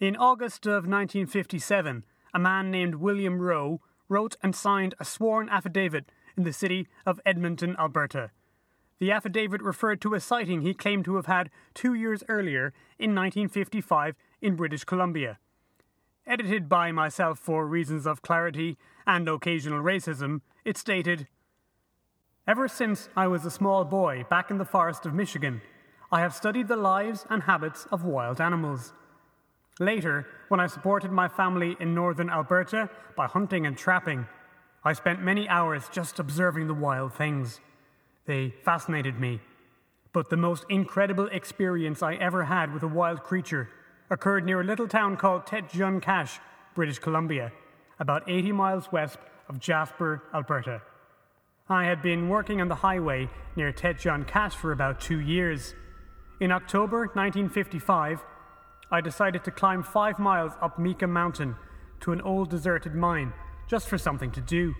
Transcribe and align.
In 0.00 0.14
August 0.14 0.64
of 0.64 0.86
1957, 0.86 2.04
a 2.32 2.38
man 2.38 2.70
named 2.70 2.94
William 2.94 3.40
Roe 3.40 3.80
wrote 4.08 4.36
and 4.44 4.54
signed 4.54 4.94
a 5.00 5.04
sworn 5.04 5.48
affidavit 5.48 6.12
in 6.36 6.44
the 6.44 6.52
city 6.52 6.86
of 7.04 7.20
Edmonton, 7.26 7.74
Alberta. 7.76 8.30
The 9.00 9.10
affidavit 9.10 9.60
referred 9.60 10.00
to 10.02 10.14
a 10.14 10.20
sighting 10.20 10.60
he 10.60 10.72
claimed 10.72 11.04
to 11.06 11.16
have 11.16 11.26
had 11.26 11.50
two 11.74 11.94
years 11.94 12.22
earlier 12.28 12.72
in 12.96 13.12
1955 13.12 14.14
in 14.40 14.54
British 14.54 14.84
Columbia. 14.84 15.40
Edited 16.24 16.68
by 16.68 16.92
myself 16.92 17.40
for 17.40 17.66
reasons 17.66 18.06
of 18.06 18.22
clarity 18.22 18.78
and 19.04 19.28
occasional 19.28 19.82
racism, 19.82 20.42
it 20.64 20.78
stated 20.78 21.26
Ever 22.46 22.68
since 22.68 23.08
I 23.16 23.26
was 23.26 23.44
a 23.44 23.50
small 23.50 23.84
boy 23.84 24.24
back 24.30 24.48
in 24.48 24.58
the 24.58 24.64
forest 24.64 25.06
of 25.06 25.12
Michigan, 25.12 25.60
I 26.12 26.20
have 26.20 26.36
studied 26.36 26.68
the 26.68 26.76
lives 26.76 27.26
and 27.28 27.42
habits 27.42 27.86
of 27.90 28.04
wild 28.04 28.40
animals. 28.40 28.92
Later, 29.80 30.26
when 30.48 30.60
I 30.60 30.66
supported 30.66 31.12
my 31.12 31.28
family 31.28 31.76
in 31.78 31.94
northern 31.94 32.30
Alberta 32.30 32.90
by 33.16 33.26
hunting 33.26 33.66
and 33.66 33.76
trapping, 33.76 34.26
I 34.84 34.92
spent 34.92 35.22
many 35.22 35.48
hours 35.48 35.88
just 35.92 36.18
observing 36.18 36.66
the 36.66 36.74
wild 36.74 37.14
things. 37.14 37.60
They 38.26 38.54
fascinated 38.64 39.20
me. 39.20 39.40
But 40.12 40.30
the 40.30 40.36
most 40.36 40.64
incredible 40.68 41.26
experience 41.26 42.02
I 42.02 42.14
ever 42.14 42.44
had 42.44 42.72
with 42.74 42.82
a 42.82 42.88
wild 42.88 43.22
creature 43.22 43.68
occurred 44.10 44.44
near 44.44 44.60
a 44.60 44.64
little 44.64 44.88
town 44.88 45.16
called 45.16 45.46
Tête 45.46 45.70
Jaune 45.70 46.00
Cache, 46.00 46.40
British 46.74 46.98
Columbia, 46.98 47.52
about 48.00 48.28
80 48.28 48.52
miles 48.52 48.90
west 48.90 49.18
of 49.48 49.60
Jasper, 49.60 50.22
Alberta. 50.34 50.82
I 51.68 51.84
had 51.84 52.00
been 52.02 52.28
working 52.28 52.60
on 52.60 52.68
the 52.68 52.76
highway 52.76 53.28
near 53.54 53.72
Tête 53.72 53.98
Jaune 53.98 54.24
Cache 54.24 54.54
for 54.54 54.72
about 54.72 55.00
two 55.00 55.20
years. 55.20 55.74
In 56.40 56.50
October 56.50 57.00
1955, 57.00 58.24
I 58.90 59.02
decided 59.02 59.44
to 59.44 59.50
climb 59.50 59.82
five 59.82 60.18
miles 60.18 60.52
up 60.62 60.78
Mica 60.78 61.06
Mountain 61.06 61.56
to 62.00 62.12
an 62.12 62.22
old 62.22 62.48
deserted 62.48 62.94
mine 62.94 63.34
just 63.66 63.86
for 63.86 63.98
something 63.98 64.30
to 64.32 64.40
do. 64.40 64.74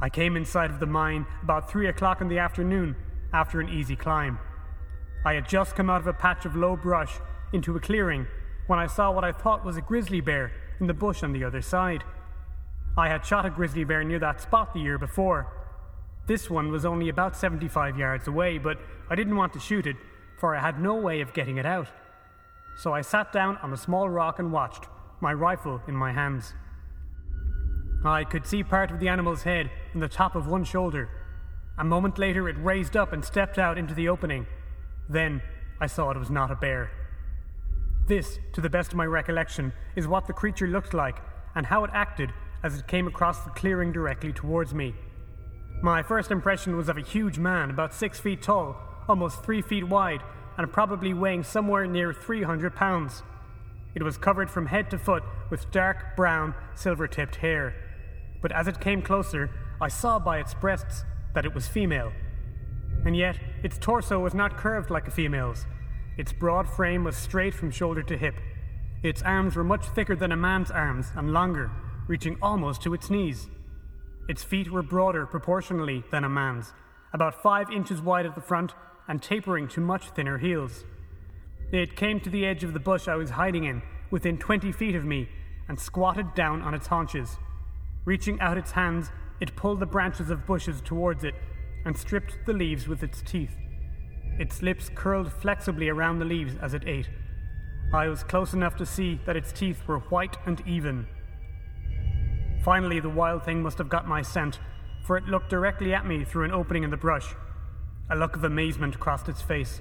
I 0.00 0.08
came 0.08 0.36
inside 0.36 0.70
of 0.70 0.80
the 0.80 0.86
mine 0.86 1.26
about 1.42 1.70
three 1.70 1.86
o'clock 1.86 2.22
in 2.22 2.28
the 2.28 2.38
afternoon 2.38 2.96
after 3.32 3.60
an 3.60 3.68
easy 3.68 3.94
climb. 3.94 4.38
I 5.24 5.34
had 5.34 5.48
just 5.48 5.76
come 5.76 5.90
out 5.90 6.00
of 6.00 6.06
a 6.06 6.14
patch 6.14 6.46
of 6.46 6.56
low 6.56 6.76
brush 6.76 7.12
into 7.52 7.76
a 7.76 7.80
clearing 7.80 8.26
when 8.68 8.78
I 8.78 8.86
saw 8.86 9.10
what 9.12 9.24
I 9.24 9.32
thought 9.32 9.64
was 9.64 9.76
a 9.76 9.82
grizzly 9.82 10.22
bear 10.22 10.52
in 10.80 10.86
the 10.86 10.94
bush 10.94 11.22
on 11.22 11.32
the 11.32 11.44
other 11.44 11.60
side. 11.60 12.04
I 12.96 13.08
had 13.08 13.26
shot 13.26 13.44
a 13.44 13.50
grizzly 13.50 13.84
bear 13.84 14.02
near 14.02 14.18
that 14.20 14.40
spot 14.40 14.72
the 14.72 14.80
year 14.80 14.98
before. 14.98 15.52
This 16.26 16.48
one 16.48 16.70
was 16.70 16.86
only 16.86 17.10
about 17.10 17.36
75 17.36 17.98
yards 17.98 18.28
away, 18.28 18.56
but 18.56 18.78
I 19.10 19.14
didn't 19.14 19.36
want 19.36 19.52
to 19.52 19.60
shoot 19.60 19.86
it, 19.86 19.96
for 20.38 20.56
I 20.56 20.60
had 20.60 20.80
no 20.80 20.94
way 20.94 21.20
of 21.20 21.34
getting 21.34 21.58
it 21.58 21.66
out. 21.66 21.88
So 22.76 22.92
I 22.92 23.00
sat 23.00 23.32
down 23.32 23.56
on 23.58 23.72
a 23.72 23.76
small 23.76 24.08
rock 24.08 24.38
and 24.38 24.52
watched, 24.52 24.86
my 25.20 25.32
rifle 25.32 25.80
in 25.86 25.94
my 25.94 26.12
hands. 26.12 26.54
I 28.04 28.24
could 28.24 28.46
see 28.46 28.62
part 28.62 28.90
of 28.90 29.00
the 29.00 29.08
animal's 29.08 29.44
head 29.44 29.70
and 29.92 30.02
the 30.02 30.08
top 30.08 30.34
of 30.34 30.46
one 30.46 30.64
shoulder. 30.64 31.08
A 31.78 31.84
moment 31.84 32.18
later, 32.18 32.48
it 32.48 32.56
raised 32.58 32.96
up 32.96 33.12
and 33.12 33.24
stepped 33.24 33.58
out 33.58 33.78
into 33.78 33.94
the 33.94 34.08
opening. 34.08 34.46
Then 35.08 35.40
I 35.80 35.86
saw 35.86 36.10
it 36.10 36.18
was 36.18 36.30
not 36.30 36.50
a 36.50 36.56
bear. 36.56 36.90
This, 38.06 38.38
to 38.52 38.60
the 38.60 38.68
best 38.68 38.92
of 38.92 38.98
my 38.98 39.06
recollection, 39.06 39.72
is 39.96 40.06
what 40.06 40.26
the 40.26 40.32
creature 40.32 40.66
looked 40.66 40.92
like 40.92 41.18
and 41.54 41.66
how 41.66 41.84
it 41.84 41.90
acted 41.94 42.30
as 42.62 42.78
it 42.78 42.86
came 42.86 43.06
across 43.06 43.40
the 43.40 43.50
clearing 43.50 43.92
directly 43.92 44.32
towards 44.32 44.74
me. 44.74 44.94
My 45.82 46.02
first 46.02 46.30
impression 46.30 46.76
was 46.76 46.88
of 46.88 46.98
a 46.98 47.02
huge 47.02 47.38
man, 47.38 47.70
about 47.70 47.94
six 47.94 48.20
feet 48.20 48.42
tall, 48.42 48.76
almost 49.08 49.42
three 49.42 49.62
feet 49.62 49.84
wide, 49.84 50.22
and 50.56 50.72
probably 50.72 51.12
weighing 51.12 51.42
somewhere 51.42 51.86
near 51.86 52.12
300 52.12 52.74
pounds. 52.74 53.22
It 53.94 54.02
was 54.02 54.18
covered 54.18 54.50
from 54.50 54.66
head 54.66 54.90
to 54.90 54.98
foot 54.98 55.22
with 55.50 55.70
dark 55.70 56.16
brown, 56.16 56.54
silver 56.74 57.06
tipped 57.06 57.36
hair. 57.36 57.74
But 58.42 58.52
as 58.52 58.66
it 58.68 58.80
came 58.80 59.02
closer, 59.02 59.50
I 59.80 59.88
saw 59.88 60.18
by 60.18 60.38
its 60.38 60.54
breasts 60.54 61.04
that 61.34 61.44
it 61.44 61.54
was 61.54 61.68
female. 61.68 62.12
And 63.04 63.16
yet, 63.16 63.38
its 63.62 63.78
torso 63.78 64.18
was 64.18 64.34
not 64.34 64.56
curved 64.56 64.90
like 64.90 65.06
a 65.06 65.10
female's. 65.10 65.66
Its 66.16 66.32
broad 66.32 66.68
frame 66.68 67.04
was 67.04 67.16
straight 67.16 67.54
from 67.54 67.70
shoulder 67.70 68.02
to 68.02 68.16
hip. 68.16 68.34
Its 69.02 69.22
arms 69.22 69.56
were 69.56 69.64
much 69.64 69.84
thicker 69.86 70.16
than 70.16 70.32
a 70.32 70.36
man's 70.36 70.70
arms 70.70 71.08
and 71.16 71.32
longer, 71.32 71.70
reaching 72.06 72.38
almost 72.40 72.82
to 72.82 72.94
its 72.94 73.10
knees. 73.10 73.48
Its 74.28 74.42
feet 74.42 74.70
were 74.70 74.82
broader 74.82 75.26
proportionally 75.26 76.02
than 76.10 76.24
a 76.24 76.28
man's, 76.28 76.72
about 77.12 77.42
five 77.42 77.70
inches 77.70 78.00
wide 78.00 78.26
at 78.26 78.34
the 78.34 78.40
front 78.40 78.72
and 79.08 79.22
tapering 79.22 79.68
to 79.68 79.80
much 79.80 80.10
thinner 80.10 80.38
heels. 80.38 80.84
It 81.72 81.96
came 81.96 82.20
to 82.20 82.30
the 82.30 82.46
edge 82.46 82.64
of 82.64 82.72
the 82.72 82.80
bush 82.80 83.08
I 83.08 83.16
was 83.16 83.30
hiding 83.30 83.64
in, 83.64 83.82
within 84.10 84.38
twenty 84.38 84.72
feet 84.72 84.94
of 84.94 85.04
me, 85.04 85.28
and 85.68 85.78
squatted 85.78 86.34
down 86.34 86.62
on 86.62 86.74
its 86.74 86.86
haunches. 86.86 87.36
Reaching 88.04 88.40
out 88.40 88.58
its 88.58 88.72
hands, 88.72 89.10
it 89.40 89.56
pulled 89.56 89.80
the 89.80 89.86
branches 89.86 90.30
of 90.30 90.46
bushes 90.46 90.80
towards 90.80 91.24
it 91.24 91.34
and 91.84 91.96
stripped 91.96 92.36
the 92.46 92.52
leaves 92.52 92.86
with 92.86 93.02
its 93.02 93.22
teeth. 93.22 93.56
Its 94.38 94.62
lips 94.62 94.90
curled 94.94 95.32
flexibly 95.32 95.88
around 95.88 96.18
the 96.18 96.24
leaves 96.24 96.54
as 96.60 96.74
it 96.74 96.86
ate. 96.86 97.08
I 97.92 98.08
was 98.08 98.24
close 98.24 98.52
enough 98.52 98.76
to 98.76 98.86
see 98.86 99.20
that 99.26 99.36
its 99.36 99.52
teeth 99.52 99.86
were 99.86 99.98
white 99.98 100.36
and 100.46 100.62
even. 100.66 101.06
Finally, 102.64 103.00
the 103.00 103.08
wild 103.08 103.44
thing 103.44 103.62
must 103.62 103.78
have 103.78 103.88
got 103.88 104.08
my 104.08 104.22
scent, 104.22 104.58
for 105.04 105.16
it 105.16 105.26
looked 105.26 105.50
directly 105.50 105.94
at 105.94 106.06
me 106.06 106.24
through 106.24 106.44
an 106.44 106.52
opening 106.52 106.84
in 106.84 106.90
the 106.90 106.96
brush. 106.96 107.34
A 108.10 108.16
look 108.16 108.36
of 108.36 108.44
amazement 108.44 109.00
crossed 109.00 109.30
its 109.30 109.40
face. 109.40 109.80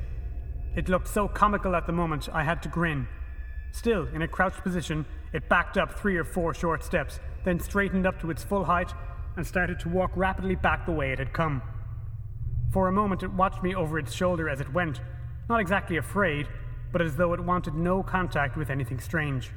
It 0.75 0.87
looked 0.87 1.09
so 1.09 1.27
comical 1.27 1.75
at 1.75 1.87
the 1.87 1.93
moment 1.93 2.29
I 2.31 2.43
had 2.43 2.63
to 2.63 2.69
grin. 2.69 3.07
Still, 3.71 4.07
in 4.13 4.21
a 4.21 4.27
crouched 4.27 4.63
position, 4.63 5.05
it 5.33 5.49
backed 5.49 5.77
up 5.77 5.99
three 5.99 6.15
or 6.15 6.23
four 6.23 6.53
short 6.53 6.83
steps, 6.83 7.19
then 7.43 7.59
straightened 7.59 8.07
up 8.07 8.21
to 8.21 8.31
its 8.31 8.43
full 8.43 8.63
height 8.63 8.93
and 9.35 9.45
started 9.45 9.79
to 9.81 9.89
walk 9.89 10.11
rapidly 10.15 10.55
back 10.55 10.85
the 10.85 10.91
way 10.91 11.11
it 11.11 11.19
had 11.19 11.33
come. 11.33 11.61
For 12.71 12.87
a 12.87 12.93
moment, 12.93 13.23
it 13.23 13.33
watched 13.33 13.61
me 13.61 13.75
over 13.75 13.99
its 13.99 14.13
shoulder 14.13 14.47
as 14.47 14.61
it 14.61 14.73
went, 14.73 15.01
not 15.49 15.59
exactly 15.59 15.97
afraid, 15.97 16.47
but 16.91 17.01
as 17.01 17.17
though 17.17 17.33
it 17.33 17.39
wanted 17.39 17.73
no 17.73 18.03
contact 18.03 18.55
with 18.55 18.69
anything 18.69 18.99
strange. 18.99 19.51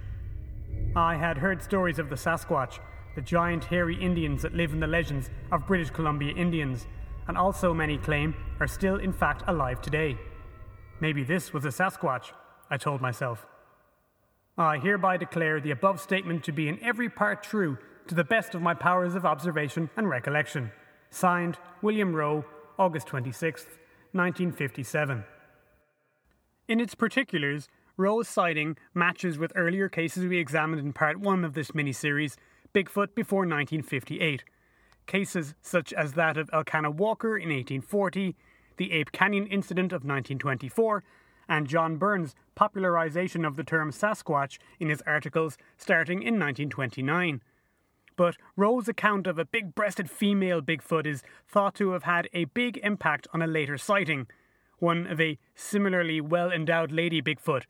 I 0.97 1.17
had 1.17 1.39
heard 1.39 1.63
stories 1.63 1.99
of 1.99 2.11
the 2.11 2.17
Sasquatch, 2.17 2.81
the 3.15 3.23
giant 3.23 3.65
hairy 3.65 3.97
Indians 3.97 4.43
that 4.43 4.55
live 4.55 4.73
in 4.73 4.81
the 4.81 4.87
legends 4.87 5.31
of 5.53 5.67
British 5.67 5.91
Columbia 5.91 6.35
Indians, 6.35 6.87
and 7.29 7.37
also 7.37 7.75
many 7.75 7.99
claim 7.99 8.35
are 8.61 8.67
still 8.67 8.97
in 8.97 9.13
fact 9.13 9.43
alive 9.47 9.81
today. 9.81 10.19
Maybe 11.01 11.25
this 11.25 11.53
was 11.53 11.65
a 11.65 11.69
Sasquatch, 11.69 12.33
I 12.71 12.77
told 12.77 13.01
myself. 13.01 13.47
I 14.59 14.79
hereby 14.79 15.19
declare 15.19 15.61
the 15.61 15.71
above 15.71 16.01
statement 16.01 16.45
to 16.45 16.53
be 16.53 16.69
in 16.69 16.83
every 16.83 17.11
part 17.11 17.43
true 17.43 17.77
to 18.09 18.15
the 18.15 18.25
best 18.25 18.55
of 18.55 18.63
my 18.63 18.73
powers 18.73 19.15
of 19.15 19.27
observation 19.27 19.91
and 19.97 20.09
recollection. 20.09 20.71
Signed, 21.11 21.59
William 21.83 22.15
Roe, 22.15 22.45
August 22.79 23.07
26, 23.09 23.65
1957. 24.13 25.25
In 26.69 26.81
its 26.81 26.95
particulars, 26.95 27.69
Roe's 27.97 28.29
sighting 28.29 28.77
matches 28.95 29.39
with 29.39 29.53
earlier 29.55 29.89
cases 29.89 30.25
we 30.27 30.39
examined 30.39 30.81
in 30.81 30.93
part 30.93 31.21
1 31.21 31.45
of 31.45 31.55
this 31.55 31.75
mini-series, 31.75 32.37
Bigfoot 32.75 33.15
before 33.15 33.41
1958. 33.41 34.45
Cases 35.07 35.55
such 35.61 35.93
as 35.93 36.13
that 36.13 36.37
of 36.37 36.51
Elkanah 36.53 36.91
Walker 36.91 37.37
in 37.37 37.49
1840, 37.49 38.37
the 38.77 38.93
Ape 38.93 39.13
Canyon 39.13 39.47
incident 39.47 39.93
of 39.93 40.03
1924, 40.03 41.03
and 41.49 41.69
John 41.69 41.97
Burns' 41.97 42.35
popularization 42.55 43.45
of 43.45 43.57
the 43.57 43.65
term 43.65 43.93
Sasquatch 43.93 44.59
in 44.81 44.89
his 44.89 45.03
articles 45.03 45.57
starting 45.77 46.19
in 46.19 46.35
1929 46.39 47.41
but 48.17 48.37
Roe's 48.57 48.89
account 48.89 49.27
of 49.27 49.39
a 49.39 49.45
big 49.45 49.75
breasted 49.75 50.11
female 50.11 50.61
Bigfoot 50.61 51.07
is 51.07 51.23
thought 51.47 51.75
to 51.77 51.91
have 51.91 52.05
had 52.05 52.29
a 52.33 52.47
big 52.47 52.79
impact 52.79 53.29
on 53.33 53.43
a 53.43 53.47
later 53.47 53.79
sighting, 53.79 54.27
one 54.79 55.07
of 55.07 55.21
a 55.21 55.39
similarly 55.55 56.21
well 56.21 56.51
endowed 56.51 56.91
lady 56.91 57.23
Bigfoot, 57.23 57.65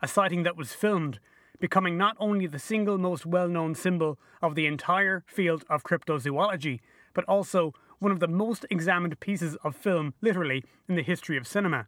a 0.00 0.08
sighting 0.08 0.44
that 0.44 0.56
was 0.56 0.72
filmed, 0.72 1.18
becoming 1.60 1.96
not 1.96 2.16
only 2.18 2.46
the 2.46 2.58
single 2.58 2.98
most 2.98 3.26
well 3.26 3.48
known 3.48 3.74
symbol 3.74 4.18
of 4.42 4.54
the 4.54 4.66
entire 4.66 5.22
field 5.26 5.64
of 5.68 5.84
cryptozoology, 5.84 6.80
but 7.14 7.24
also 7.24 7.74
one 7.98 8.10
of 8.10 8.20
the 8.20 8.28
most 8.28 8.64
examined 8.70 9.20
pieces 9.20 9.56
of 9.62 9.76
film, 9.76 10.14
literally, 10.20 10.64
in 10.88 10.96
the 10.96 11.02
history 11.02 11.36
of 11.36 11.46
cinema. 11.46 11.86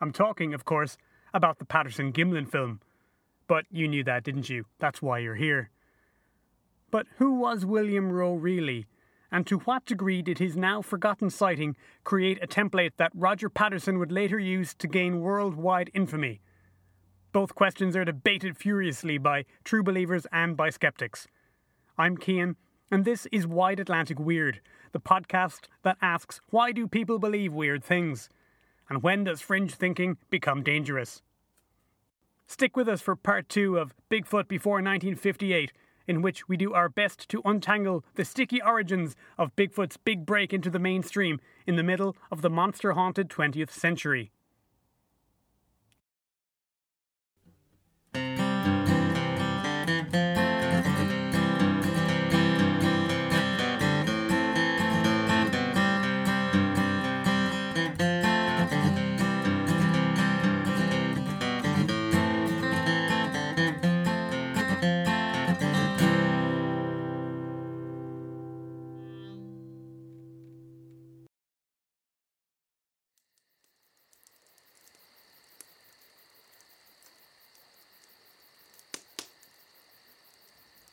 I'm 0.00 0.12
talking, 0.12 0.52
of 0.52 0.64
course, 0.64 0.96
about 1.32 1.58
the 1.58 1.64
Patterson 1.64 2.12
Gimlin 2.12 2.48
film. 2.48 2.80
But 3.46 3.64
you 3.70 3.88
knew 3.88 4.04
that, 4.04 4.24
didn't 4.24 4.48
you? 4.48 4.66
That's 4.78 5.02
why 5.02 5.18
you're 5.18 5.34
here. 5.34 5.70
But 6.90 7.06
who 7.16 7.34
was 7.34 7.64
William 7.64 8.12
Roe 8.12 8.34
really? 8.34 8.86
And 9.32 9.46
to 9.48 9.58
what 9.60 9.84
degree 9.84 10.22
did 10.22 10.38
his 10.38 10.56
now 10.56 10.80
forgotten 10.80 11.28
sighting 11.28 11.76
create 12.04 12.38
a 12.42 12.46
template 12.46 12.92
that 12.98 13.10
Roger 13.14 13.48
Patterson 13.48 13.98
would 13.98 14.12
later 14.12 14.38
use 14.38 14.74
to 14.74 14.86
gain 14.86 15.20
worldwide 15.20 15.90
infamy? 15.92 16.40
Both 17.34 17.56
questions 17.56 17.96
are 17.96 18.04
debated 18.04 18.56
furiously 18.56 19.18
by 19.18 19.44
true 19.64 19.82
believers 19.82 20.24
and 20.30 20.56
by 20.56 20.70
skeptics. 20.70 21.26
I'm 21.98 22.16
Cian, 22.16 22.54
and 22.92 23.04
this 23.04 23.26
is 23.32 23.44
Wide 23.44 23.80
Atlantic 23.80 24.20
Weird, 24.20 24.60
the 24.92 25.00
podcast 25.00 25.66
that 25.82 25.98
asks 26.00 26.40
why 26.50 26.70
do 26.70 26.86
people 26.86 27.18
believe 27.18 27.52
weird 27.52 27.82
things? 27.82 28.28
And 28.88 29.02
when 29.02 29.24
does 29.24 29.40
fringe 29.40 29.74
thinking 29.74 30.16
become 30.30 30.62
dangerous? 30.62 31.22
stick 32.46 32.76
with 32.76 32.88
us 32.88 33.00
for 33.00 33.16
part 33.16 33.48
two 33.48 33.78
of 33.78 33.96
Bigfoot 34.08 34.46
Before 34.46 34.74
1958, 34.74 35.72
in 36.06 36.22
which 36.22 36.48
we 36.48 36.56
do 36.56 36.72
our 36.72 36.88
best 36.88 37.28
to 37.30 37.42
untangle 37.44 38.04
the 38.14 38.24
sticky 38.24 38.62
origins 38.62 39.16
of 39.38 39.56
Bigfoot's 39.56 39.96
big 39.96 40.24
break 40.24 40.52
into 40.52 40.70
the 40.70 40.78
mainstream 40.78 41.40
in 41.66 41.74
the 41.74 41.82
middle 41.82 42.14
of 42.30 42.42
the 42.42 42.50
monster 42.50 42.92
haunted 42.92 43.28
20th 43.28 43.70
century. 43.70 44.30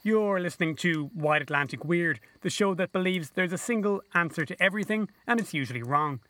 You're 0.03 0.39
listening 0.39 0.77
to 0.77 1.12
Wide 1.13 1.44
Atlantic 1.44 1.86
Weird, 1.86 2.19
the 2.42 2.50
show 2.50 2.74
that 2.74 2.92
believes 2.92 3.30
there's 3.30 3.53
a 3.53 3.57
single 3.57 4.01
answer 4.15 4.45
to 4.45 4.59
everything 4.59 5.09
and 5.27 5.39
it's 5.39 5.53
usually 5.53 5.83
wrong. 5.83 6.21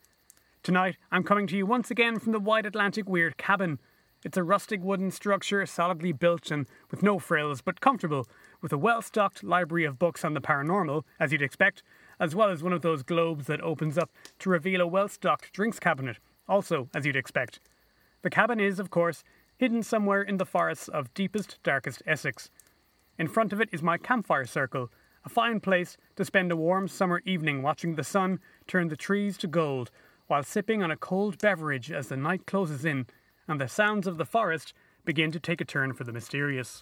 Tonight, 0.62 0.97
I'm 1.09 1.23
coming 1.23 1.47
to 1.47 1.56
you 1.56 1.65
once 1.65 1.89
again 1.89 2.19
from 2.19 2.33
the 2.33 2.39
Wide 2.41 2.65
Atlantic 2.65 3.07
Weird 3.07 3.38
cabin. 3.38 3.79
It's 4.25 4.35
a 4.35 4.44
rustic 4.44 4.81
wooden 4.81 5.09
structure, 5.09 5.65
solidly 5.65 6.12
built 6.12 6.51
and 6.51 6.68
with 6.89 7.01
no 7.01 7.18
frills, 7.18 7.62
but 7.62 7.79
comfortable, 7.79 8.27
with 8.62 8.73
a 8.73 8.77
well 8.77 9.01
stocked 9.01 9.41
library 9.41 9.85
of 9.85 9.97
books 9.97 10.25
on 10.25 10.33
the 10.33 10.41
paranormal, 10.41 11.06
as 11.18 11.31
you'd 11.31 11.41
expect, 11.41 11.81
as 12.19 12.35
well 12.35 12.50
as 12.50 12.62
one 12.62 12.73
of 12.73 12.81
those 12.81 13.03
globes 13.03 13.47
that 13.47 13.62
opens 13.62 13.97
up 13.97 14.12
to 14.39 14.50
reveal 14.50 14.81
a 14.81 14.85
well 14.85 15.07
stocked 15.07 15.53
drinks 15.53 15.79
cabinet, 15.79 16.18
also 16.45 16.89
as 16.94 17.06
you'd 17.06 17.15
expect. 17.15 17.62
The 18.21 18.29
cabin 18.29 18.59
is, 18.59 18.79
of 18.81 18.89
course, 18.89 19.23
hidden 19.56 19.81
somewhere 19.81 20.23
in 20.23 20.35
the 20.35 20.45
forests 20.45 20.89
of 20.89 21.13
deepest, 21.13 21.57
darkest 21.63 22.03
Essex. 22.06 22.50
In 23.18 23.28
front 23.28 23.54
of 23.54 23.62
it 23.62 23.69
is 23.72 23.84
my 23.84 23.98
campfire 23.98 24.46
circle, 24.46 24.90
a 25.24 25.30
fine 25.30 25.60
place 25.60 25.96
to 26.16 26.25
spend 26.25 26.52
a 26.52 26.56
warm 26.56 26.88
summer 26.88 27.22
evening 27.25 27.62
watching 27.62 27.96
the 27.96 28.04
sun 28.04 28.40
turn 28.68 28.88
the 28.88 28.96
trees 28.96 29.38
to 29.38 29.48
gold 29.48 29.92
while 30.28 30.44
sipping 30.44 30.81
on 30.81 30.90
a 30.90 30.98
cold 30.98 31.38
beverage 31.38 31.92
as 31.92 32.08
the 32.08 32.18
night 32.18 32.48
closes 32.48 32.86
in 32.86 33.06
and 33.48 33.60
the 33.60 33.68
sounds 33.68 34.08
of 34.08 34.18
the 34.18 34.25
forest 34.25 34.74
begin 35.06 35.31
to 35.31 35.40
take 35.40 35.62
a 35.62 35.66
turn 35.66 35.94
for 35.94 36.04
the 36.04 36.13
mysterious. 36.13 36.81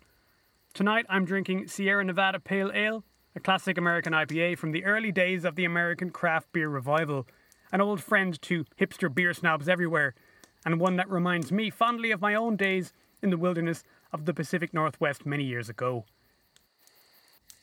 Tonight 0.73 1.05
I'm 1.09 1.25
drinking 1.25 1.67
Sierra 1.67 2.03
Nevada 2.03 2.39
Pale 2.39 2.71
Ale, 2.73 3.03
a 3.35 3.39
classic 3.39 3.77
American 3.77 4.13
IPA 4.13 4.57
from 4.57 4.71
the 4.71 4.85
early 4.85 5.11
days 5.11 5.43
of 5.43 5.55
the 5.55 5.65
American 5.65 6.09
craft 6.09 6.53
beer 6.53 6.69
revival, 6.69 7.27
an 7.71 7.81
old 7.81 8.01
friend 8.01 8.41
to 8.43 8.65
hipster 8.79 9.13
beer 9.13 9.33
snobs 9.33 9.67
everywhere, 9.67 10.13
and 10.65 10.79
one 10.79 10.95
that 10.97 11.09
reminds 11.09 11.51
me 11.51 11.69
fondly 11.69 12.11
of 12.11 12.21
my 12.21 12.35
own 12.35 12.55
days 12.55 12.93
in 13.21 13.29
the 13.29 13.37
wilderness 13.37 13.83
of 14.13 14.25
the 14.25 14.33
Pacific 14.33 14.73
Northwest 14.73 15.25
many 15.25 15.43
years 15.43 15.69
ago. 15.69 16.05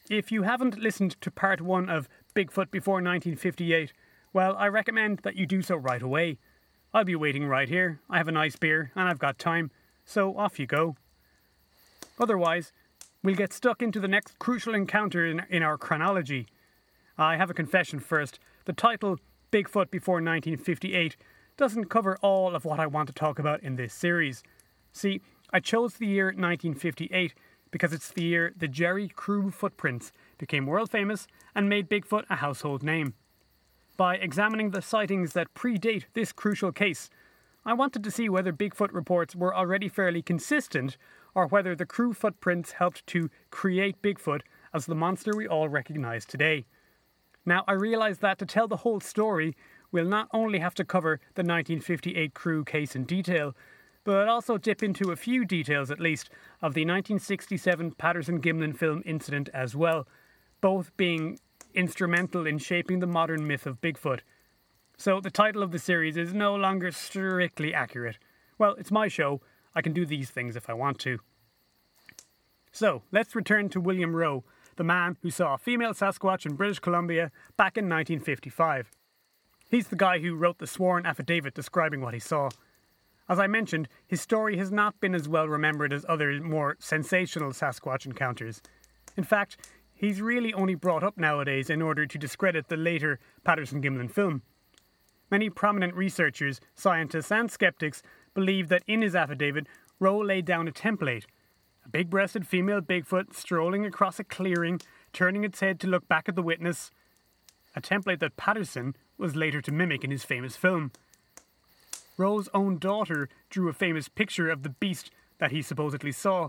If 0.08 0.30
you 0.30 0.44
haven't 0.44 0.78
listened 0.78 1.20
to 1.20 1.32
part 1.32 1.60
one 1.60 1.88
of 1.88 2.08
Bigfoot 2.32 2.70
before 2.70 2.96
1958, 2.96 3.92
well, 4.32 4.54
I 4.56 4.68
recommend 4.68 5.20
that 5.24 5.34
you 5.34 5.46
do 5.46 5.62
so 5.62 5.74
right 5.74 6.00
away. 6.00 6.38
I'll 6.94 7.04
be 7.04 7.16
waiting 7.16 7.46
right 7.46 7.68
here. 7.68 8.00
I 8.08 8.18
have 8.18 8.28
a 8.28 8.32
nice 8.32 8.54
beer 8.54 8.92
and 8.94 9.08
I've 9.08 9.18
got 9.18 9.36
time, 9.36 9.72
so 10.04 10.36
off 10.38 10.60
you 10.60 10.66
go. 10.66 10.94
Otherwise, 12.20 12.72
we'll 13.24 13.34
get 13.34 13.52
stuck 13.52 13.82
into 13.82 13.98
the 13.98 14.06
next 14.06 14.38
crucial 14.38 14.76
encounter 14.76 15.26
in, 15.26 15.42
in 15.50 15.64
our 15.64 15.76
chronology. 15.76 16.46
I 17.18 17.36
have 17.36 17.50
a 17.50 17.54
confession 17.54 17.98
first. 17.98 18.38
The 18.64 18.72
title, 18.72 19.18
Bigfoot 19.50 19.90
Before 19.90 20.16
1958, 20.16 21.16
doesn't 21.56 21.86
cover 21.86 22.16
all 22.22 22.54
of 22.54 22.64
what 22.64 22.78
I 22.78 22.86
want 22.86 23.08
to 23.08 23.14
talk 23.14 23.40
about 23.40 23.60
in 23.64 23.74
this 23.74 23.92
series. 23.92 24.44
See, 24.92 25.20
I 25.52 25.58
chose 25.58 25.94
the 25.94 26.06
year 26.06 26.26
1958 26.26 27.34
because 27.76 27.92
it's 27.92 28.08
the 28.08 28.24
year 28.24 28.54
the 28.56 28.66
Jerry 28.66 29.06
Crew 29.06 29.50
footprints 29.50 30.10
became 30.38 30.64
world 30.64 30.90
famous 30.90 31.26
and 31.54 31.68
made 31.68 31.90
Bigfoot 31.90 32.24
a 32.30 32.36
household 32.36 32.82
name. 32.82 33.12
By 33.98 34.16
examining 34.16 34.70
the 34.70 34.80
sightings 34.80 35.34
that 35.34 35.52
predate 35.52 36.04
this 36.14 36.32
crucial 36.32 36.72
case, 36.72 37.10
I 37.66 37.74
wanted 37.74 38.02
to 38.02 38.10
see 38.10 38.30
whether 38.30 38.50
Bigfoot 38.50 38.94
reports 38.94 39.36
were 39.36 39.54
already 39.54 39.90
fairly 39.90 40.22
consistent 40.22 40.96
or 41.34 41.48
whether 41.48 41.76
the 41.76 41.84
crew 41.84 42.14
footprints 42.14 42.72
helped 42.72 43.06
to 43.08 43.28
create 43.50 44.00
Bigfoot 44.00 44.40
as 44.72 44.86
the 44.86 44.94
monster 44.94 45.32
we 45.36 45.46
all 45.46 45.68
recognize 45.68 46.24
today. 46.24 46.64
Now, 47.44 47.62
I 47.68 47.72
realize 47.72 48.20
that 48.20 48.38
to 48.38 48.46
tell 48.46 48.68
the 48.68 48.78
whole 48.78 49.00
story, 49.00 49.54
we'll 49.92 50.06
not 50.06 50.28
only 50.32 50.60
have 50.60 50.74
to 50.76 50.84
cover 50.86 51.20
the 51.34 51.42
1958 51.42 52.32
crew 52.32 52.64
case 52.64 52.96
in 52.96 53.04
detail, 53.04 53.54
but 54.06 54.28
also 54.28 54.56
dip 54.56 54.84
into 54.84 55.10
a 55.10 55.16
few 55.16 55.44
details 55.44 55.90
at 55.90 55.98
least 55.98 56.30
of 56.62 56.74
the 56.74 56.82
1967 56.82 57.90
Patterson 57.90 58.40
Gimlin 58.40 58.74
film 58.74 59.02
incident 59.04 59.48
as 59.52 59.74
well, 59.74 60.06
both 60.60 60.96
being 60.96 61.40
instrumental 61.74 62.46
in 62.46 62.58
shaping 62.58 63.00
the 63.00 63.06
modern 63.08 63.48
myth 63.48 63.66
of 63.66 63.80
Bigfoot. 63.80 64.20
So 64.96 65.20
the 65.20 65.30
title 65.30 65.60
of 65.60 65.72
the 65.72 65.80
series 65.80 66.16
is 66.16 66.32
no 66.32 66.54
longer 66.54 66.92
strictly 66.92 67.74
accurate. 67.74 68.16
Well, 68.58 68.76
it's 68.78 68.92
my 68.92 69.08
show, 69.08 69.40
I 69.74 69.82
can 69.82 69.92
do 69.92 70.06
these 70.06 70.30
things 70.30 70.54
if 70.54 70.70
I 70.70 70.72
want 70.72 71.00
to. 71.00 71.18
So, 72.70 73.02
let's 73.10 73.34
return 73.34 73.70
to 73.70 73.80
William 73.80 74.14
Roe, 74.14 74.44
the 74.76 74.84
man 74.84 75.16
who 75.22 75.30
saw 75.30 75.54
a 75.54 75.58
female 75.58 75.94
Sasquatch 75.94 76.46
in 76.46 76.54
British 76.54 76.78
Columbia 76.78 77.32
back 77.56 77.76
in 77.76 77.86
1955. 77.86 78.90
He's 79.68 79.88
the 79.88 79.96
guy 79.96 80.20
who 80.20 80.36
wrote 80.36 80.58
the 80.58 80.66
sworn 80.66 81.06
affidavit 81.06 81.54
describing 81.54 82.02
what 82.02 82.14
he 82.14 82.20
saw. 82.20 82.50
As 83.28 83.38
I 83.38 83.46
mentioned, 83.46 83.88
his 84.06 84.20
story 84.20 84.56
has 84.58 84.70
not 84.70 85.00
been 85.00 85.14
as 85.14 85.28
well 85.28 85.48
remembered 85.48 85.92
as 85.92 86.06
other 86.08 86.40
more 86.40 86.76
sensational 86.78 87.50
Sasquatch 87.50 88.06
encounters. 88.06 88.62
In 89.16 89.24
fact, 89.24 89.56
he's 89.92 90.20
really 90.20 90.54
only 90.54 90.74
brought 90.74 91.02
up 91.02 91.18
nowadays 91.18 91.68
in 91.68 91.82
order 91.82 92.06
to 92.06 92.18
discredit 92.18 92.68
the 92.68 92.76
later 92.76 93.18
Patterson 93.44 93.82
Gimlin 93.82 94.10
film. 94.10 94.42
Many 95.30 95.50
prominent 95.50 95.94
researchers, 95.94 96.60
scientists, 96.74 97.32
and 97.32 97.50
skeptics 97.50 98.02
believe 98.32 98.68
that 98.68 98.84
in 98.86 99.02
his 99.02 99.16
affidavit, 99.16 99.66
Roe 99.98 100.18
laid 100.18 100.44
down 100.44 100.68
a 100.68 100.72
template 100.72 101.24
a 101.86 101.88
big 101.88 102.10
breasted 102.10 102.46
female 102.46 102.80
Bigfoot 102.80 103.32
strolling 103.32 103.86
across 103.86 104.18
a 104.18 104.24
clearing, 104.24 104.80
turning 105.12 105.44
its 105.44 105.60
head 105.60 105.78
to 105.78 105.86
look 105.86 106.08
back 106.08 106.28
at 106.28 106.34
the 106.34 106.42
witness. 106.42 106.90
A 107.76 107.80
template 107.80 108.18
that 108.18 108.36
Patterson 108.36 108.96
was 109.16 109.36
later 109.36 109.62
to 109.62 109.70
mimic 109.70 110.02
in 110.02 110.10
his 110.10 110.24
famous 110.24 110.56
film. 110.56 110.90
Roe's 112.16 112.48
own 112.54 112.78
daughter 112.78 113.28
drew 113.50 113.68
a 113.68 113.74
famous 113.74 114.08
picture 114.08 114.50
of 114.50 114.62
the 114.62 114.70
beast 114.70 115.10
that 115.38 115.52
he 115.52 115.62
supposedly 115.62 116.12
saw, 116.12 116.48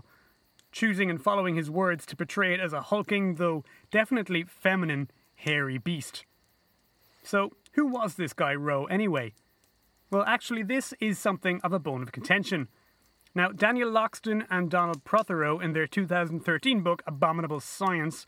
choosing 0.72 1.10
and 1.10 1.22
following 1.22 1.56
his 1.56 1.70
words 1.70 2.06
to 2.06 2.16
portray 2.16 2.54
it 2.54 2.60
as 2.60 2.72
a 2.72 2.82
hulking, 2.82 3.34
though 3.34 3.64
definitely 3.90 4.44
feminine, 4.44 5.10
hairy 5.36 5.78
beast. 5.78 6.24
So, 7.22 7.52
who 7.72 7.86
was 7.86 8.14
this 8.14 8.32
guy 8.32 8.54
Roe 8.54 8.86
anyway? 8.86 9.34
Well, 10.10 10.24
actually, 10.26 10.62
this 10.62 10.94
is 11.00 11.18
something 11.18 11.60
of 11.62 11.72
a 11.72 11.78
bone 11.78 12.02
of 12.02 12.12
contention. 12.12 12.68
Now, 13.34 13.50
Daniel 13.50 13.90
Loxton 13.90 14.46
and 14.50 14.70
Donald 14.70 15.04
Prothero, 15.04 15.60
in 15.60 15.74
their 15.74 15.86
2013 15.86 16.80
book 16.80 17.02
Abominable 17.06 17.60
Science, 17.60 18.24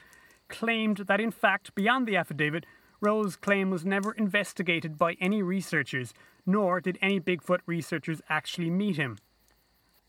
claimed 0.48 0.98
that 1.08 1.20
in 1.20 1.30
fact, 1.30 1.74
beyond 1.74 2.06
the 2.06 2.16
affidavit, 2.16 2.66
Roe's 3.00 3.36
claim 3.36 3.70
was 3.70 3.84
never 3.84 4.12
investigated 4.12 4.98
by 4.98 5.14
any 5.20 5.42
researchers, 5.42 6.12
nor 6.44 6.80
did 6.80 6.98
any 7.00 7.18
Bigfoot 7.18 7.60
researchers 7.66 8.20
actually 8.28 8.70
meet 8.70 8.96
him. 8.96 9.18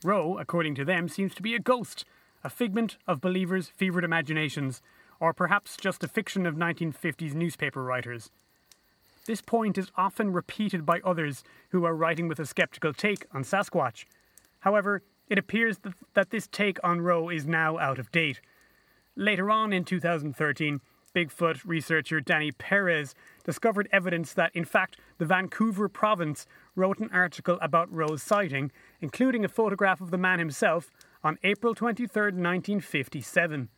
Roe, 0.03 0.37
according 0.37 0.75
to 0.75 0.85
them, 0.85 1.07
seems 1.07 1.33
to 1.35 1.41
be 1.41 1.55
a 1.55 1.59
ghost, 1.59 2.05
a 2.43 2.49
figment 2.49 2.97
of 3.07 3.21
believers' 3.21 3.71
fevered 3.75 4.03
imaginations, 4.03 4.81
or 5.19 5.33
perhaps 5.33 5.77
just 5.77 6.03
a 6.03 6.07
fiction 6.07 6.45
of 6.45 6.55
1950s 6.55 7.33
newspaper 7.33 7.83
writers. 7.83 8.31
This 9.25 9.41
point 9.41 9.77
is 9.77 9.91
often 9.95 10.33
repeated 10.33 10.85
by 10.85 10.99
others 11.05 11.43
who 11.69 11.85
are 11.85 11.95
writing 11.95 12.27
with 12.27 12.39
a 12.39 12.45
skeptical 12.45 12.93
take 12.93 13.25
on 13.31 13.43
Sasquatch. 13.43 14.05
However, 14.61 15.03
it 15.29 15.37
appears 15.37 15.77
that, 15.79 15.93
that 16.15 16.29
this 16.31 16.47
take 16.47 16.79
on 16.83 17.01
Roe 17.01 17.29
is 17.29 17.45
now 17.45 17.77
out 17.77 17.99
of 17.99 18.11
date. 18.11 18.41
Later 19.15 19.51
on 19.51 19.71
in 19.71 19.85
2013, 19.85 20.81
Bigfoot 21.13 21.61
researcher 21.65 22.21
Danny 22.21 22.51
Perez 22.51 23.13
discovered 23.43 23.89
evidence 23.91 24.33
that, 24.33 24.55
in 24.55 24.65
fact, 24.65 24.97
the 25.17 25.25
Vancouver 25.25 25.89
province 25.89 26.45
wrote 26.75 26.99
an 26.99 27.09
article 27.11 27.57
about 27.61 27.91
Roe's 27.91 28.23
sighting, 28.23 28.71
including 29.01 29.43
a 29.43 29.49
photograph 29.49 30.01
of 30.01 30.11
the 30.11 30.17
man 30.17 30.39
himself, 30.39 30.89
on 31.23 31.37
April 31.43 31.75
23, 31.75 32.07
1957. 32.07 33.69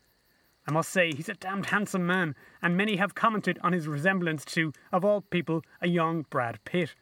I 0.66 0.72
must 0.72 0.90
say, 0.90 1.12
he's 1.12 1.28
a 1.28 1.34
damned 1.34 1.68
handsome 1.68 2.06
man, 2.06 2.36
and 2.62 2.78
many 2.78 2.96
have 2.96 3.16
commented 3.16 3.60
on 3.62 3.74
his 3.74 3.88
resemblance 3.88 4.46
to, 4.46 4.72
of 4.92 5.04
all 5.04 5.22
people, 5.22 5.62
a 5.82 5.88
young 5.88 6.25
Brad 6.30 6.63
Pitt. 6.63 6.96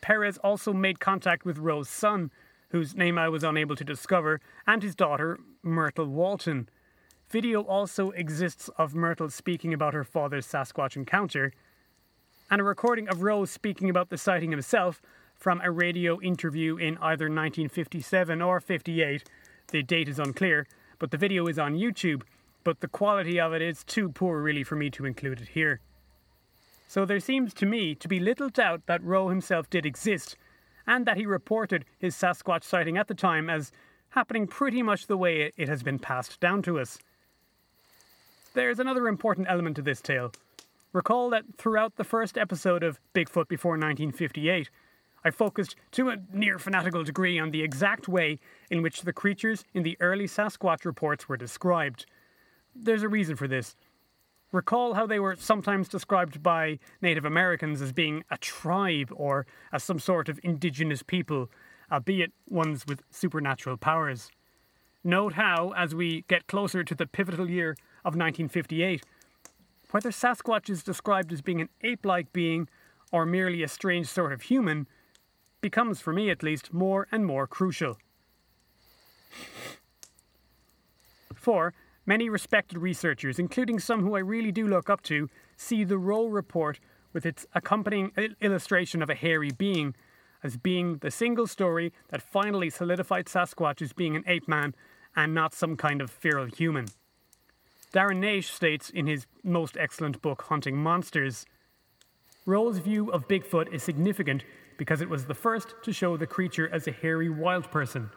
Perez 0.00 0.36
also 0.38 0.72
made 0.72 0.98
contact 0.98 1.44
with 1.44 1.58
Roe's 1.58 1.88
son, 1.88 2.30
whose 2.70 2.96
name 2.96 3.18
I 3.18 3.28
was 3.28 3.44
unable 3.44 3.76
to 3.76 3.84
discover, 3.84 4.40
and 4.66 4.82
his 4.82 4.96
daughter, 4.96 5.38
Myrtle 5.62 6.06
Walton. 6.06 6.68
Video 7.34 7.62
also 7.62 8.12
exists 8.12 8.70
of 8.78 8.94
Myrtle 8.94 9.28
speaking 9.28 9.74
about 9.74 9.92
her 9.92 10.04
father's 10.04 10.46
Sasquatch 10.46 10.94
encounter, 10.94 11.52
and 12.48 12.60
a 12.60 12.64
recording 12.64 13.08
of 13.08 13.22
Rose 13.22 13.50
speaking 13.50 13.90
about 13.90 14.08
the 14.08 14.16
sighting 14.16 14.52
himself 14.52 15.02
from 15.34 15.60
a 15.60 15.72
radio 15.72 16.20
interview 16.20 16.76
in 16.76 16.96
either 16.98 17.24
1957 17.24 18.40
or 18.40 18.60
58. 18.60 19.28
The 19.72 19.82
date 19.82 20.08
is 20.08 20.20
unclear, 20.20 20.68
but 21.00 21.10
the 21.10 21.16
video 21.16 21.48
is 21.48 21.58
on 21.58 21.74
YouTube, 21.74 22.22
but 22.62 22.78
the 22.78 22.86
quality 22.86 23.40
of 23.40 23.52
it 23.52 23.62
is 23.62 23.82
too 23.82 24.10
poor 24.10 24.40
really 24.40 24.62
for 24.62 24.76
me 24.76 24.88
to 24.90 25.04
include 25.04 25.40
it 25.40 25.48
here. 25.48 25.80
So 26.86 27.04
there 27.04 27.18
seems 27.18 27.52
to 27.54 27.66
me 27.66 27.96
to 27.96 28.06
be 28.06 28.20
little 28.20 28.48
doubt 28.48 28.82
that 28.86 29.02
Roe 29.02 29.28
himself 29.28 29.68
did 29.68 29.84
exist, 29.84 30.36
and 30.86 31.04
that 31.04 31.16
he 31.16 31.26
reported 31.26 31.84
his 31.98 32.14
Sasquatch 32.14 32.62
sighting 32.62 32.96
at 32.96 33.08
the 33.08 33.12
time 33.14 33.50
as 33.50 33.72
happening 34.10 34.46
pretty 34.46 34.84
much 34.84 35.08
the 35.08 35.16
way 35.16 35.50
it 35.56 35.68
has 35.68 35.82
been 35.82 35.98
passed 35.98 36.38
down 36.38 36.62
to 36.62 36.78
us. 36.78 36.96
There's 38.54 38.78
another 38.78 39.08
important 39.08 39.48
element 39.50 39.74
to 39.76 39.82
this 39.82 40.00
tale. 40.00 40.30
Recall 40.92 41.28
that 41.30 41.42
throughout 41.58 41.96
the 41.96 42.04
first 42.04 42.38
episode 42.38 42.84
of 42.84 43.00
Bigfoot 43.12 43.48
Before 43.48 43.72
1958, 43.72 44.70
I 45.24 45.30
focused 45.32 45.74
to 45.90 46.10
a 46.10 46.18
near 46.32 46.60
fanatical 46.60 47.02
degree 47.02 47.36
on 47.36 47.50
the 47.50 47.64
exact 47.64 48.06
way 48.06 48.38
in 48.70 48.80
which 48.80 49.02
the 49.02 49.12
creatures 49.12 49.64
in 49.74 49.82
the 49.82 49.96
early 49.98 50.26
Sasquatch 50.26 50.84
reports 50.84 51.28
were 51.28 51.36
described. 51.36 52.06
There's 52.76 53.02
a 53.02 53.08
reason 53.08 53.34
for 53.34 53.48
this. 53.48 53.74
Recall 54.52 54.94
how 54.94 55.04
they 55.04 55.18
were 55.18 55.34
sometimes 55.34 55.88
described 55.88 56.40
by 56.40 56.78
Native 57.02 57.24
Americans 57.24 57.82
as 57.82 57.92
being 57.92 58.22
a 58.30 58.38
tribe 58.38 59.10
or 59.16 59.46
as 59.72 59.82
some 59.82 59.98
sort 59.98 60.28
of 60.28 60.38
indigenous 60.44 61.02
people, 61.02 61.50
albeit 61.90 62.30
ones 62.48 62.84
with 62.86 63.02
supernatural 63.10 63.78
powers. 63.78 64.30
Note 65.02 65.32
how, 65.32 65.72
as 65.76 65.92
we 65.92 66.24
get 66.28 66.46
closer 66.46 66.84
to 66.84 66.94
the 66.94 67.06
pivotal 67.06 67.50
year 67.50 67.76
of 68.04 68.14
1958, 68.14 69.02
whether 69.90 70.10
Sasquatch 70.10 70.68
is 70.68 70.82
described 70.82 71.32
as 71.32 71.40
being 71.40 71.60
an 71.60 71.68
ape 71.82 72.04
like 72.04 72.32
being 72.32 72.68
or 73.12 73.24
merely 73.24 73.62
a 73.62 73.68
strange 73.68 74.06
sort 74.06 74.32
of 74.32 74.42
human 74.42 74.86
becomes, 75.60 76.00
for 76.00 76.12
me 76.12 76.30
at 76.30 76.42
least, 76.42 76.72
more 76.72 77.06
and 77.10 77.24
more 77.24 77.46
crucial. 77.46 77.96
4. 81.34 81.72
Many 82.06 82.28
respected 82.28 82.78
researchers, 82.78 83.38
including 83.38 83.78
some 83.78 84.02
who 84.02 84.14
I 84.14 84.20
really 84.20 84.52
do 84.52 84.66
look 84.66 84.90
up 84.90 85.02
to, 85.04 85.30
see 85.56 85.84
the 85.84 85.98
Roe 85.98 86.26
report 86.26 86.80
with 87.12 87.24
its 87.24 87.46
accompanying 87.54 88.10
illustration 88.40 89.02
of 89.02 89.08
a 89.08 89.14
hairy 89.14 89.50
being 89.56 89.94
as 90.42 90.58
being 90.58 90.98
the 90.98 91.10
single 91.10 91.46
story 91.46 91.92
that 92.08 92.20
finally 92.20 92.68
solidified 92.68 93.26
Sasquatch 93.26 93.80
as 93.80 93.94
being 93.94 94.14
an 94.16 94.24
ape 94.26 94.46
man 94.46 94.74
and 95.16 95.32
not 95.32 95.54
some 95.54 95.76
kind 95.76 96.02
of 96.02 96.10
feral 96.10 96.46
human. 96.46 96.86
Darren 97.94 98.18
Naish 98.18 98.50
states 98.50 98.90
in 98.90 99.06
his 99.06 99.28
most 99.44 99.76
excellent 99.78 100.20
book, 100.20 100.42
Hunting 100.48 100.76
Monsters 100.76 101.46
Roe's 102.44 102.78
view 102.78 103.10
of 103.12 103.28
Bigfoot 103.28 103.72
is 103.72 103.84
significant 103.84 104.44
because 104.76 105.00
it 105.00 105.08
was 105.08 105.26
the 105.26 105.34
first 105.34 105.76
to 105.84 105.92
show 105.92 106.16
the 106.16 106.26
creature 106.26 106.68
as 106.72 106.88
a 106.88 106.92
hairy 106.92 107.30
wild 107.30 107.70
person. 107.70 108.10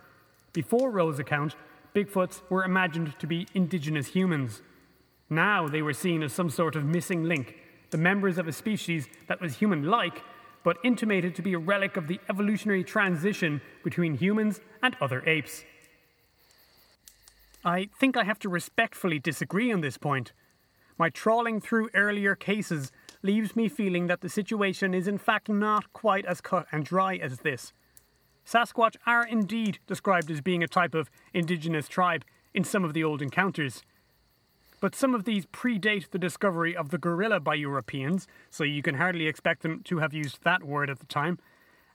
Before 0.51 0.89
Roe's 0.89 1.19
account, 1.19 1.55
Bigfoots 1.93 2.41
were 2.49 2.65
imagined 2.65 3.17
to 3.19 3.27
be 3.27 3.47
indigenous 3.53 4.07
humans. 4.07 4.63
Now 5.29 5.67
they 5.67 5.83
were 5.83 5.93
seen 5.93 6.23
as 6.23 6.33
some 6.33 6.49
sort 6.49 6.75
of 6.75 6.83
missing 6.83 7.23
link, 7.25 7.55
the 7.91 7.99
members 7.99 8.39
of 8.39 8.47
a 8.47 8.53
species 8.53 9.07
that 9.27 9.39
was 9.39 9.57
human 9.57 9.83
like, 9.83 10.23
but 10.63 10.77
intimated 10.83 11.35
to 11.35 11.43
be 11.43 11.53
a 11.53 11.59
relic 11.59 11.97
of 11.97 12.07
the 12.07 12.19
evolutionary 12.29 12.83
transition 12.83 13.61
between 13.83 14.15
humans 14.15 14.59
and 14.81 14.97
other 14.99 15.23
apes. 15.29 15.63
I 17.63 17.89
think 17.99 18.15
I 18.15 18.23
have 18.23 18.39
to 18.39 18.49
respectfully 18.49 19.19
disagree 19.19 19.71
on 19.71 19.81
this 19.81 19.97
point. 19.97 20.33
My 20.97 21.09
trawling 21.09 21.61
through 21.61 21.89
earlier 21.93 22.35
cases 22.35 22.91
leaves 23.21 23.55
me 23.55 23.69
feeling 23.69 24.07
that 24.07 24.21
the 24.21 24.29
situation 24.29 24.93
is 24.93 25.07
in 25.07 25.17
fact 25.17 25.49
not 25.49 25.91
quite 25.93 26.25
as 26.25 26.41
cut 26.41 26.65
and 26.71 26.85
dry 26.85 27.15
as 27.15 27.39
this. 27.39 27.73
Sasquatch 28.45 28.95
are 29.05 29.25
indeed 29.25 29.79
described 29.87 30.31
as 30.31 30.41
being 30.41 30.63
a 30.63 30.67
type 30.67 30.95
of 30.95 31.09
indigenous 31.33 31.87
tribe 31.87 32.23
in 32.53 32.63
some 32.63 32.83
of 32.83 32.93
the 32.93 33.03
old 33.03 33.21
encounters. 33.21 33.83
But 34.79 34.95
some 34.95 35.13
of 35.13 35.25
these 35.25 35.45
predate 35.47 36.11
the 36.11 36.19
discovery 36.19 36.75
of 36.75 36.89
the 36.89 36.97
gorilla 36.97 37.39
by 37.39 37.55
Europeans, 37.55 38.27
so 38.49 38.63
you 38.63 38.81
can 38.81 38.95
hardly 38.95 39.27
expect 39.27 39.63
them 39.63 39.81
to 39.85 39.97
have 39.97 40.13
used 40.13 40.43
that 40.43 40.63
word 40.63 40.89
at 40.89 40.99
the 40.99 41.05
time, 41.07 41.39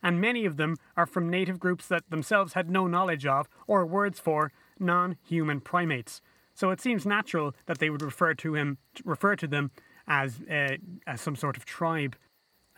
and 0.02 0.21
many 0.21 0.45
of 0.45 0.57
them 0.57 0.76
are 0.97 1.07
from 1.07 1.31
native 1.31 1.61
groups 1.61 1.87
that 1.87 2.11
themselves 2.11 2.52
had 2.52 2.69
no 2.69 2.87
knowledge 2.87 3.25
of 3.25 3.49
or 3.66 3.87
words 3.87 4.19
for 4.19 4.52
non 4.83 5.17
human 5.23 5.61
primates. 5.61 6.21
So 6.55 6.71
it 6.71 6.81
seems 6.81 7.07
natural 7.07 7.55
that 7.67 7.79
they 7.79 7.91
would 7.91 8.03
refer 8.03 8.35
to 8.35 8.55
him 8.55 8.79
refer 9.05 9.37
to 9.37 9.47
them 9.47 9.71
as, 10.07 10.41
uh, 10.51 10.77
as 11.07 11.21
some 11.21 11.37
sort 11.37 11.57
of 11.57 11.65
tribe. 11.65 12.17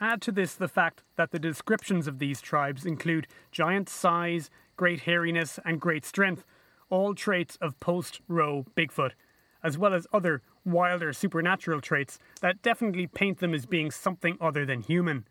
Add 0.00 0.20
to 0.22 0.32
this 0.32 0.54
the 0.54 0.68
fact 0.68 1.02
that 1.16 1.30
the 1.30 1.38
descriptions 1.38 2.06
of 2.06 2.18
these 2.18 2.40
tribes 2.40 2.84
include 2.84 3.26
giant 3.50 3.88
size, 3.88 4.50
great 4.76 5.02
hairiness, 5.02 5.58
and 5.64 5.80
great 5.80 6.04
strength, 6.04 6.44
all 6.90 7.14
traits 7.14 7.56
of 7.60 7.78
post 7.80 8.20
Roe 8.28 8.66
Bigfoot, 8.76 9.12
as 9.62 9.78
well 9.78 9.94
as 9.94 10.06
other 10.12 10.42
wilder 10.64 11.12
supernatural 11.12 11.80
traits 11.80 12.18
that 12.40 12.62
definitely 12.62 13.06
paint 13.06 13.38
them 13.38 13.54
as 13.54 13.66
being 13.66 13.90
something 13.90 14.36
other 14.40 14.66
than 14.66 14.82
human. 14.82 15.26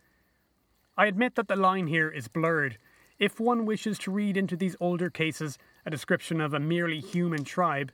I 0.98 1.08
admit 1.08 1.36
that 1.36 1.48
the 1.48 1.56
line 1.56 1.88
here 1.88 2.10
is 2.10 2.28
blurred. 2.28 2.78
If 3.20 3.40
one 3.40 3.66
wishes 3.66 3.98
to 4.00 4.12
read 4.12 4.38
into 4.38 4.56
these 4.56 4.76
older 4.80 5.10
cases 5.10 5.58
a 5.86 5.92
description 5.92 6.42
of 6.42 6.54
a 6.54 6.60
merely 6.60 7.00
human 7.00 7.44
tribe, 7.44 7.92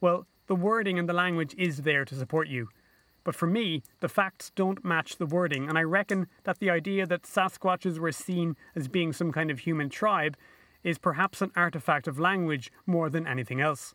well, 0.00 0.26
the 0.46 0.54
wording 0.54 0.98
and 0.98 1.08
the 1.08 1.12
language 1.14 1.54
is 1.56 1.78
there 1.78 2.04
to 2.04 2.14
support 2.14 2.48
you. 2.48 2.68
But 3.24 3.34
for 3.34 3.46
me, 3.46 3.82
the 4.00 4.08
facts 4.08 4.50
don't 4.54 4.84
match 4.84 5.16
the 5.16 5.26
wording, 5.26 5.68
and 5.68 5.78
I 5.78 5.82
reckon 5.82 6.26
that 6.44 6.58
the 6.58 6.70
idea 6.70 7.06
that 7.06 7.22
Sasquatches 7.22 7.98
were 7.98 8.12
seen 8.12 8.56
as 8.74 8.88
being 8.88 9.12
some 9.12 9.30
kind 9.30 9.50
of 9.50 9.60
human 9.60 9.88
tribe 9.88 10.36
is 10.82 10.98
perhaps 10.98 11.40
an 11.40 11.52
artifact 11.54 12.08
of 12.08 12.18
language 12.18 12.72
more 12.86 13.08
than 13.08 13.26
anything 13.26 13.60
else. 13.60 13.94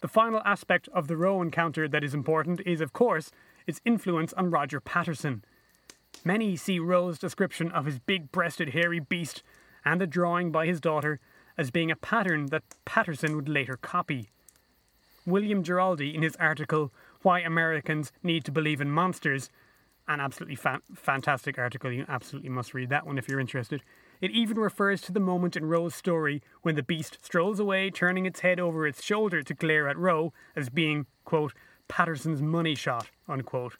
The 0.00 0.08
final 0.08 0.42
aspect 0.44 0.88
of 0.92 1.06
the 1.06 1.16
Roe 1.16 1.42
encounter 1.42 1.86
that 1.86 2.02
is 2.02 2.14
important 2.14 2.60
is, 2.66 2.80
of 2.80 2.92
course, 2.92 3.30
its 3.66 3.80
influence 3.84 4.32
on 4.32 4.50
Roger 4.50 4.80
Patterson. 4.80 5.44
Many 6.24 6.56
see 6.56 6.78
Roe's 6.78 7.18
description 7.18 7.70
of 7.70 7.84
his 7.84 7.98
big 7.98 8.32
breasted 8.32 8.70
hairy 8.70 8.98
beast 8.98 9.42
and 9.84 10.00
the 10.00 10.06
drawing 10.06 10.50
by 10.50 10.66
his 10.66 10.80
daughter 10.80 11.20
as 11.60 11.70
being 11.70 11.90
a 11.90 11.96
pattern 11.96 12.46
that 12.46 12.62
Patterson 12.86 13.36
would 13.36 13.46
later 13.46 13.76
copy. 13.76 14.30
William 15.26 15.62
Giraldi, 15.62 16.14
in 16.14 16.22
his 16.22 16.34
article 16.36 16.90
why 17.20 17.40
Americans 17.40 18.12
Need 18.22 18.46
to 18.46 18.50
Believe 18.50 18.80
in 18.80 18.90
Monsters. 18.90 19.50
An 20.08 20.20
absolutely 20.20 20.56
fa- 20.56 20.80
fantastic 20.94 21.58
article. 21.58 21.92
You 21.92 22.06
absolutely 22.08 22.48
must 22.48 22.72
read 22.72 22.88
that 22.88 23.06
one 23.06 23.18
if 23.18 23.28
you're 23.28 23.38
interested. 23.38 23.82
It 24.22 24.30
even 24.30 24.58
refers 24.58 25.02
to 25.02 25.12
the 25.12 25.20
moment 25.20 25.54
in 25.54 25.66
Roe's 25.66 25.94
story 25.94 26.42
when 26.62 26.76
the 26.76 26.82
beast 26.82 27.18
strolls 27.20 27.60
away, 27.60 27.90
turning 27.90 28.24
its 28.24 28.40
head 28.40 28.58
over 28.58 28.86
its 28.86 29.04
shoulder 29.04 29.42
to 29.42 29.52
glare 29.52 29.86
at 29.86 29.98
Roe 29.98 30.32
as 30.56 30.70
being, 30.70 31.04
quote, 31.26 31.52
Patterson's 31.88 32.40
money 32.40 32.74
shot, 32.74 33.10
unquote. 33.28 33.76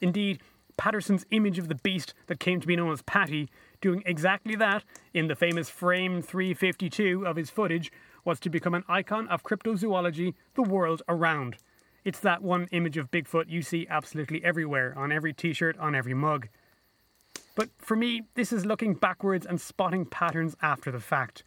Indeed, 0.00 0.40
Patterson's 0.76 1.26
image 1.30 1.60
of 1.60 1.68
the 1.68 1.76
beast 1.76 2.12
that 2.26 2.40
came 2.40 2.60
to 2.60 2.66
be 2.66 2.74
known 2.74 2.92
as 2.92 3.02
Patty, 3.02 3.48
doing 3.80 4.02
exactly 4.06 4.54
that 4.56 4.84
in 5.14 5.28
the 5.28 5.36
famous 5.36 5.68
frame 5.68 6.22
352 6.22 7.26
of 7.26 7.36
his 7.36 7.50
footage, 7.50 7.92
was 8.24 8.40
to 8.40 8.50
become 8.50 8.74
an 8.74 8.84
icon 8.88 9.26
of 9.28 9.42
cryptozoology 9.42 10.34
the 10.54 10.62
world 10.62 11.02
around. 11.08 11.56
It's 12.04 12.20
that 12.20 12.42
one 12.42 12.68
image 12.72 12.96
of 12.96 13.10
Bigfoot 13.10 13.48
you 13.48 13.62
see 13.62 13.86
absolutely 13.88 14.44
everywhere, 14.44 14.94
on 14.96 15.12
every 15.12 15.32
t 15.32 15.52
shirt, 15.52 15.78
on 15.78 15.94
every 15.94 16.14
mug. 16.14 16.48
But 17.54 17.70
for 17.78 17.96
me, 17.96 18.22
this 18.34 18.52
is 18.52 18.64
looking 18.64 18.94
backwards 18.94 19.44
and 19.44 19.60
spotting 19.60 20.06
patterns 20.06 20.56
after 20.62 20.90
the 20.90 21.00
fact. 21.00 21.42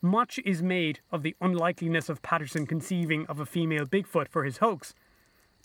Much 0.00 0.38
is 0.44 0.62
made 0.62 1.00
of 1.10 1.22
the 1.22 1.34
unlikeliness 1.40 2.08
of 2.08 2.22
Patterson 2.22 2.66
conceiving 2.66 3.26
of 3.26 3.40
a 3.40 3.46
female 3.46 3.86
Bigfoot 3.86 4.28
for 4.28 4.44
his 4.44 4.58
hoax. 4.58 4.94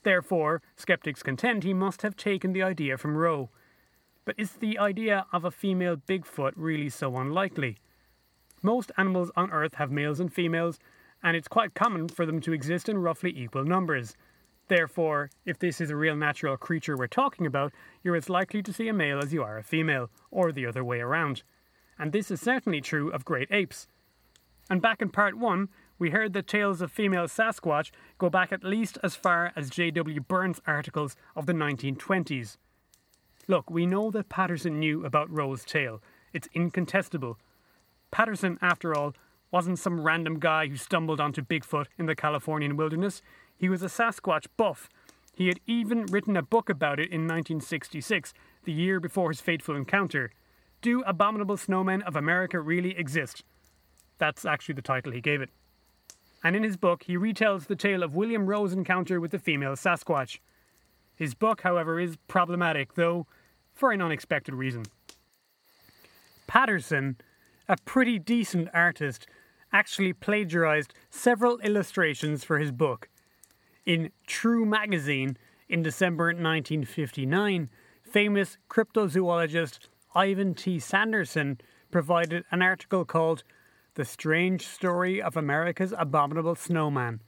Therefore, 0.03 0.61
skeptics 0.75 1.23
contend 1.23 1.63
he 1.63 1.73
must 1.73 2.01
have 2.03 2.15
taken 2.15 2.53
the 2.53 2.63
idea 2.63 2.97
from 2.97 3.17
Roe. 3.17 3.49
But 4.27 4.37
is 4.37 4.51
the 4.51 4.77
idea 4.77 5.25
of 5.31 5.45
a 5.45 5.51
female 5.51 5.95
Bigfoot 5.95 6.51
really 6.57 6.89
so 6.89 7.15
unlikely? 7.15 7.77
Most 8.61 8.91
animals 8.97 9.31
on 9.37 9.51
Earth 9.51 9.75
have 9.75 9.89
males 9.89 10.19
and 10.19 10.33
females, 10.33 10.79
and 11.23 11.37
it's 11.37 11.47
quite 11.47 11.73
common 11.73 12.09
for 12.09 12.25
them 12.25 12.41
to 12.41 12.51
exist 12.51 12.89
in 12.89 12.97
roughly 12.97 13.31
equal 13.33 13.63
numbers. 13.63 14.17
Therefore, 14.67 15.29
if 15.45 15.59
this 15.59 15.79
is 15.79 15.89
a 15.89 15.95
real 15.95 16.17
natural 16.17 16.57
creature 16.57 16.97
we're 16.97 17.07
talking 17.07 17.45
about, 17.45 17.71
you're 18.03 18.17
as 18.17 18.27
likely 18.29 18.61
to 18.63 18.73
see 18.73 18.89
a 18.89 18.93
male 18.93 19.19
as 19.19 19.31
you 19.31 19.43
are 19.43 19.57
a 19.57 19.63
female, 19.63 20.09
or 20.29 20.51
the 20.51 20.65
other 20.65 20.83
way 20.83 20.99
around. 20.99 21.43
And 21.97 22.11
this 22.11 22.29
is 22.29 22.41
certainly 22.41 22.81
true 22.81 23.09
of 23.09 23.23
great 23.23 23.47
apes. 23.49 23.87
And 24.69 24.81
back 24.81 25.01
in 25.01 25.07
part 25.07 25.37
1, 25.37 25.69
we 25.99 26.09
heard 26.09 26.33
that 26.33 26.47
tales 26.47 26.81
of 26.81 26.91
female 26.91 27.29
Sasquatch 27.29 27.91
go 28.17 28.29
back 28.29 28.51
at 28.51 28.65
least 28.65 28.97
as 29.01 29.15
far 29.15 29.53
as 29.55 29.69
J.W. 29.69 30.19
Burns' 30.19 30.59
articles 30.67 31.15
of 31.33 31.45
the 31.45 31.53
1920s. 31.53 32.57
Look, 33.49 33.69
we 33.69 33.85
know 33.85 34.11
that 34.11 34.27
Patterson 34.27 34.79
knew 34.79 35.05
about 35.05 35.31
Roe's 35.31 35.63
tale. 35.63 36.01
It's 36.33 36.49
incontestable. 36.53 37.37
Patterson, 38.11 38.57
after 38.61 38.93
all, 38.93 39.13
wasn't 39.51 39.79
some 39.79 40.01
random 40.01 40.39
guy 40.39 40.67
who 40.67 40.75
stumbled 40.75 41.21
onto 41.21 41.41
Bigfoot 41.41 41.85
in 41.97 42.07
the 42.07 42.15
Californian 42.15 42.75
wilderness. 42.75 43.21
He 43.55 43.69
was 43.69 43.81
a 43.81 43.87
Sasquatch 43.87 44.47
buff. 44.57 44.89
He 45.33 45.47
had 45.47 45.61
even 45.65 46.05
written 46.07 46.35
a 46.35 46.41
book 46.41 46.69
about 46.69 46.99
it 46.99 47.09
in 47.09 47.21
1966, 47.21 48.33
the 48.65 48.73
year 48.73 48.99
before 48.99 49.29
his 49.29 49.39
fateful 49.39 49.75
encounter. 49.75 50.31
Do 50.81 51.01
Abominable 51.03 51.55
Snowmen 51.55 52.03
of 52.03 52.17
America 52.17 52.59
Really 52.59 52.97
Exist? 52.97 53.43
That's 54.17 54.45
actually 54.45 54.75
the 54.75 54.81
title 54.81 55.13
he 55.13 55.21
gave 55.21 55.41
it. 55.41 55.49
And 56.43 56.55
in 56.55 56.63
his 56.63 56.75
book, 56.75 57.03
he 57.03 57.15
retells 57.15 57.67
the 57.67 57.75
tale 57.75 58.03
of 58.03 58.15
William 58.15 58.45
Roe's 58.45 58.73
encounter 58.73 59.21
with 59.21 59.31
the 59.31 59.39
female 59.39 59.73
Sasquatch. 59.73 60.39
His 61.15 61.33
book, 61.33 61.61
however, 61.61 61.99
is 61.99 62.17
problematic, 62.27 62.93
though 62.95 63.25
for 63.77 63.91
an 63.91 64.01
unexpected 64.01 64.55
reason. 64.55 64.83
Patterson, 66.47 67.17
a 67.69 67.77
pretty 67.85 68.17
decent 68.17 68.69
artist, 68.73 69.27
actually 69.71 70.13
plagiarized 70.13 70.93
several 71.09 71.59
illustrations 71.59 72.43
for 72.43 72.57
his 72.57 72.71
book. 72.71 73.09
In 73.85 74.11
True 74.25 74.65
magazine 74.65 75.37
in 75.69 75.83
December 75.83 76.27
1959, 76.27 77.69
famous 78.01 78.57
cryptozoologist 78.69 79.79
Ivan 80.15 80.53
T. 80.55 80.79
Sanderson 80.79 81.59
provided 81.91 82.45
an 82.51 82.61
article 82.61 83.05
called 83.05 83.43
The 83.93 84.05
Strange 84.05 84.65
Story 84.65 85.21
of 85.21 85.37
America's 85.37 85.93
Abominable 85.97 86.55
Snowman. 86.55 87.19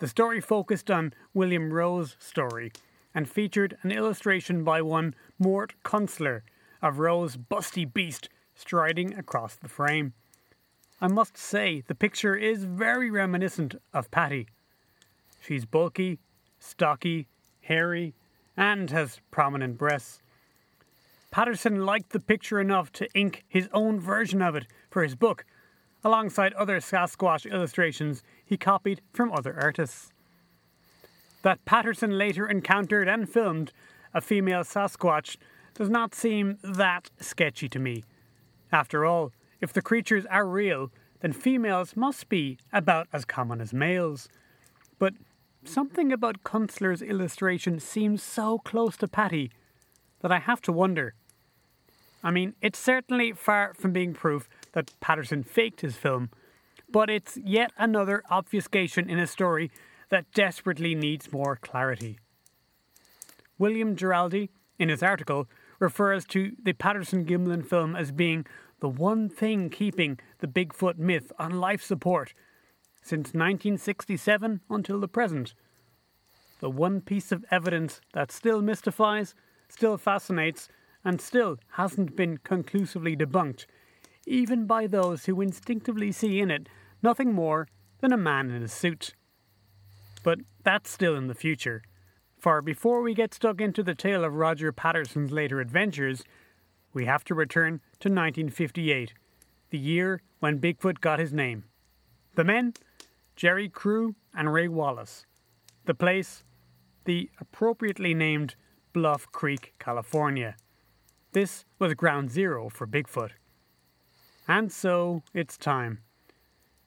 The 0.00 0.08
story 0.08 0.40
focused 0.40 0.90
on 0.90 1.14
William 1.32 1.72
Roe's 1.72 2.16
story 2.18 2.72
and 3.14 3.28
featured 3.28 3.76
an 3.82 3.92
illustration 3.92 4.64
by 4.64 4.82
one 4.82 5.14
Mort 5.38 5.74
Kunstler 5.84 6.42
of 6.82 6.98
Roe's 6.98 7.36
busty 7.36 7.90
beast 7.92 8.28
striding 8.54 9.14
across 9.14 9.56
the 9.56 9.68
frame. 9.68 10.12
I 11.00 11.08
must 11.08 11.36
say, 11.36 11.82
the 11.86 11.94
picture 11.94 12.36
is 12.36 12.64
very 12.64 13.10
reminiscent 13.10 13.74
of 13.92 14.10
Patty. 14.10 14.48
She's 15.40 15.64
bulky, 15.64 16.18
stocky, 16.58 17.26
hairy, 17.60 18.14
and 18.56 18.90
has 18.90 19.20
prominent 19.30 19.76
breasts. 19.76 20.20
Patterson 21.30 21.84
liked 21.84 22.10
the 22.10 22.20
picture 22.20 22.60
enough 22.60 22.92
to 22.92 23.12
ink 23.12 23.44
his 23.48 23.68
own 23.72 23.98
version 23.98 24.40
of 24.40 24.54
it 24.54 24.66
for 24.88 25.02
his 25.02 25.16
book, 25.16 25.44
alongside 26.04 26.52
other 26.52 26.78
Sasquatch 26.78 27.50
illustrations 27.50 28.22
he 28.44 28.56
copied 28.56 29.00
from 29.12 29.32
other 29.32 29.58
artists. 29.60 30.12
That 31.42 31.64
Patterson 31.64 32.16
later 32.16 32.46
encountered 32.46 33.08
and 33.08 33.28
filmed 33.28 33.72
a 34.14 34.20
female 34.20 34.62
Sasquatch 34.62 35.36
does 35.74 35.90
not 35.90 36.14
seem 36.14 36.58
that 36.62 37.10
sketchy 37.20 37.68
to 37.68 37.78
me. 37.78 38.04
After 38.72 39.04
all, 39.04 39.32
if 39.60 39.72
the 39.72 39.82
creatures 39.82 40.24
are 40.26 40.46
real, 40.46 40.90
then 41.20 41.32
females 41.32 41.96
must 41.96 42.28
be 42.28 42.58
about 42.72 43.08
as 43.12 43.24
common 43.24 43.60
as 43.60 43.72
males. 43.72 44.28
But 44.98 45.14
something 45.64 46.12
about 46.12 46.44
Kunstler's 46.44 47.02
illustration 47.02 47.80
seems 47.80 48.22
so 48.22 48.58
close 48.58 48.96
to 48.98 49.08
Patty 49.08 49.50
that 50.20 50.30
I 50.30 50.38
have 50.38 50.60
to 50.62 50.72
wonder. 50.72 51.14
I 52.22 52.30
mean, 52.30 52.54
it's 52.62 52.78
certainly 52.78 53.32
far 53.32 53.74
from 53.74 53.92
being 53.92 54.14
proof 54.14 54.48
that 54.72 54.92
Patterson 55.00 55.42
faked 55.42 55.82
his 55.82 55.96
film, 55.96 56.30
but 56.90 57.10
it's 57.10 57.36
yet 57.36 57.72
another 57.76 58.22
obfuscation 58.30 59.10
in 59.10 59.18
a 59.18 59.26
story 59.26 59.70
that 60.08 60.30
desperately 60.32 60.94
needs 60.94 61.32
more 61.32 61.56
clarity. 61.56 62.18
William 63.58 63.96
Giraldi, 63.96 64.50
in 64.78 64.88
his 64.88 65.02
article, 65.02 65.48
refers 65.78 66.24
to 66.26 66.52
the 66.62 66.72
Patterson 66.72 67.24
Gimlin 67.24 67.64
film 67.64 67.94
as 67.94 68.12
being 68.12 68.46
the 68.80 68.88
one 68.88 69.28
thing 69.28 69.70
keeping 69.70 70.18
the 70.40 70.46
Bigfoot 70.46 70.98
myth 70.98 71.32
on 71.38 71.60
life 71.60 71.82
support 71.82 72.34
since 73.02 73.28
1967 73.28 74.60
until 74.70 75.00
the 75.00 75.08
present. 75.08 75.54
The 76.60 76.70
one 76.70 77.00
piece 77.00 77.30
of 77.32 77.44
evidence 77.50 78.00
that 78.14 78.32
still 78.32 78.62
mystifies, 78.62 79.34
still 79.68 79.98
fascinates, 79.98 80.68
and 81.04 81.20
still 81.20 81.58
hasn't 81.72 82.16
been 82.16 82.38
conclusively 82.38 83.14
debunked, 83.14 83.66
even 84.26 84.66
by 84.66 84.86
those 84.86 85.26
who 85.26 85.40
instinctively 85.40 86.12
see 86.12 86.40
in 86.40 86.50
it 86.50 86.68
nothing 87.02 87.32
more 87.32 87.68
than 88.00 88.12
a 88.12 88.16
man 88.16 88.50
in 88.50 88.62
a 88.62 88.68
suit. 88.68 89.14
But 90.22 90.38
that's 90.64 90.90
still 90.90 91.14
in 91.14 91.26
the 91.26 91.34
future. 91.34 91.82
For 92.44 92.60
before 92.60 93.00
we 93.00 93.14
get 93.14 93.32
stuck 93.32 93.58
into 93.58 93.82
the 93.82 93.94
tale 93.94 94.22
of 94.22 94.34
Roger 94.34 94.70
Patterson's 94.70 95.32
later 95.32 95.62
adventures, 95.62 96.24
we 96.92 97.06
have 97.06 97.24
to 97.24 97.34
return 97.34 97.80
to 98.00 98.10
1958, 98.10 99.14
the 99.70 99.78
year 99.78 100.20
when 100.40 100.60
Bigfoot 100.60 101.00
got 101.00 101.18
his 101.18 101.32
name. 101.32 101.64
The 102.34 102.44
men? 102.44 102.74
Jerry 103.34 103.70
Crew 103.70 104.16
and 104.34 104.52
Ray 104.52 104.68
Wallace. 104.68 105.24
The 105.86 105.94
place? 105.94 106.44
The 107.06 107.30
appropriately 107.40 108.12
named 108.12 108.56
Bluff 108.92 109.26
Creek, 109.32 109.72
California. 109.78 110.56
This 111.32 111.64
was 111.78 111.94
ground 111.94 112.30
zero 112.30 112.68
for 112.68 112.86
Bigfoot. 112.86 113.30
And 114.46 114.70
so 114.70 115.22
it's 115.32 115.56
time. 115.56 116.00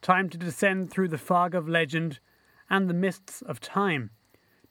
Time 0.03 0.29
to 0.29 0.37
descend 0.37 0.91
through 0.91 1.07
the 1.07 1.17
fog 1.17 1.55
of 1.55 1.67
legend 1.67 2.19
and 2.69 2.87
the 2.87 2.93
mists 2.93 3.41
of 3.41 3.59
time 3.59 4.11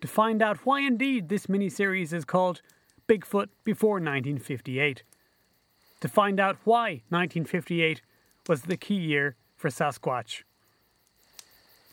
to 0.01 0.09
find 0.09 0.43
out 0.43 0.65
why 0.65 0.81
indeed 0.81 1.29
this 1.29 1.47
miniseries 1.47 2.13
is 2.13 2.25
called 2.25 2.61
Bigfoot 3.09 3.49
Before 3.65 3.95
1958 3.95 5.03
to 6.01 6.09
find 6.09 6.39
out 6.39 6.59
why 6.65 7.03
1958 7.09 8.03
was 8.49 8.63
the 8.63 8.77
key 8.77 8.95
year 8.95 9.37
for 9.57 9.71
Sasquatch. 9.71 10.43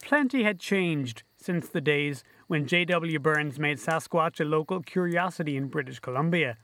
Plenty 0.01 0.43
had 0.43 0.59
changed 0.59 1.23
since 1.37 1.69
the 1.69 1.81
days 1.81 2.23
when 2.47 2.67
J.W. 2.67 3.19
Burns 3.19 3.57
made 3.57 3.77
Sasquatch 3.77 4.39
a 4.39 4.43
local 4.43 4.81
curiosity 4.81 5.55
in 5.55 5.67
British 5.67 5.99
Columbia. 5.99 6.57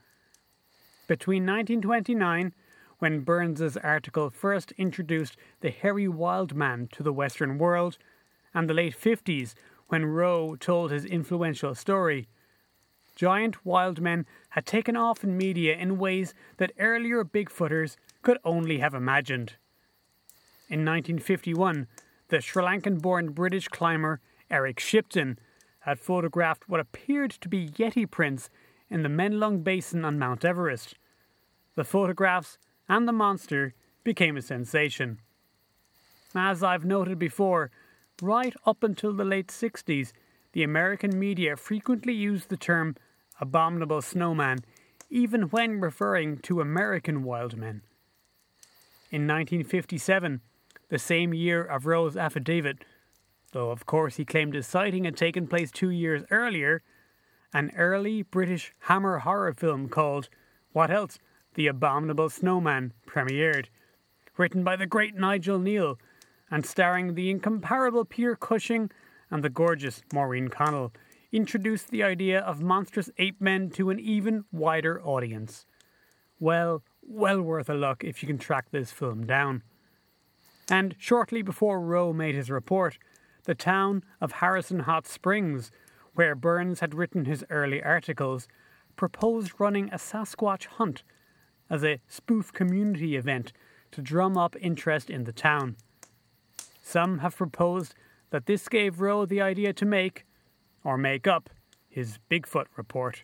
Between 1.06 1.44
1929, 1.44 2.52
when 2.98 3.20
Burns's 3.20 3.76
article 3.78 4.30
first 4.30 4.72
introduced 4.72 5.36
the 5.60 5.70
hairy 5.70 6.06
wild 6.06 6.54
man 6.54 6.88
to 6.92 7.02
the 7.02 7.12
Western 7.12 7.56
world, 7.56 7.96
and 8.54 8.68
the 8.68 8.74
late 8.74 8.98
50s, 8.98 9.54
when 9.90 10.06
Roe 10.06 10.54
told 10.54 10.90
his 10.90 11.04
influential 11.04 11.74
story, 11.74 12.28
giant 13.16 13.66
wild 13.66 14.00
men 14.00 14.24
had 14.50 14.64
taken 14.64 14.96
off 14.96 15.24
in 15.24 15.36
media 15.36 15.76
in 15.76 15.98
ways 15.98 16.32
that 16.58 16.72
earlier 16.78 17.24
Bigfooters 17.24 17.96
could 18.22 18.38
only 18.44 18.78
have 18.78 18.94
imagined. 18.94 19.54
In 20.68 20.84
1951, 20.84 21.88
the 22.28 22.40
Sri 22.40 22.62
Lankan 22.62 23.02
born 23.02 23.32
British 23.32 23.66
climber 23.66 24.20
Eric 24.48 24.78
Shipton 24.78 25.38
had 25.80 25.98
photographed 25.98 26.68
what 26.68 26.78
appeared 26.78 27.32
to 27.32 27.48
be 27.48 27.68
Yeti 27.68 28.08
prints 28.08 28.48
in 28.88 29.02
the 29.02 29.08
Menlung 29.08 29.64
Basin 29.64 30.04
on 30.04 30.18
Mount 30.18 30.44
Everest. 30.44 30.94
The 31.74 31.84
photographs 31.84 32.58
and 32.88 33.08
the 33.08 33.12
monster 33.12 33.74
became 34.04 34.36
a 34.36 34.42
sensation. 34.42 35.18
As 36.34 36.62
I've 36.62 36.84
noted 36.84 37.18
before, 37.18 37.72
right 38.22 38.54
up 38.66 38.82
until 38.82 39.12
the 39.12 39.24
late 39.24 39.48
60s, 39.48 40.12
the 40.52 40.62
American 40.62 41.18
media 41.18 41.56
frequently 41.56 42.12
used 42.12 42.48
the 42.48 42.56
term 42.56 42.96
abominable 43.40 44.02
snowman, 44.02 44.58
even 45.08 45.42
when 45.42 45.80
referring 45.80 46.38
to 46.38 46.60
American 46.60 47.22
wild 47.22 47.56
men. 47.56 47.82
In 49.10 49.26
1957, 49.26 50.40
the 50.88 50.98
same 50.98 51.32
year 51.34 51.64
of 51.64 51.86
Roe's 51.86 52.16
affidavit, 52.16 52.84
though 53.52 53.70
of 53.70 53.86
course 53.86 54.16
he 54.16 54.24
claimed 54.24 54.54
his 54.54 54.66
sighting 54.66 55.04
had 55.04 55.16
taken 55.16 55.46
place 55.46 55.70
two 55.70 55.90
years 55.90 56.24
earlier, 56.30 56.82
an 57.52 57.72
early 57.76 58.22
British 58.22 58.72
Hammer 58.80 59.18
horror 59.18 59.52
film 59.52 59.88
called 59.88 60.28
What 60.72 60.90
Else? 60.90 61.18
The 61.54 61.66
Abominable 61.66 62.30
Snowman 62.30 62.92
premiered, 63.08 63.66
written 64.36 64.62
by 64.62 64.76
the 64.76 64.86
great 64.86 65.16
Nigel 65.16 65.58
Kneale 65.58 65.98
and 66.50 66.66
starring 66.66 67.14
the 67.14 67.30
incomparable 67.30 68.04
Peter 68.04 68.36
Cushing 68.36 68.90
and 69.30 69.44
the 69.44 69.50
gorgeous 69.50 70.02
Maureen 70.12 70.48
Connell 70.48 70.92
introduced 71.32 71.90
the 71.90 72.02
idea 72.02 72.40
of 72.40 72.60
monstrous 72.60 73.10
ape 73.18 73.40
men 73.40 73.70
to 73.70 73.90
an 73.90 74.00
even 74.00 74.44
wider 74.50 75.00
audience. 75.02 75.64
Well, 76.40 76.82
well 77.02 77.40
worth 77.40 77.68
a 77.68 77.74
look 77.74 78.02
if 78.02 78.22
you 78.22 78.26
can 78.26 78.38
track 78.38 78.70
this 78.70 78.90
film 78.90 79.26
down. 79.26 79.62
And 80.68 80.94
shortly 80.98 81.42
before 81.42 81.80
Roe 81.80 82.12
made 82.12 82.34
his 82.34 82.50
report, 82.50 82.98
the 83.44 83.54
town 83.54 84.04
of 84.20 84.32
Harrison 84.32 84.80
Hot 84.80 85.06
Springs, 85.06 85.70
where 86.14 86.34
Burns 86.34 86.80
had 86.80 86.94
written 86.94 87.24
his 87.24 87.44
early 87.50 87.82
articles, 87.82 88.48
proposed 88.96 89.52
running 89.58 89.88
a 89.92 89.96
Sasquatch 89.96 90.66
hunt 90.66 91.02
as 91.68 91.84
a 91.84 92.00
spoof 92.08 92.52
community 92.52 93.16
event 93.16 93.52
to 93.92 94.02
drum 94.02 94.36
up 94.36 94.56
interest 94.60 95.10
in 95.10 95.24
the 95.24 95.32
town. 95.32 95.76
Some 96.90 97.18
have 97.18 97.36
proposed 97.36 97.94
that 98.30 98.46
this 98.46 98.68
gave 98.68 99.00
Roe 99.00 99.24
the 99.24 99.40
idea 99.40 99.72
to 99.74 99.86
make, 99.86 100.26
or 100.82 100.98
make 100.98 101.28
up 101.28 101.48
his 101.88 102.18
Bigfoot 102.28 102.66
report. 102.76 103.22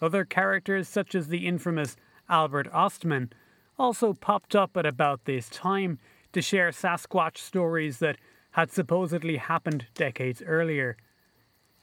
Other 0.00 0.24
characters, 0.24 0.88
such 0.88 1.16
as 1.16 1.26
the 1.26 1.44
infamous 1.48 1.96
Albert 2.28 2.70
Ostman, 2.72 3.32
also 3.80 4.12
popped 4.12 4.54
up 4.54 4.76
at 4.76 4.86
about 4.86 5.24
this 5.24 5.48
time 5.48 5.98
to 6.32 6.40
share 6.40 6.70
Sasquatch 6.70 7.38
stories 7.38 7.98
that 7.98 8.16
had 8.52 8.70
supposedly 8.70 9.38
happened 9.38 9.86
decades 9.94 10.40
earlier. 10.46 10.96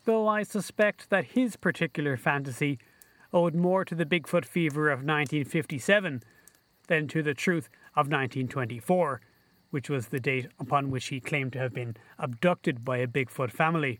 Though 0.05 0.29
I 0.29 0.43
suspect 0.43 1.09
that 1.09 1.35
his 1.35 1.57
particular 1.57 2.15
fantasy 2.15 2.79
owed 3.33 3.53
more 3.53 3.83
to 3.83 3.95
the 3.95 4.05
Bigfoot 4.05 4.45
fever 4.45 4.89
of 4.89 4.99
1957 4.99 6.23
than 6.87 7.07
to 7.09 7.21
the 7.21 7.33
truth 7.33 7.67
of 7.97 8.07
1924, 8.07 9.19
which 9.71 9.89
was 9.89 10.07
the 10.07 10.19
date 10.19 10.47
upon 10.59 10.91
which 10.91 11.07
he 11.07 11.19
claimed 11.19 11.53
to 11.53 11.59
have 11.59 11.73
been 11.73 11.97
abducted 12.19 12.85
by 12.85 12.97
a 12.97 13.07
Bigfoot 13.07 13.51
family. 13.51 13.99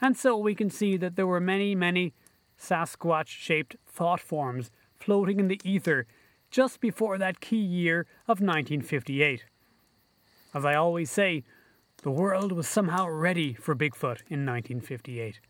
And 0.00 0.16
so 0.16 0.36
we 0.36 0.54
can 0.54 0.70
see 0.70 0.96
that 0.96 1.14
there 1.14 1.26
were 1.26 1.40
many, 1.40 1.74
many 1.74 2.14
Sasquatch 2.58 3.28
shaped 3.28 3.76
thought 3.86 4.20
forms 4.20 4.70
floating 4.98 5.38
in 5.38 5.48
the 5.48 5.60
ether 5.64 6.06
just 6.50 6.80
before 6.80 7.16
that 7.18 7.40
key 7.40 7.56
year 7.56 8.00
of 8.22 8.40
1958. 8.40 9.44
As 10.52 10.64
I 10.64 10.74
always 10.74 11.10
say, 11.10 11.44
the 12.02 12.10
world 12.10 12.52
was 12.52 12.66
somehow 12.66 13.06
ready 13.08 13.54
for 13.54 13.74
Bigfoot 13.74 14.22
in 14.28 14.46
1958. 14.46 15.40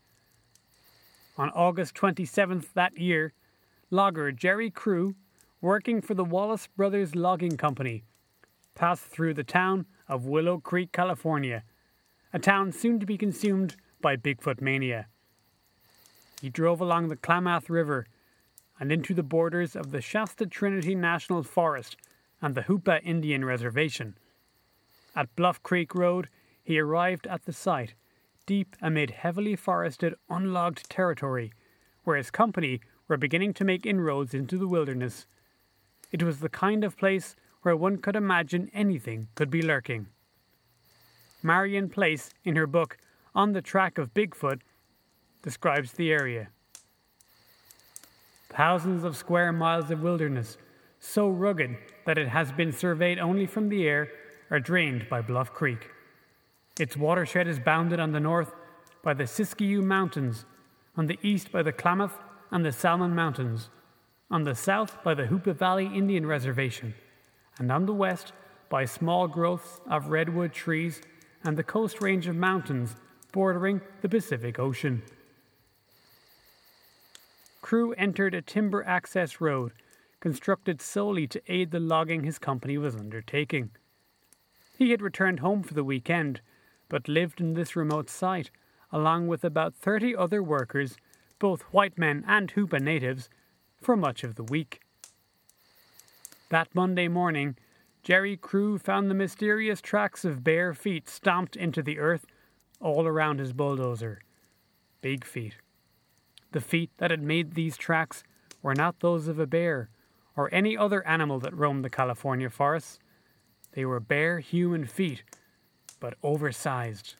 On 1.37 1.49
August 1.51 1.95
27th 1.95 2.73
that 2.73 2.97
year, 2.97 3.33
logger 3.89 4.31
Jerry 4.31 4.69
Crew, 4.69 5.15
working 5.61 6.01
for 6.01 6.13
the 6.13 6.25
Wallace 6.25 6.67
Brothers 6.67 7.15
Logging 7.15 7.57
Company, 7.57 8.03
passed 8.75 9.03
through 9.03 9.33
the 9.33 9.43
town 9.43 9.85
of 10.07 10.25
Willow 10.25 10.59
Creek, 10.59 10.91
California, 10.91 11.63
a 12.33 12.39
town 12.39 12.71
soon 12.71 12.99
to 12.99 13.05
be 13.05 13.17
consumed 13.17 13.75
by 14.01 14.15
Bigfoot 14.15 14.61
mania. 14.61 15.07
He 16.41 16.49
drove 16.49 16.81
along 16.81 17.07
the 17.07 17.15
Klamath 17.15 17.69
River 17.69 18.07
and 18.79 18.91
into 18.91 19.13
the 19.13 19.23
borders 19.23 19.75
of 19.75 19.91
the 19.91 20.01
Shasta 20.01 20.47
Trinity 20.47 20.95
National 20.95 21.43
Forest 21.43 21.97
and 22.41 22.55
the 22.55 22.63
Hoopa 22.63 22.99
Indian 23.03 23.45
Reservation. 23.45 24.15
At 25.15 25.35
Bluff 25.35 25.61
Creek 25.61 25.93
Road, 25.93 26.29
he 26.63 26.79
arrived 26.79 27.27
at 27.27 27.45
the 27.45 27.53
site, 27.53 27.93
deep 28.45 28.75
amid 28.81 29.11
heavily 29.11 29.55
forested, 29.55 30.15
unlogged 30.29 30.89
territory, 30.89 31.53
where 32.03 32.17
his 32.17 32.31
company 32.31 32.81
were 33.07 33.17
beginning 33.17 33.53
to 33.53 33.63
make 33.63 33.85
inroads 33.85 34.33
into 34.33 34.57
the 34.57 34.67
wilderness. 34.67 35.27
It 36.11 36.23
was 36.23 36.39
the 36.39 36.49
kind 36.49 36.83
of 36.83 36.97
place 36.97 37.35
where 37.61 37.75
one 37.75 37.97
could 37.97 38.15
imagine 38.15 38.69
anything 38.73 39.27
could 39.35 39.49
be 39.49 39.61
lurking. 39.61 40.07
Marian 41.43 41.89
Place, 41.89 42.29
in 42.43 42.55
her 42.55 42.67
book 42.67 42.97
On 43.33 43.53
the 43.53 43.61
Track 43.61 43.97
of 43.97 44.13
Bigfoot, 44.13 44.61
describes 45.41 45.93
the 45.93 46.11
area. 46.11 46.49
Thousands 48.49 49.03
of 49.03 49.15
square 49.15 49.51
miles 49.51 49.89
of 49.89 50.01
wilderness, 50.01 50.57
so 50.99 51.29
rugged 51.29 51.77
that 52.05 52.17
it 52.17 52.27
has 52.27 52.51
been 52.51 52.71
surveyed 52.71 53.17
only 53.17 53.45
from 53.45 53.69
the 53.69 53.87
air, 53.87 54.09
are 54.51 54.59
drained 54.59 55.07
by 55.09 55.21
Bluff 55.21 55.53
Creek. 55.53 55.89
Its 56.79 56.97
watershed 56.97 57.47
is 57.47 57.59
bounded 57.59 57.99
on 57.99 58.11
the 58.11 58.19
north 58.19 58.53
by 59.03 59.13
the 59.13 59.23
Siskiyou 59.23 59.81
Mountains, 59.81 60.45
on 60.95 61.07
the 61.07 61.17
east 61.23 61.51
by 61.51 61.63
the 61.63 61.71
Klamath 61.71 62.19
and 62.51 62.65
the 62.65 62.71
Salmon 62.71 63.15
Mountains, 63.15 63.69
on 64.29 64.43
the 64.43 64.55
south 64.55 65.03
by 65.03 65.13
the 65.13 65.25
Hoopa 65.25 65.55
Valley 65.55 65.85
Indian 65.85 66.25
Reservation, 66.25 66.93
and 67.59 67.71
on 67.71 67.85
the 67.85 67.93
west 67.93 68.33
by 68.69 68.85
small 68.85 69.27
growths 69.27 69.81
of 69.89 70.07
redwood 70.07 70.53
trees 70.53 71.01
and 71.43 71.57
the 71.57 71.63
coast 71.63 72.01
range 72.01 72.27
of 72.27 72.35
mountains 72.35 72.95
bordering 73.31 73.81
the 74.01 74.09
Pacific 74.09 74.59
Ocean. 74.59 75.01
Crew 77.61 77.93
entered 77.93 78.33
a 78.33 78.41
timber 78.41 78.83
access 78.83 79.39
road 79.39 79.71
constructed 80.21 80.81
solely 80.81 81.27
to 81.27 81.41
aid 81.47 81.71
the 81.71 81.79
logging 81.79 82.23
his 82.23 82.39
company 82.39 82.77
was 82.77 82.95
undertaking. 82.95 83.71
He 84.77 84.91
had 84.91 85.01
returned 85.01 85.39
home 85.39 85.63
for 85.63 85.73
the 85.73 85.83
weekend, 85.83 86.41
but 86.87 87.07
lived 87.07 87.41
in 87.41 87.55
this 87.55 87.75
remote 87.75 88.09
site, 88.09 88.51
along 88.91 89.27
with 89.27 89.43
about 89.43 89.75
30 89.75 90.15
other 90.15 90.41
workers, 90.41 90.95
both 91.39 91.61
white 91.73 91.97
men 91.97 92.23
and 92.27 92.53
Hoopa 92.53 92.79
natives, 92.79 93.29
for 93.81 93.97
much 93.97 94.23
of 94.23 94.35
the 94.35 94.43
week. 94.43 94.81
That 96.51 96.75
Monday 96.75 97.07
morning, 97.07 97.55
Jerry 98.03 98.35
Crew 98.35 98.77
found 98.77 99.09
the 99.09 99.15
mysterious 99.15 99.79
tracks 99.79 100.25
of 100.25 100.43
bare 100.43 100.73
feet 100.73 101.07
stomped 101.07 101.55
into 101.55 101.81
the 101.81 101.97
earth 101.97 102.25
all 102.81 103.07
around 103.07 103.39
his 103.39 103.53
bulldozer. 103.53 104.19
Big 104.99 105.23
feet. 105.23 105.55
The 106.51 106.59
feet 106.59 106.89
that 106.97 107.09
had 107.09 107.23
made 107.23 107.53
these 107.53 107.77
tracks 107.77 108.25
were 108.61 108.75
not 108.75 108.99
those 108.99 109.29
of 109.29 109.39
a 109.39 109.47
bear 109.47 109.87
or 110.35 110.53
any 110.53 110.75
other 110.75 111.07
animal 111.07 111.39
that 111.39 111.55
roamed 111.55 111.85
the 111.85 111.89
California 111.89 112.49
forests. 112.49 112.99
They 113.71 113.85
were 113.85 114.01
bare 114.01 114.39
human 114.39 114.85
feet, 114.87 115.23
but 116.01 116.15
oversized. 116.21 117.15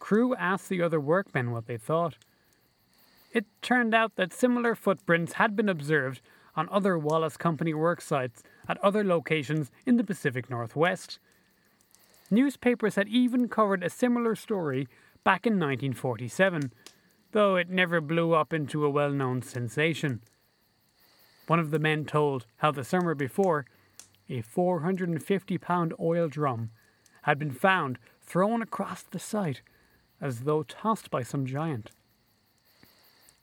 Crew 0.00 0.34
asked 0.34 0.68
the 0.68 0.82
other 0.82 0.98
workmen 0.98 1.52
what 1.52 1.66
they 1.66 1.76
thought. 1.76 2.16
It 3.32 3.46
turned 3.62 3.94
out 3.94 4.16
that 4.16 4.32
similar 4.32 4.74
footprints 4.74 5.34
had 5.34 5.54
been 5.54 5.68
observed 5.68 6.20
on 6.56 6.68
other 6.70 6.98
Wallace 6.98 7.36
Company 7.36 7.74
work 7.74 8.00
sites 8.00 8.42
at 8.68 8.78
other 8.78 9.04
locations 9.04 9.70
in 9.86 9.96
the 9.96 10.04
Pacific 10.04 10.50
Northwest. 10.50 11.18
Newspapers 12.30 12.94
had 12.94 13.08
even 13.08 13.48
covered 13.48 13.82
a 13.82 13.90
similar 13.90 14.34
story 14.34 14.86
back 15.24 15.46
in 15.46 15.54
1947, 15.54 16.72
though 17.32 17.56
it 17.56 17.68
never 17.68 18.00
blew 18.00 18.32
up 18.32 18.52
into 18.52 18.84
a 18.84 18.90
well 18.90 19.10
known 19.10 19.42
sensation. 19.42 20.20
One 21.46 21.58
of 21.58 21.72
the 21.72 21.78
men 21.78 22.04
told 22.04 22.46
how 22.58 22.70
the 22.70 22.84
summer 22.84 23.14
before, 23.14 23.66
a 24.28 24.42
450 24.42 25.58
pound 25.58 25.92
oil 25.98 26.28
drum 26.28 26.70
had 27.22 27.38
been 27.38 27.50
found 27.50 27.98
thrown 28.20 28.62
across 28.62 29.02
the 29.02 29.18
site 29.18 29.62
as 30.20 30.40
though 30.40 30.62
tossed 30.62 31.10
by 31.10 31.22
some 31.22 31.46
giant. 31.46 31.90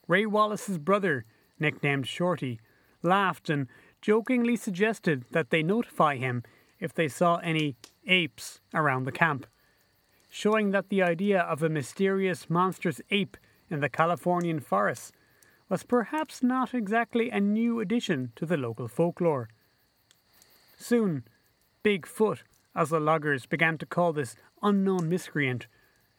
Ray 0.07 0.25
Wallace's 0.25 0.77
brother, 0.77 1.25
nicknamed 1.59 2.07
Shorty, 2.07 2.59
laughed 3.07 3.49
and 3.49 3.67
jokingly 4.01 4.55
suggested 4.55 5.25
that 5.31 5.49
they 5.49 5.63
notify 5.63 6.15
him 6.17 6.43
if 6.79 6.93
they 6.93 7.07
saw 7.07 7.37
any 7.37 7.75
apes 8.05 8.59
around 8.73 9.03
the 9.03 9.11
camp, 9.11 9.47
showing 10.29 10.71
that 10.71 10.89
the 10.89 11.01
idea 11.01 11.41
of 11.41 11.63
a 11.63 11.69
mysterious 11.69 12.49
monstrous 12.49 13.01
ape 13.09 13.37
in 13.69 13.79
the 13.79 13.89
Californian 13.89 14.59
forests 14.59 15.11
was 15.69 15.83
perhaps 15.83 16.41
not 16.41 16.73
exactly 16.73 17.29
a 17.29 17.39
new 17.39 17.79
addition 17.79 18.31
to 18.35 18.45
the 18.45 18.57
local 18.57 18.87
folklore. 18.87 19.49
Soon, 20.77 21.23
Bigfoot, 21.83 22.39
as 22.75 22.89
the 22.89 22.99
loggers 22.99 23.45
began 23.45 23.77
to 23.79 23.85
call 23.85 24.13
this 24.13 24.35
unknown 24.61 25.09
miscreant, 25.09 25.67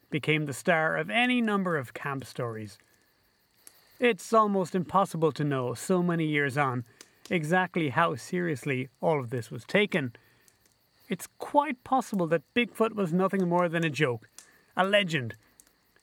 became 0.09 0.45
the 0.45 0.53
star 0.53 0.97
of 0.97 1.09
any 1.09 1.41
number 1.41 1.77
of 1.77 1.93
camp 1.93 2.25
stories. 2.25 2.77
It's 3.99 4.31
almost 4.31 4.75
impossible 4.75 5.33
to 5.33 5.43
know, 5.43 5.73
so 5.73 6.01
many 6.01 6.25
years 6.25 6.57
on, 6.57 6.85
exactly 7.29 7.89
how 7.89 8.15
seriously 8.15 8.87
all 9.01 9.19
of 9.19 9.29
this 9.29 9.51
was 9.51 9.65
taken. 9.65 10.13
It's 11.09 11.27
quite 11.37 11.83
possible 11.83 12.25
that 12.27 12.53
Bigfoot 12.55 12.95
was 12.95 13.11
nothing 13.11 13.49
more 13.49 13.67
than 13.67 13.83
a 13.83 13.89
joke, 13.89 14.29
a 14.77 14.85
legend, 14.85 15.35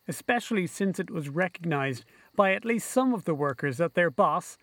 especially 0.06 0.66
since 0.66 0.98
it 0.98 1.10
was 1.10 1.30
recognized 1.30 2.04
by 2.34 2.52
at 2.52 2.66
least 2.66 2.90
some 2.90 3.14
of 3.14 3.24
the 3.24 3.34
workers 3.34 3.78
that 3.78 3.94
their 3.94 4.10
boss, 4.10 4.58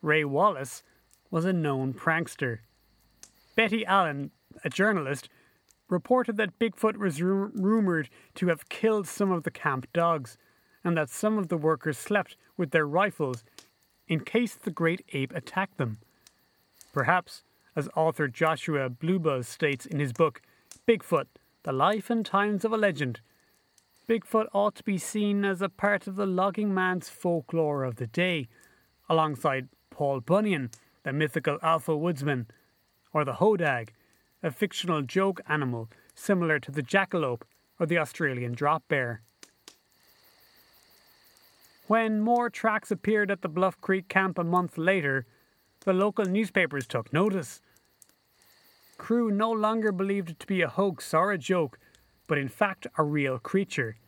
Ray 0.00 0.24
Wallace, 0.24 0.82
was 1.30 1.44
a 1.44 1.52
known 1.52 1.94
prankster. 1.94 2.58
Betty 3.54 3.86
Allen, 3.86 4.32
a 4.64 4.68
journalist, 4.68 5.28
reported 5.88 6.36
that 6.36 6.58
Bigfoot 6.58 6.96
was 6.96 7.22
ru- 7.22 7.52
rumored 7.54 8.08
to 8.34 8.48
have 8.48 8.68
killed 8.68 9.06
some 9.06 9.30
of 9.30 9.44
the 9.44 9.52
camp 9.52 9.86
dogs, 9.92 10.36
and 10.82 10.96
that 10.96 11.10
some 11.10 11.38
of 11.38 11.46
the 11.46 11.56
workers 11.56 11.96
slept 11.96 12.36
with 12.62 12.70
their 12.70 12.86
rifles 12.86 13.42
in 14.06 14.20
case 14.20 14.54
the 14.54 14.70
great 14.70 15.04
ape 15.12 15.32
attacked 15.34 15.78
them. 15.78 15.98
Perhaps, 16.92 17.42
as 17.74 17.88
author 17.96 18.28
Joshua 18.28 18.88
Blu 18.88 19.18
Buhs 19.18 19.46
states 19.46 19.84
in 19.84 19.98
his 19.98 20.12
book, 20.12 20.40
Bigfoot, 20.86 21.26
The 21.64 21.72
Life 21.72 22.08
and 22.08 22.24
Times 22.24 22.64
of 22.64 22.72
a 22.72 22.76
Legend, 22.76 23.20
Bigfoot 24.08 24.46
ought 24.52 24.76
to 24.76 24.84
be 24.84 24.96
seen 24.96 25.44
as 25.44 25.60
a 25.60 25.68
part 25.68 26.06
of 26.06 26.14
the 26.14 26.24
logging 26.24 26.72
man's 26.72 27.08
folklore 27.08 27.82
of 27.82 27.96
the 27.96 28.06
day, 28.06 28.46
alongside 29.08 29.68
Paul 29.90 30.20
Bunyan, 30.20 30.70
the 31.02 31.12
mythical 31.12 31.58
alpha 31.62 31.96
woodsman, 31.96 32.46
or 33.12 33.24
the 33.24 33.38
hodag, 33.40 33.88
a 34.40 34.52
fictional 34.52 35.02
joke 35.02 35.40
animal 35.48 35.90
similar 36.14 36.60
to 36.60 36.70
the 36.70 36.82
jackalope 36.82 37.42
or 37.80 37.86
the 37.86 37.98
Australian 37.98 38.52
drop 38.52 38.84
bear. 38.86 39.22
When 41.92 42.22
more 42.22 42.48
tracks 42.48 42.90
appeared 42.90 43.30
at 43.30 43.42
the 43.42 43.50
Bluff 43.50 43.78
Creek 43.82 44.08
camp 44.08 44.38
a 44.38 44.44
month 44.44 44.78
later, 44.78 45.26
the 45.84 45.92
local 45.92 46.24
newspapers 46.24 46.86
took 46.86 47.12
notice. 47.12 47.60
Crew 48.96 49.30
no 49.30 49.50
longer 49.50 49.92
believed 49.92 50.30
it 50.30 50.40
to 50.40 50.46
be 50.46 50.62
a 50.62 50.70
hoax 50.70 51.12
or 51.12 51.32
a 51.32 51.36
joke, 51.36 51.78
but 52.26 52.38
in 52.38 52.48
fact 52.48 52.86
a 52.96 53.04
real 53.04 53.38
creature. 53.38 53.98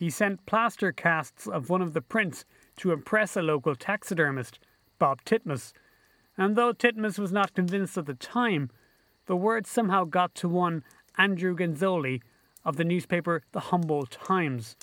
He 0.00 0.10
sent 0.10 0.46
plaster 0.46 0.90
casts 0.90 1.46
of 1.46 1.70
one 1.70 1.80
of 1.80 1.92
the 1.92 2.00
prints 2.00 2.44
to 2.78 2.90
impress 2.90 3.36
a 3.36 3.42
local 3.42 3.76
taxidermist, 3.76 4.58
Bob 4.98 5.22
Titmus, 5.24 5.72
and 6.36 6.56
though 6.56 6.72
Titmus 6.72 7.20
was 7.20 7.30
not 7.30 7.54
convinced 7.54 7.98
at 7.98 8.06
the 8.06 8.14
time, 8.14 8.68
the 9.26 9.36
word 9.36 9.64
somehow 9.64 10.02
got 10.02 10.34
to 10.34 10.48
one 10.48 10.82
Andrew 11.16 11.54
Genzoli 11.54 12.20
of 12.64 12.78
the 12.78 12.84
newspaper 12.84 13.44
The 13.52 13.60
Humboldt 13.60 14.10
Times. 14.10 14.74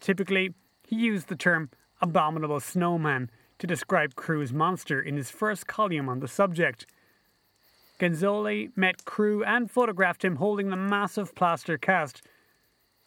Typically, 0.00 0.52
he 0.86 0.96
used 0.96 1.28
the 1.28 1.36
term 1.36 1.70
abominable 2.00 2.60
snowman 2.60 3.30
to 3.58 3.66
describe 3.66 4.14
Crew's 4.14 4.52
monster 4.52 5.00
in 5.00 5.16
his 5.16 5.30
first 5.30 5.66
column 5.66 6.08
on 6.08 6.20
the 6.20 6.28
subject. 6.28 6.86
Genzoli 7.98 8.70
met 8.76 9.04
Crew 9.04 9.42
and 9.44 9.70
photographed 9.70 10.24
him 10.24 10.36
holding 10.36 10.68
the 10.68 10.76
massive 10.76 11.34
plaster 11.34 11.78
cast, 11.78 12.22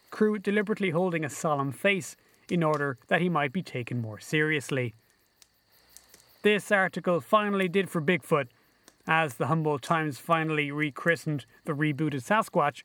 Crew 0.10 0.40
deliberately 0.40 0.90
holding 0.90 1.24
a 1.24 1.30
solemn 1.30 1.72
face 1.72 2.16
in 2.50 2.64
order 2.64 2.98
that 3.08 3.22
he 3.22 3.30
might 3.30 3.54
be 3.54 3.62
taken 3.62 4.02
more 4.02 4.20
seriously. 4.20 4.96
This 6.42 6.72
article 6.72 7.22
finally 7.22 7.68
did 7.68 7.90
for 7.90 8.02
Bigfoot, 8.02 8.48
as 9.08 9.36
the 9.36 9.48
Humboldt 9.48 9.84
Times 9.84 10.18
finally 10.18 10.72
rechristened 10.72 11.46
the 11.66 11.74
rebooted 11.74 12.24
Sasquatch, 12.24 12.84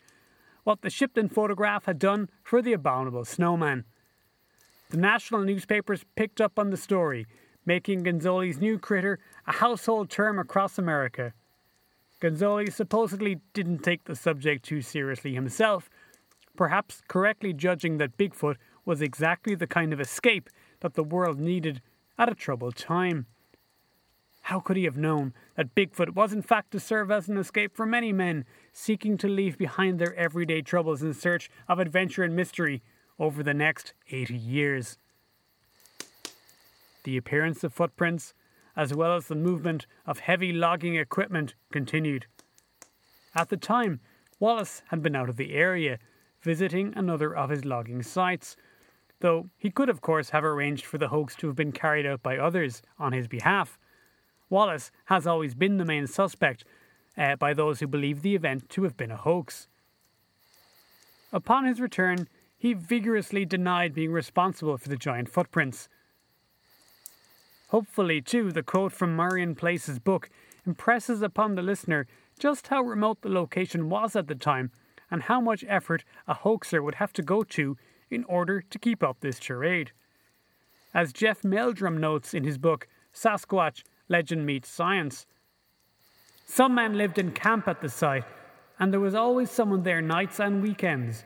what 0.65 0.83
the 0.83 0.91
Shipton 0.91 1.29
photograph 1.29 1.85
had 1.87 1.99
done 1.99 2.29
for 2.43 2.61
the 2.61 2.73
abominable 2.73 3.25
snowman. 3.25 3.85
The 4.91 4.97
national 4.97 5.43
newspapers 5.43 6.05
picked 6.17 6.41
up 6.41 6.59
on 6.59 6.71
the 6.71 6.77
story, 6.77 7.27
making 7.67 8.05
Genzoli's 8.05 8.61
new 8.61 8.79
critter 8.79 9.19
a 9.47 9.53
household 9.53 10.11
term 10.11 10.39
across 10.39 10.79
America. 10.79 11.33
Genzoli 12.21 12.73
supposedly 12.73 13.41
didn't 13.53 13.81
take 13.81 14.05
the 14.05 14.17
subject 14.17 14.65
too 14.65 14.83
seriously 14.83 15.35
himself, 15.35 15.91
perhaps 16.57 17.03
correctly 17.09 17.53
judging 17.53 17.99
that 17.99 18.17
Bigfoot 18.17 18.57
was 18.85 19.03
exactly 19.03 19.55
the 19.55 19.67
kind 19.67 19.93
of 19.93 20.01
escape 20.01 20.49
that 20.81 20.95
the 20.95 21.03
world 21.03 21.39
needed 21.39 21.81
at 22.19 22.31
a 22.31 22.35
troubled 22.35 22.77
time. 22.77 23.27
How 24.43 24.61
could 24.61 24.77
he 24.77 24.85
have 24.85 24.97
known 24.97 25.33
that 25.57 25.75
Bigfoot 25.75 26.15
was 26.15 26.33
in 26.33 26.43
fact 26.43 26.71
to 26.73 26.81
serve 26.81 27.11
as 27.11 27.29
an 27.29 27.39
escape 27.39 27.75
for 27.75 27.87
many 27.87 28.13
men 28.13 28.45
seeking 28.73 29.17
to 29.19 29.29
leave 29.29 29.57
behind 29.57 29.99
their 29.99 30.15
everyday 30.15 30.61
troubles 30.61 31.03
in 31.03 31.15
search 31.15 31.51
of 31.67 31.79
adventure 31.79 32.23
and 32.23 32.37
mystery 32.37 32.83
over 33.19 33.43
the 33.43 33.55
next 33.55 33.95
80 34.11 34.35
years? 34.35 34.99
The 37.05 37.17
appearance 37.17 37.63
of 37.65 37.73
footprints, 37.73 38.35
as 38.77 38.95
well 38.95 39.15
as 39.15 39.29
the 39.29 39.35
movement 39.35 39.87
of 40.07 40.21
heavy 40.21 40.53
logging 40.53 40.97
equipment, 40.97 41.55
continued. 41.71 42.27
At 43.35 43.49
the 43.49 43.57
time, 43.57 44.01
Wallace 44.39 44.83
had 44.89 45.03
been 45.03 45.17
out 45.17 45.29
of 45.29 45.37
the 45.37 45.55
area, 45.55 45.99
visiting 46.43 46.93
another 46.97 47.35
of 47.35 47.51
his 47.51 47.65
logging 47.65 48.03
sites, 48.03 48.57
though 49.21 49.49
he 49.57 49.71
could, 49.71 49.89
of 49.89 50.01
course, 50.01 50.31
have 50.31 50.45
arranged 50.45 50.85
for 50.85 50.99
the 50.99 51.09
hoax 51.09 51.35
to 51.37 51.47
have 51.47 51.57
been 51.57 51.73
carried 51.73 52.07
out 52.07 52.23
by 52.23 52.37
others 52.37 52.83
on 52.99 53.13
his 53.13 53.29
behalf. 53.29 53.79
Wallace 54.51 54.91
has 55.07 55.27
always 55.27 55.55
been 55.55 55.79
the 55.79 55.85
main 55.85 56.07
suspect 56.07 56.65
uh, 57.17 57.37
by 57.37 57.55
those 57.55 57.81
who 57.81 57.87
believe 57.87 58.23
the 58.23 58.35
event 58.35 58.69
to 58.71 58.83
have 58.83 58.97
been 58.97 59.11
a 59.11 59.17
hoax. 59.17 59.69
Upon 61.33 61.65
his 61.65 61.81
return, 61.81 62.29
he 62.65 62.73
vigorously 62.73 63.45
denied 63.45 63.93
being 63.93 64.11
responsible 64.11 64.79
for 64.79 64.89
the 64.89 64.97
giant 64.97 65.29
footprints. 65.29 65.87
Hopefully, 67.69 68.23
too, 68.23 68.51
the 68.53 68.63
quote 68.63 68.91
from 68.91 69.15
Marian 69.15 69.55
Place's 69.55 69.99
book 69.99 70.31
impresses 70.65 71.21
upon 71.21 71.57
the 71.57 71.61
listener 71.61 72.07
just 72.39 72.69
how 72.69 72.81
remote 72.81 73.21
the 73.21 73.29
location 73.29 73.91
was 73.91 74.17
at 74.17 74.29
the 74.29 74.35
time 74.35 74.71
and 75.11 75.25
how 75.25 75.43
much 75.43 75.63
effort 75.69 76.05
a 76.27 76.33
hoaxer 76.33 76.83
would 76.83 76.95
have 76.95 77.13
to 77.13 77.21
go 77.21 77.43
to 77.43 77.77
in 78.09 78.25
order 78.25 78.63
to 78.63 78.79
keep 78.79 79.03
up 79.03 79.21
this 79.21 79.39
charade. 79.39 79.93
As 80.95 81.13
Jeff 81.13 81.45
Meldrum 81.45 81.99
notes 81.99 82.33
in 82.33 82.45
his 82.45 82.57
book, 82.57 82.89
Sasquatch 83.15 83.83
Legend 84.09 84.47
Meets 84.47 84.71
Science, 84.71 85.27
some 86.47 86.75
men 86.75 86.97
lived 86.97 87.19
in 87.19 87.33
camp 87.33 87.69
at 87.69 87.83
the 87.83 87.91
site, 87.91 88.25
and 88.79 88.91
there 88.91 89.01
was 89.01 89.15
always 89.15 89.51
someone 89.51 89.83
there 89.83 90.01
nights 90.01 90.41
and 90.41 90.63
weekends. 90.63 91.25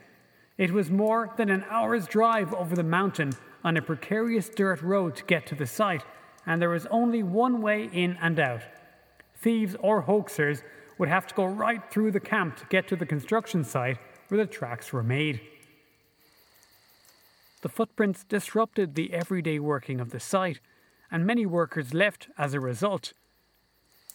It 0.59 0.71
was 0.71 0.91
more 0.91 1.31
than 1.37 1.49
an 1.49 1.63
hour's 1.69 2.05
drive 2.05 2.53
over 2.53 2.75
the 2.75 2.83
mountain 2.83 3.31
on 3.63 3.77
a 3.77 3.81
precarious 3.81 4.49
dirt 4.49 4.81
road 4.81 5.15
to 5.15 5.23
get 5.23 5.45
to 5.47 5.55
the 5.55 5.65
site, 5.65 6.03
and 6.45 6.61
there 6.61 6.69
was 6.69 6.85
only 6.87 7.23
one 7.23 7.61
way 7.61 7.89
in 7.93 8.17
and 8.21 8.37
out. 8.37 8.63
Thieves 9.37 9.77
or 9.79 10.03
hoaxers 10.03 10.61
would 10.97 11.07
have 11.07 11.25
to 11.27 11.33
go 11.33 11.45
right 11.45 11.81
through 11.89 12.11
the 12.11 12.19
camp 12.19 12.57
to 12.57 12.65
get 12.65 12.89
to 12.89 12.97
the 12.97 13.05
construction 13.05 13.63
site 13.63 13.99
where 14.27 14.45
the 14.45 14.51
tracks 14.51 14.91
were 14.91 15.01
made. 15.01 15.39
The 17.61 17.69
footprints 17.69 18.25
disrupted 18.25 18.95
the 18.95 19.13
everyday 19.13 19.59
working 19.59 20.01
of 20.01 20.09
the 20.09 20.19
site, 20.19 20.59
and 21.09 21.25
many 21.25 21.45
workers 21.45 21.93
left 21.93 22.27
as 22.37 22.53
a 22.53 22.59
result. 22.59 23.13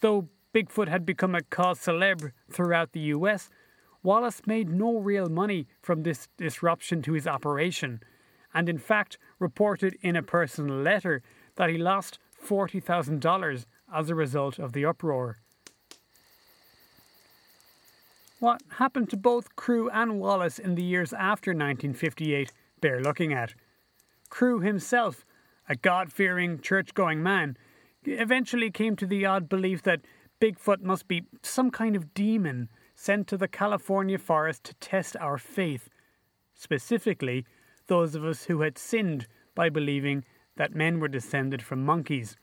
Though 0.02 0.28
Bigfoot 0.54 0.88
had 0.88 1.06
become 1.06 1.34
a 1.34 1.40
cause 1.40 1.80
celebre 1.80 2.34
throughout 2.52 2.92
the 2.92 3.00
US, 3.00 3.48
Wallace 4.04 4.42
made 4.46 4.68
no 4.68 4.98
real 4.98 5.30
money 5.30 5.66
from 5.80 6.02
this 6.02 6.28
disruption 6.36 7.00
to 7.02 7.14
his 7.14 7.26
operation, 7.26 8.02
and 8.52 8.68
in 8.68 8.78
fact 8.78 9.18
reported 9.38 9.96
in 10.02 10.14
a 10.14 10.22
personal 10.22 10.76
letter 10.76 11.22
that 11.56 11.70
he 11.70 11.78
lost 11.78 12.18
$40,000 12.46 13.64
as 13.92 14.10
a 14.10 14.14
result 14.14 14.58
of 14.58 14.74
the 14.74 14.84
uproar. 14.84 15.38
What 18.40 18.62
happened 18.76 19.08
to 19.10 19.16
both 19.16 19.56
Crew 19.56 19.88
and 19.88 20.20
Wallace 20.20 20.58
in 20.58 20.74
the 20.74 20.82
years 20.82 21.14
after 21.14 21.52
1958 21.52 22.52
bear 22.82 23.00
looking 23.00 23.32
at. 23.32 23.54
Crew 24.28 24.60
himself, 24.60 25.24
a 25.66 25.76
God 25.76 26.12
fearing, 26.12 26.60
church 26.60 26.92
going 26.92 27.22
man, 27.22 27.56
eventually 28.04 28.70
came 28.70 28.96
to 28.96 29.06
the 29.06 29.24
odd 29.24 29.48
belief 29.48 29.82
that 29.84 30.02
Bigfoot 30.42 30.82
must 30.82 31.08
be 31.08 31.22
some 31.40 31.70
kind 31.70 31.96
of 31.96 32.12
demon 32.12 32.68
sent 33.04 33.26
to 33.26 33.36
the 33.36 33.46
California 33.46 34.16
forest 34.16 34.64
to 34.64 34.74
test 34.76 35.14
our 35.20 35.36
faith, 35.36 35.90
specifically 36.54 37.44
those 37.86 38.14
of 38.14 38.24
us 38.24 38.44
who 38.44 38.62
had 38.62 38.78
sinned 38.78 39.26
by 39.54 39.68
believing 39.68 40.24
that 40.56 40.74
men 40.74 40.98
were 40.98 41.08
descended 41.08 41.60
from 41.60 41.84
monkeys. 41.84 42.34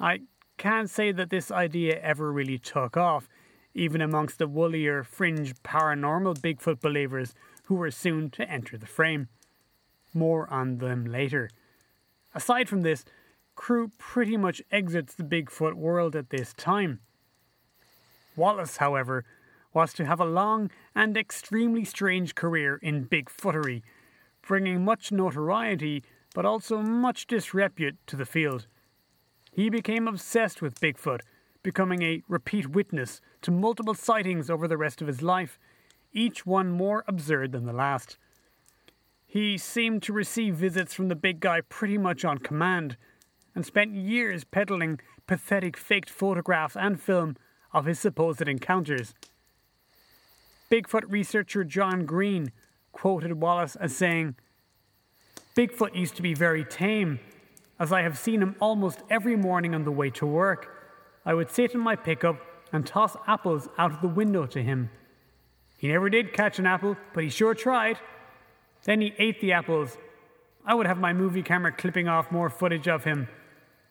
I 0.00 0.20
can't 0.56 0.88
say 0.88 1.12
that 1.12 1.28
this 1.28 1.50
idea 1.50 2.00
ever 2.00 2.32
really 2.32 2.58
took 2.58 2.96
off, 2.96 3.28
even 3.74 4.00
amongst 4.00 4.38
the 4.38 4.48
woollier, 4.48 5.04
fringe, 5.04 5.54
paranormal 5.62 6.38
Bigfoot 6.38 6.80
believers 6.80 7.34
who 7.64 7.74
were 7.74 7.90
soon 7.90 8.30
to 8.30 8.50
enter 8.50 8.78
the 8.78 8.86
frame. 8.86 9.28
More 10.14 10.50
on 10.50 10.78
them 10.78 11.04
later. 11.04 11.50
Aside 12.34 12.66
from 12.66 12.80
this, 12.80 13.04
Crew 13.56 13.90
pretty 13.98 14.38
much 14.38 14.62
exits 14.70 15.14
the 15.14 15.22
Bigfoot 15.22 15.74
world 15.74 16.16
at 16.16 16.30
this 16.30 16.54
time. 16.54 17.00
Wallace, 18.36 18.78
however, 18.78 19.24
was 19.72 19.92
to 19.94 20.06
have 20.06 20.20
a 20.20 20.24
long 20.24 20.70
and 20.94 21.16
extremely 21.16 21.84
strange 21.84 22.34
career 22.34 22.78
in 22.82 23.06
Bigfootery, 23.06 23.82
bringing 24.46 24.84
much 24.84 25.10
notoriety 25.10 26.02
but 26.34 26.44
also 26.44 26.78
much 26.82 27.26
disrepute 27.26 27.96
to 28.06 28.16
the 28.16 28.26
field. 28.26 28.66
He 29.52 29.70
became 29.70 30.08
obsessed 30.08 30.60
with 30.60 30.80
Bigfoot, 30.80 31.20
becoming 31.62 32.02
a 32.02 32.22
repeat 32.28 32.68
witness 32.68 33.20
to 33.42 33.50
multiple 33.50 33.94
sightings 33.94 34.50
over 34.50 34.66
the 34.66 34.76
rest 34.76 35.00
of 35.00 35.06
his 35.06 35.22
life 35.22 35.58
each 36.12 36.44
one 36.44 36.70
more 36.70 37.04
absurd 37.08 37.52
than 37.52 37.66
the 37.66 37.72
last. 37.72 38.18
He 39.26 39.58
seemed 39.58 40.02
to 40.04 40.12
receive 40.12 40.54
visits 40.54 40.94
from 40.94 41.08
the 41.08 41.16
big 41.16 41.40
guy 41.40 41.60
pretty 41.60 41.98
much 41.98 42.24
on 42.24 42.38
command, 42.38 42.96
and 43.54 43.64
spent 43.64 43.94
years 43.94 44.44
peddling 44.44 45.00
pathetic 45.26 45.76
faked 45.76 46.10
photographs 46.10 46.76
and 46.76 47.00
film 47.00 47.36
of 47.74 47.84
his 47.84 47.98
supposed 47.98 48.40
encounters. 48.40 49.14
Bigfoot 50.70 51.04
researcher 51.08 51.64
John 51.64 52.06
Green 52.06 52.52
quoted 52.92 53.40
Wallace 53.40 53.76
as 53.76 53.94
saying, 53.94 54.36
Bigfoot 55.56 55.94
used 55.94 56.16
to 56.16 56.22
be 56.22 56.34
very 56.34 56.64
tame, 56.64 57.20
as 57.78 57.92
I 57.92 58.02
have 58.02 58.16
seen 58.16 58.40
him 58.40 58.56
almost 58.60 59.02
every 59.10 59.36
morning 59.36 59.74
on 59.74 59.84
the 59.84 59.92
way 59.92 60.10
to 60.10 60.26
work. 60.26 60.70
I 61.26 61.34
would 61.34 61.50
sit 61.50 61.74
in 61.74 61.80
my 61.80 61.96
pickup 61.96 62.36
and 62.72 62.86
toss 62.86 63.16
apples 63.26 63.68
out 63.76 63.92
of 63.92 64.00
the 64.00 64.08
window 64.08 64.46
to 64.46 64.62
him. 64.62 64.90
He 65.78 65.88
never 65.88 66.08
did 66.08 66.32
catch 66.32 66.58
an 66.58 66.66
apple, 66.66 66.96
but 67.12 67.24
he 67.24 67.30
sure 67.30 67.54
tried. 67.54 67.98
Then 68.84 69.00
he 69.00 69.14
ate 69.18 69.40
the 69.40 69.52
apples. 69.52 69.96
I 70.64 70.74
would 70.74 70.86
have 70.86 70.98
my 70.98 71.12
movie 71.12 71.42
camera 71.42 71.72
clipping 71.72 72.08
off 72.08 72.30
more 72.30 72.50
footage 72.50 72.88
of 72.88 73.04
him. 73.04 73.28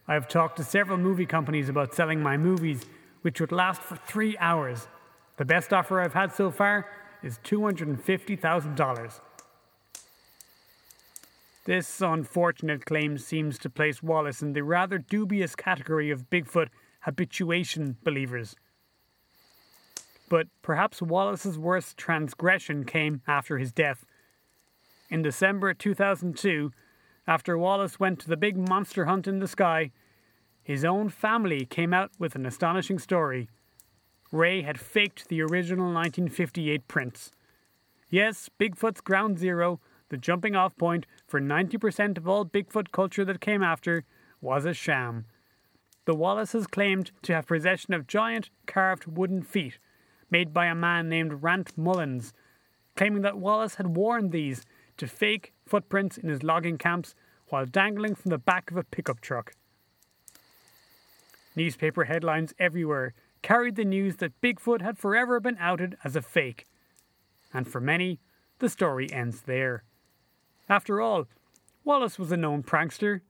I 0.08 0.15
have 0.15 0.28
talked 0.28 0.58
to 0.58 0.63
several 0.63 0.98
movie 0.98 1.26
companies 1.26 1.69
about 1.69 1.93
selling 1.93 2.22
my 2.22 2.36
movies, 2.36 2.86
which 3.24 3.42
would 3.42 3.52
last 3.52 3.82
for 3.82 3.96
three 3.96 4.38
hours. 4.38 4.88
The 5.38 5.46
best 5.46 5.74
offer 5.74 6.00
I've 6.00 6.14
had 6.14 6.32
so 6.32 6.52
far 6.52 6.86
is 7.24 7.40
$250,000. 7.44 9.20
This 11.66 12.02
unfortunate 12.02 12.86
claim 12.86 13.18
seems 13.18 13.58
to 13.60 13.70
place 13.70 14.04
Wallace 14.04 14.42
in 14.42 14.54
the 14.54 14.64
rather 14.64 15.00
dubious 15.00 15.56
category 15.56 16.12
of 16.12 16.30
Bigfoot 16.30 16.68
habituation 17.02 17.98
believers 18.04 18.56
but 20.34 20.48
perhaps 20.64 21.00
Wallace's 21.00 21.60
worst 21.60 21.96
transgression 21.96 22.86
came 22.86 23.22
after 23.28 23.60
his 23.60 23.72
death. 23.72 24.04
In 25.12 25.22
December 25.22 25.76
2002, 25.76 26.72
after 27.28 27.56
Wallace 27.56 28.00
went 28.00 28.18
to 28.22 28.28
the 28.28 28.36
big 28.36 28.58
monster 28.58 29.06
hunt 29.06 29.28
in 29.28 29.38
the 29.38 29.48
sky, 29.48 29.92
his 30.63 30.86
own 30.86 31.10
family 31.10 31.65
came 31.65 31.93
out 31.93 32.12
with 32.17 32.36
an 32.36 32.45
astonishing 32.45 32.97
story. 32.97 33.49
Ray 34.32 34.62
had 34.62 34.80
faked 34.80 35.28
the 35.28 35.41
original 35.41 35.93
1958 35.93 36.88
prints. 36.88 37.32
Yes, 38.10 38.49
Bigfoot's 38.60 39.02
ground 39.02 39.38
zero, 39.38 39.80
the 40.10 40.17
jumping 40.17 40.56
off 40.56 40.78
point 40.78 41.06
for 41.28 41.41
90% 41.41 42.17
of 42.17 42.28
all 42.28 42.45
Bigfoot 42.45 42.91
culture 42.91 43.26
that 43.26 43.41
came 43.41 43.62
after, 43.62 44.06
was 44.41 44.65
a 44.65 44.73
sham. 44.73 45.26
The 46.06 46.15
Wallaces 46.15 46.67
claimed 46.67 47.12
to 47.23 47.34
have 47.34 47.47
possession 47.47 47.93
of 47.93 48.08
giant 48.08 48.49
carved 48.65 49.06
wooden 49.06 49.41
feet 49.41 49.80
made 50.30 50.54
by 50.54 50.65
a 50.65 50.76
man 50.76 51.10
named 51.10 51.43
Rant 51.43 51.78
Mullens, 51.78 52.34
claiming 52.95 53.21
that 53.21 53.38
Wallace 53.38 53.76
had 53.76 53.95
worn 53.95 54.30
these 54.30 54.65
to 54.97 55.08
fake 55.08 55.54
footprints 55.65 56.17
in 56.17 56.30
his 56.30 56.43
logging 56.43 56.78
camps 56.78 57.15
while 57.47 57.65
dangling 57.65 58.15
from 58.15 58.30
the 58.30 58.38
back 58.38 58.71
of 58.71 58.78
a 58.78 58.84
pickup 58.84 59.21
truck. 59.21 59.54
Newspaper 61.56 62.06
headlines 62.06 62.54
everywhere 62.60 63.13
carried 63.42 63.76
the 63.76 63.86
news 63.86 64.18
that 64.18 64.39
Bigfoot 64.42 64.82
had 64.82 64.98
forever 64.98 65.39
been 65.39 65.58
outed 65.60 65.98
as 66.04 66.16
a 66.16 66.22
fake. 66.22 66.66
And 67.54 67.68
for 67.68 67.80
many, 67.80 68.20
the 68.60 68.70
story 68.70 69.12
ends 69.12 69.42
there. 69.42 69.84
After 70.70 71.02
all, 71.02 71.28
Wallace 71.84 72.18
was 72.18 72.32
a 72.32 72.38
known 72.38 72.63
prankster. 72.63 73.22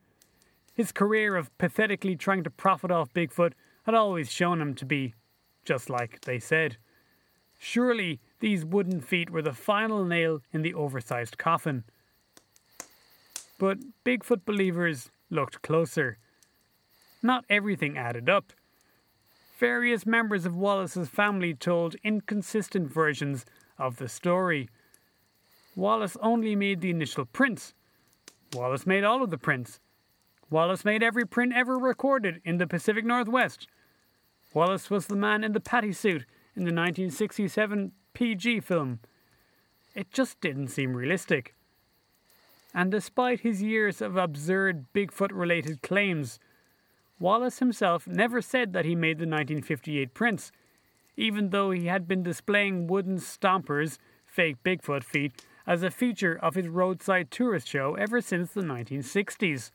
His 0.73 0.91
career 0.91 1.35
of 1.35 1.55
pathetically 1.57 2.15
trying 2.15 2.43
to 2.43 2.49
profit 2.49 2.91
off 2.91 3.13
Bigfoot 3.13 3.53
had 3.83 3.95
always 3.95 4.31
shown 4.31 4.61
him 4.61 4.75
to 4.75 4.85
be 4.85 5.13
just 5.65 5.89
like 5.89 6.21
they 6.21 6.39
said. 6.39 6.77
Surely 7.57 8.19
these 8.39 8.65
wooden 8.65 9.01
feet 9.01 9.29
were 9.29 9.41
the 9.41 9.53
final 9.53 10.03
nail 10.03 10.41
in 10.51 10.61
the 10.61 10.73
oversized 10.73 11.37
coffin. 11.37 11.83
But 13.57 13.79
Bigfoot 14.05 14.45
believers 14.45 15.09
looked 15.29 15.61
closer. 15.61 16.17
Not 17.23 17.45
everything 17.49 17.97
added 17.97 18.29
up. 18.29 18.51
Various 19.57 20.05
members 20.05 20.45
of 20.45 20.57
Wallace's 20.57 21.07
family 21.07 21.53
told 21.53 21.95
inconsistent 22.03 22.91
versions 22.91 23.45
of 23.79 23.95
the 23.95 24.09
story. 24.09 24.69
Wallace 25.73 26.17
only 26.21 26.53
made 26.53 26.81
the 26.81 26.89
initial 26.89 27.23
prints. 27.23 27.73
Wallace 28.53 28.85
made 28.85 29.05
all 29.05 29.23
of 29.23 29.29
the 29.29 29.37
prints. 29.37 29.79
Wallace 30.49 30.83
made 30.83 31.01
every 31.01 31.25
print 31.25 31.53
ever 31.55 31.77
recorded 31.77 32.41
in 32.43 32.57
the 32.57 32.67
Pacific 32.67 33.05
Northwest. 33.05 33.67
Wallace 34.53 34.89
was 34.89 35.07
the 35.07 35.15
man 35.15 35.45
in 35.45 35.53
the 35.53 35.61
patty 35.61 35.93
suit 35.93 36.25
in 36.55 36.65
the 36.65 36.73
1967 36.73 37.93
PG 38.13 38.59
film. 38.59 38.99
It 39.95 40.11
just 40.11 40.41
didn't 40.41 40.67
seem 40.67 40.95
realistic. 40.95 41.55
And 42.73 42.91
despite 42.91 43.39
his 43.39 43.63
years 43.63 44.01
of 44.01 44.17
absurd 44.17 44.87
Bigfoot 44.93 45.31
related 45.31 45.81
claims, 45.81 46.39
Wallace 47.23 47.59
himself 47.59 48.05
never 48.05 48.41
said 48.41 48.73
that 48.73 48.83
he 48.83 48.95
made 48.95 49.17
the 49.17 49.23
1958 49.23 50.13
prints, 50.13 50.51
even 51.15 51.51
though 51.51 51.71
he 51.71 51.85
had 51.85 52.05
been 52.05 52.21
displaying 52.21 52.85
wooden 52.85 53.17
stompers, 53.17 53.97
fake 54.25 54.57
Bigfoot 54.61 55.05
feet, 55.05 55.31
as 55.65 55.83
a 55.83 55.89
feature 55.89 56.37
of 56.41 56.55
his 56.55 56.67
roadside 56.67 57.31
tourist 57.31 57.65
show 57.65 57.95
ever 57.95 58.19
since 58.19 58.51
the 58.51 58.61
1960s. 58.61 59.71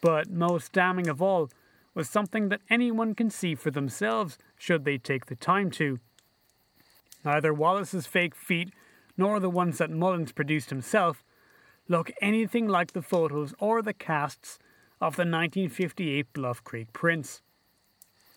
But 0.00 0.30
most 0.30 0.72
damning 0.72 1.08
of 1.08 1.20
all 1.20 1.50
was 1.92 2.08
something 2.08 2.48
that 2.48 2.62
anyone 2.70 3.14
can 3.14 3.28
see 3.28 3.54
for 3.54 3.70
themselves 3.70 4.38
should 4.56 4.86
they 4.86 4.96
take 4.96 5.26
the 5.26 5.36
time 5.36 5.70
to. 5.72 5.98
Neither 7.22 7.52
Wallace's 7.52 8.06
fake 8.06 8.34
feet 8.34 8.72
nor 9.18 9.38
the 9.40 9.50
ones 9.50 9.76
that 9.76 9.90
Mullens 9.90 10.32
produced 10.32 10.70
himself 10.70 11.22
look 11.86 12.10
anything 12.22 12.66
like 12.66 12.94
the 12.94 13.02
photos 13.02 13.52
or 13.58 13.82
the 13.82 13.92
casts 13.92 14.58
of 15.00 15.16
the 15.16 15.22
1958 15.22 16.32
Bluff 16.32 16.64
Creek 16.64 16.92
prints. 16.92 17.42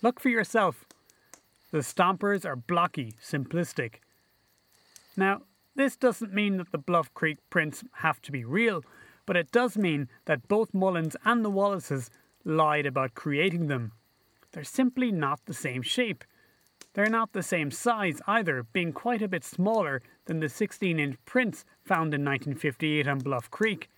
Look 0.01 0.19
for 0.19 0.29
yourself. 0.29 0.85
The 1.71 1.79
stompers 1.79 2.45
are 2.45 2.55
blocky, 2.55 3.13
simplistic. 3.23 3.95
Now, 5.15 5.43
this 5.75 5.95
doesn't 5.95 6.33
mean 6.33 6.57
that 6.57 6.71
the 6.71 6.77
Bluff 6.77 7.13
Creek 7.13 7.37
prints 7.49 7.83
have 7.93 8.21
to 8.23 8.31
be 8.31 8.43
real, 8.43 8.83
but 9.25 9.37
it 9.37 9.51
does 9.51 9.77
mean 9.77 10.09
that 10.25 10.47
both 10.47 10.73
Mullens 10.73 11.15
and 11.23 11.45
the 11.45 11.49
Wallaces 11.49 12.09
lied 12.43 12.85
about 12.85 13.13
creating 13.13 13.67
them. 13.67 13.91
They're 14.51 14.63
simply 14.63 15.11
not 15.11 15.45
the 15.45 15.53
same 15.53 15.81
shape. 15.81 16.23
They're 16.93 17.05
not 17.05 17.33
the 17.33 17.43
same 17.43 17.69
size 17.69 18.21
either, 18.25 18.63
being 18.63 18.91
quite 18.91 19.21
a 19.21 19.27
bit 19.27 19.43
smaller 19.43 20.01
than 20.25 20.39
the 20.39 20.49
16 20.49 20.99
inch 20.99 21.17
prints 21.25 21.63
found 21.83 22.13
in 22.13 22.25
1958 22.25 23.07
on 23.07 23.19
Bluff 23.19 23.51
Creek. 23.51 23.89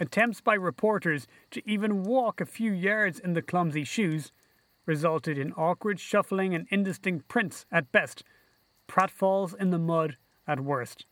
Attempts 0.00 0.40
by 0.40 0.54
reporters 0.54 1.26
to 1.50 1.68
even 1.68 2.04
walk 2.04 2.40
a 2.40 2.46
few 2.46 2.72
yards 2.72 3.18
in 3.18 3.32
the 3.32 3.42
clumsy 3.42 3.84
shoes 3.84 4.32
resulted 4.86 5.36
in 5.36 5.52
awkward 5.52 6.00
shuffling 6.00 6.54
and 6.54 6.66
indistinct 6.70 7.28
prints 7.28 7.66
at 7.70 7.92
best, 7.92 8.22
pratfalls 8.88 9.54
in 9.60 9.70
the 9.70 9.78
mud 9.78 10.16
at 10.46 10.60
worst. 10.60 11.04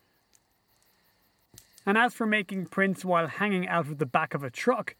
And 1.84 1.98
as 1.98 2.14
for 2.14 2.26
making 2.26 2.66
prints 2.66 3.04
while 3.04 3.26
hanging 3.26 3.68
out 3.68 3.86
of 3.86 3.98
the 3.98 4.06
back 4.06 4.34
of 4.34 4.42
a 4.42 4.50
truck, 4.50 4.96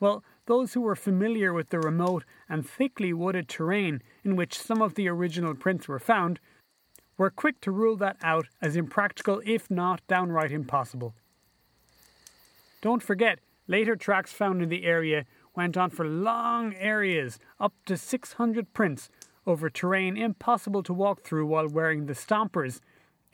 well, 0.00 0.24
those 0.46 0.74
who 0.74 0.80
were 0.80 0.96
familiar 0.96 1.52
with 1.52 1.70
the 1.70 1.78
remote 1.78 2.24
and 2.48 2.68
thickly 2.68 3.12
wooded 3.12 3.48
terrain 3.48 4.02
in 4.24 4.36
which 4.36 4.58
some 4.58 4.82
of 4.82 4.94
the 4.94 5.08
original 5.08 5.54
prints 5.54 5.86
were 5.86 5.98
found 5.98 6.40
were 7.16 7.30
quick 7.30 7.60
to 7.60 7.70
rule 7.70 7.96
that 7.96 8.16
out 8.22 8.46
as 8.60 8.76
impractical, 8.76 9.40
if 9.44 9.70
not 9.70 10.06
downright 10.08 10.50
impossible. 10.50 11.14
Don't 12.84 13.02
forget, 13.02 13.38
later 13.66 13.96
tracks 13.96 14.34
found 14.34 14.60
in 14.60 14.68
the 14.68 14.84
area 14.84 15.24
went 15.56 15.74
on 15.74 15.88
for 15.88 16.04
long 16.06 16.74
areas, 16.74 17.38
up 17.58 17.72
to 17.86 17.96
600 17.96 18.74
prints, 18.74 19.08
over 19.46 19.70
terrain 19.70 20.18
impossible 20.18 20.82
to 20.82 20.92
walk 20.92 21.22
through 21.22 21.46
while 21.46 21.66
wearing 21.66 22.04
the 22.04 22.12
stompers, 22.12 22.82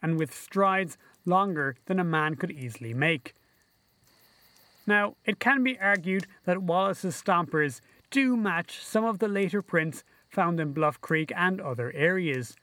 and 0.00 0.16
with 0.16 0.32
strides 0.32 0.96
longer 1.26 1.74
than 1.86 1.98
a 1.98 2.04
man 2.04 2.36
could 2.36 2.52
easily 2.52 2.94
make. 2.94 3.34
Now, 4.86 5.16
it 5.24 5.40
can 5.40 5.64
be 5.64 5.80
argued 5.80 6.28
that 6.44 6.62
Wallace's 6.62 7.20
stompers 7.20 7.80
do 8.12 8.36
match 8.36 8.78
some 8.78 9.04
of 9.04 9.18
the 9.18 9.26
later 9.26 9.62
prints 9.62 10.04
found 10.28 10.60
in 10.60 10.72
Bluff 10.72 11.00
Creek 11.00 11.32
and 11.34 11.60
other 11.60 11.90
areas. 11.96 12.54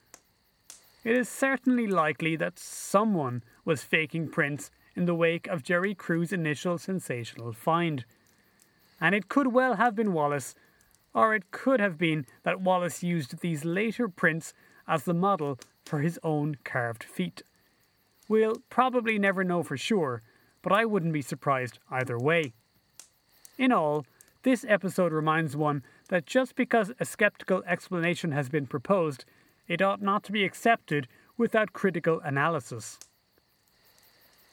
It 1.04 1.17
is 1.17 1.28
certainly 1.28 1.88
likely 1.88 2.38
that 2.38 2.58
someone 2.58 3.43
was 3.65 3.84
faking 3.84 4.30
prints 4.30 4.71
in 4.97 5.05
the 5.05 5.15
wake 5.15 5.47
of 5.47 5.63
Jerry 5.63 5.93
Crew's 5.93 6.33
initial 6.33 6.79
sensational 6.79 7.53
find. 7.53 8.03
And 8.99 9.13
it 9.13 9.29
could 9.29 9.53
well 9.53 9.75
have 9.75 9.95
been 9.95 10.12
Wallace, 10.12 10.55
or 11.13 11.36
it 11.36 11.51
could 11.51 11.79
have 11.79 11.99
been 11.99 12.25
that 12.41 12.62
Wallace 12.62 13.03
used 13.03 13.39
these 13.39 13.63
later 13.63 14.10
prints 14.10 14.53
as 14.88 15.03
the 15.03 15.13
model 15.13 15.60
for 15.86 15.99
his 15.99 16.19
own 16.23 16.57
carved 16.63 17.03
feet. 17.03 17.43
We'll 18.27 18.55
probably 18.71 19.19
never 19.19 19.43
know 19.43 19.62
for 19.62 19.77
sure, 19.77 20.23
but 20.63 20.73
I 20.73 20.83
wouldn't 20.83 21.13
be 21.13 21.21
surprised 21.21 21.77
either 21.91 22.17
way. 22.17 22.53
In 23.57 23.71
all, 23.71 24.03
this 24.41 24.65
episode 24.67 25.13
reminds 25.13 25.55
one 25.55 25.83
that 26.10 26.25
just 26.25 26.55
because 26.55 26.91
a 26.99 27.05
skeptical 27.05 27.63
explanation 27.67 28.31
has 28.31 28.49
been 28.49 28.65
proposed, 28.65 29.25
it 29.67 29.81
ought 29.81 30.01
not 30.01 30.23
to 30.23 30.31
be 30.31 30.43
accepted 30.43 31.07
without 31.38 31.73
critical 31.73 32.19
analysis. 32.23 32.97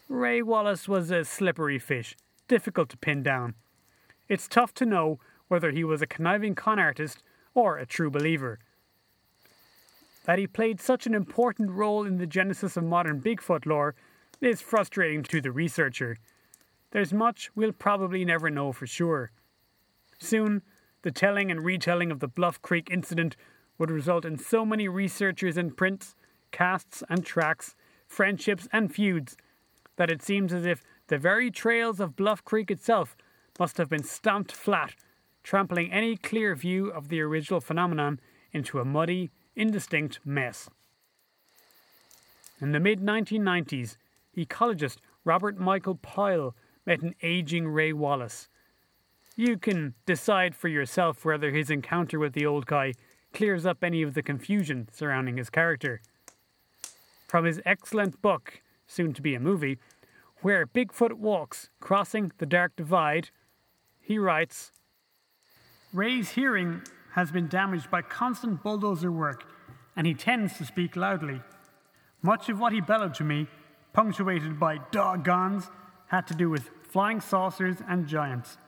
Ray 0.08 0.42
Wallace 0.42 0.86
was 0.86 1.10
a 1.10 1.24
slippery 1.24 1.78
fish, 1.78 2.14
difficult 2.46 2.90
to 2.90 2.96
pin 2.98 3.22
down. 3.22 3.54
It's 4.28 4.46
tough 4.46 4.74
to 4.74 4.84
know 4.84 5.18
whether 5.48 5.70
he 5.70 5.82
was 5.82 6.02
a 6.02 6.06
conniving 6.06 6.54
con 6.54 6.78
artist 6.78 7.22
or 7.54 7.78
a 7.78 7.86
true 7.86 8.10
believer. 8.10 8.58
That 10.26 10.38
he 10.38 10.46
played 10.46 10.80
such 10.80 11.06
an 11.06 11.14
important 11.14 11.70
role 11.70 12.04
in 12.04 12.18
the 12.18 12.26
genesis 12.26 12.76
of 12.76 12.84
modern 12.84 13.22
Bigfoot 13.22 13.64
lore 13.64 13.94
is 14.42 14.60
frustrating 14.60 15.22
to 15.24 15.40
the 15.40 15.50
researcher. 15.50 16.18
There's 16.90 17.14
much 17.14 17.50
we'll 17.54 17.72
probably 17.72 18.26
never 18.26 18.50
know 18.50 18.72
for 18.72 18.86
sure. 18.86 19.30
Soon, 20.18 20.62
the 21.00 21.12
telling 21.12 21.50
and 21.50 21.64
retelling 21.64 22.10
of 22.10 22.20
the 22.20 22.28
Bluff 22.28 22.60
Creek 22.60 22.88
incident 22.90 23.36
would 23.78 23.90
result 23.90 24.26
in 24.26 24.36
so 24.38 24.66
many 24.66 24.86
researchers 24.86 25.56
and 25.56 25.76
prints, 25.76 26.14
casts 26.50 27.02
and 27.08 27.24
tracks, 27.24 27.74
friendships 28.06 28.68
and 28.70 28.94
feuds 28.94 29.36
that 29.96 30.10
it 30.10 30.22
seems 30.22 30.52
as 30.52 30.64
if 30.64 30.82
the 31.08 31.18
very 31.18 31.50
trails 31.50 32.00
of 32.00 32.16
Bluff 32.16 32.44
Creek 32.44 32.70
itself 32.70 33.16
must 33.58 33.76
have 33.78 33.88
been 33.88 34.02
stamped 34.02 34.52
flat, 34.52 34.94
trampling 35.42 35.92
any 35.92 36.16
clear 36.16 36.54
view 36.54 36.88
of 36.88 37.08
the 37.08 37.20
original 37.20 37.60
phenomenon 37.60 38.18
into 38.52 38.78
a 38.78 38.84
muddy, 38.84 39.30
indistinct 39.54 40.20
mess. 40.24 40.68
In 42.60 42.72
the 42.72 42.80
mid 42.80 43.00
1990s, 43.00 43.96
ecologist 44.36 44.98
Robert 45.24 45.58
Michael 45.58 45.96
Pyle 45.96 46.54
met 46.86 47.02
an 47.02 47.14
aging 47.22 47.68
Ray 47.68 47.92
Wallace. 47.92 48.48
You 49.36 49.58
can 49.58 49.94
decide 50.06 50.54
for 50.54 50.68
yourself 50.68 51.24
whether 51.24 51.50
his 51.50 51.70
encounter 51.70 52.18
with 52.18 52.34
the 52.34 52.46
old 52.46 52.66
guy 52.66 52.94
clears 53.32 53.66
up 53.66 53.82
any 53.82 54.02
of 54.02 54.14
the 54.14 54.22
confusion 54.22 54.88
surrounding 54.92 55.36
his 55.36 55.50
character. 55.50 56.00
From 57.26 57.44
his 57.44 57.60
excellent 57.64 58.22
book, 58.22 58.62
soon 58.94 59.12
to 59.12 59.22
be 59.22 59.34
a 59.34 59.40
movie, 59.40 59.78
Where 60.40 60.66
Bigfoot 60.66 61.14
Walks 61.14 61.70
Crossing 61.80 62.32
the 62.38 62.46
Dark 62.46 62.76
Divide, 62.76 63.30
he 64.00 64.18
writes 64.18 64.72
Ray's 65.92 66.30
hearing 66.30 66.82
has 67.12 67.30
been 67.30 67.48
damaged 67.48 67.90
by 67.90 68.02
constant 68.02 68.62
bulldozer 68.62 69.12
work, 69.12 69.44
and 69.96 70.06
he 70.06 70.14
tends 70.14 70.56
to 70.58 70.64
speak 70.64 70.96
loudly. 70.96 71.40
Much 72.22 72.48
of 72.48 72.58
what 72.58 72.72
he 72.72 72.80
bellowed 72.80 73.14
to 73.14 73.24
me, 73.24 73.46
punctuated 73.92 74.58
by 74.58 74.78
doggones, 74.90 75.70
had 76.08 76.26
to 76.26 76.34
do 76.34 76.50
with 76.50 76.70
flying 76.82 77.20
saucers 77.20 77.76
and 77.88 78.06
giants. 78.06 78.58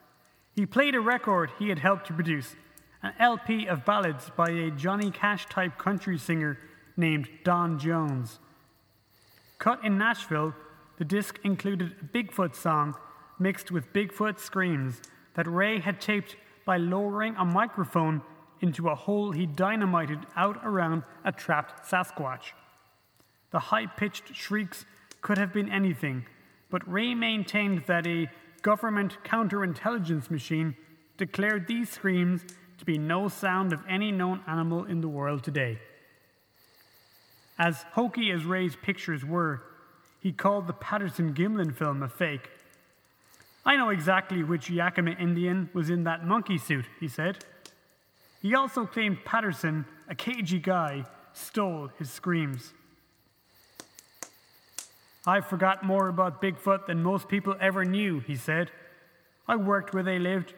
He 0.54 0.66
played 0.66 0.94
a 0.94 1.00
record 1.00 1.50
he 1.58 1.68
had 1.68 1.80
helped 1.80 2.06
to 2.06 2.12
produce, 2.12 2.54
an 3.02 3.12
LP 3.18 3.66
of 3.66 3.84
ballads 3.84 4.30
by 4.36 4.50
a 4.50 4.70
Johnny 4.70 5.10
Cash 5.10 5.46
type 5.46 5.78
country 5.78 6.18
singer 6.18 6.58
named 6.96 7.28
Don 7.44 7.78
Jones. 7.78 8.40
Cut 9.58 9.84
in 9.84 9.98
Nashville, 9.98 10.54
the 10.98 11.04
disc 11.04 11.38
included 11.44 11.94
a 12.00 12.04
Bigfoot 12.04 12.54
song 12.54 12.94
mixed 13.38 13.70
with 13.70 13.92
Bigfoot 13.92 14.38
screams 14.38 15.00
that 15.34 15.46
Ray 15.46 15.78
had 15.78 16.00
taped 16.00 16.36
by 16.64 16.76
lowering 16.78 17.36
a 17.36 17.44
microphone 17.44 18.22
into 18.60 18.88
a 18.88 18.94
hole 18.94 19.32
he 19.32 19.46
dynamited 19.46 20.20
out 20.34 20.58
around 20.64 21.02
a 21.24 21.32
trapped 21.32 21.88
Sasquatch. 21.88 22.52
The 23.50 23.58
high 23.58 23.86
pitched 23.86 24.34
shrieks 24.34 24.84
could 25.20 25.38
have 25.38 25.52
been 25.52 25.70
anything, 25.70 26.26
but 26.70 26.90
Ray 26.90 27.14
maintained 27.14 27.84
that 27.86 28.06
a 28.06 28.30
government 28.62 29.18
counterintelligence 29.24 30.30
machine 30.30 30.74
declared 31.16 31.66
these 31.66 31.90
screams 31.90 32.44
to 32.78 32.84
be 32.84 32.98
no 32.98 33.28
sound 33.28 33.72
of 33.72 33.80
any 33.88 34.10
known 34.10 34.42
animal 34.46 34.84
in 34.84 35.00
the 35.00 35.08
world 35.08 35.42
today. 35.42 35.78
As 37.58 37.84
hokey 37.92 38.30
as 38.30 38.44
Ray's 38.44 38.76
pictures 38.76 39.24
were, 39.24 39.62
he 40.20 40.32
called 40.32 40.66
the 40.66 40.72
Patterson 40.72 41.34
Gimlin 41.34 41.74
film 41.74 42.02
a 42.02 42.08
fake. 42.08 42.50
I 43.64 43.76
know 43.76 43.88
exactly 43.88 44.42
which 44.42 44.70
Yakima 44.70 45.12
Indian 45.12 45.70
was 45.72 45.90
in 45.90 46.04
that 46.04 46.24
monkey 46.24 46.58
suit, 46.58 46.84
he 47.00 47.08
said. 47.08 47.44
He 48.42 48.54
also 48.54 48.86
claimed 48.86 49.24
Patterson, 49.24 49.86
a 50.08 50.14
cagey 50.14 50.60
guy, 50.60 51.04
stole 51.32 51.90
his 51.98 52.10
screams. 52.10 52.72
I 55.26 55.40
forgot 55.40 55.82
more 55.82 56.08
about 56.08 56.40
Bigfoot 56.40 56.86
than 56.86 57.02
most 57.02 57.28
people 57.28 57.56
ever 57.60 57.84
knew, 57.84 58.20
he 58.20 58.36
said. 58.36 58.70
I 59.48 59.56
worked 59.56 59.92
where 59.92 60.04
they 60.04 60.20
lived. 60.20 60.54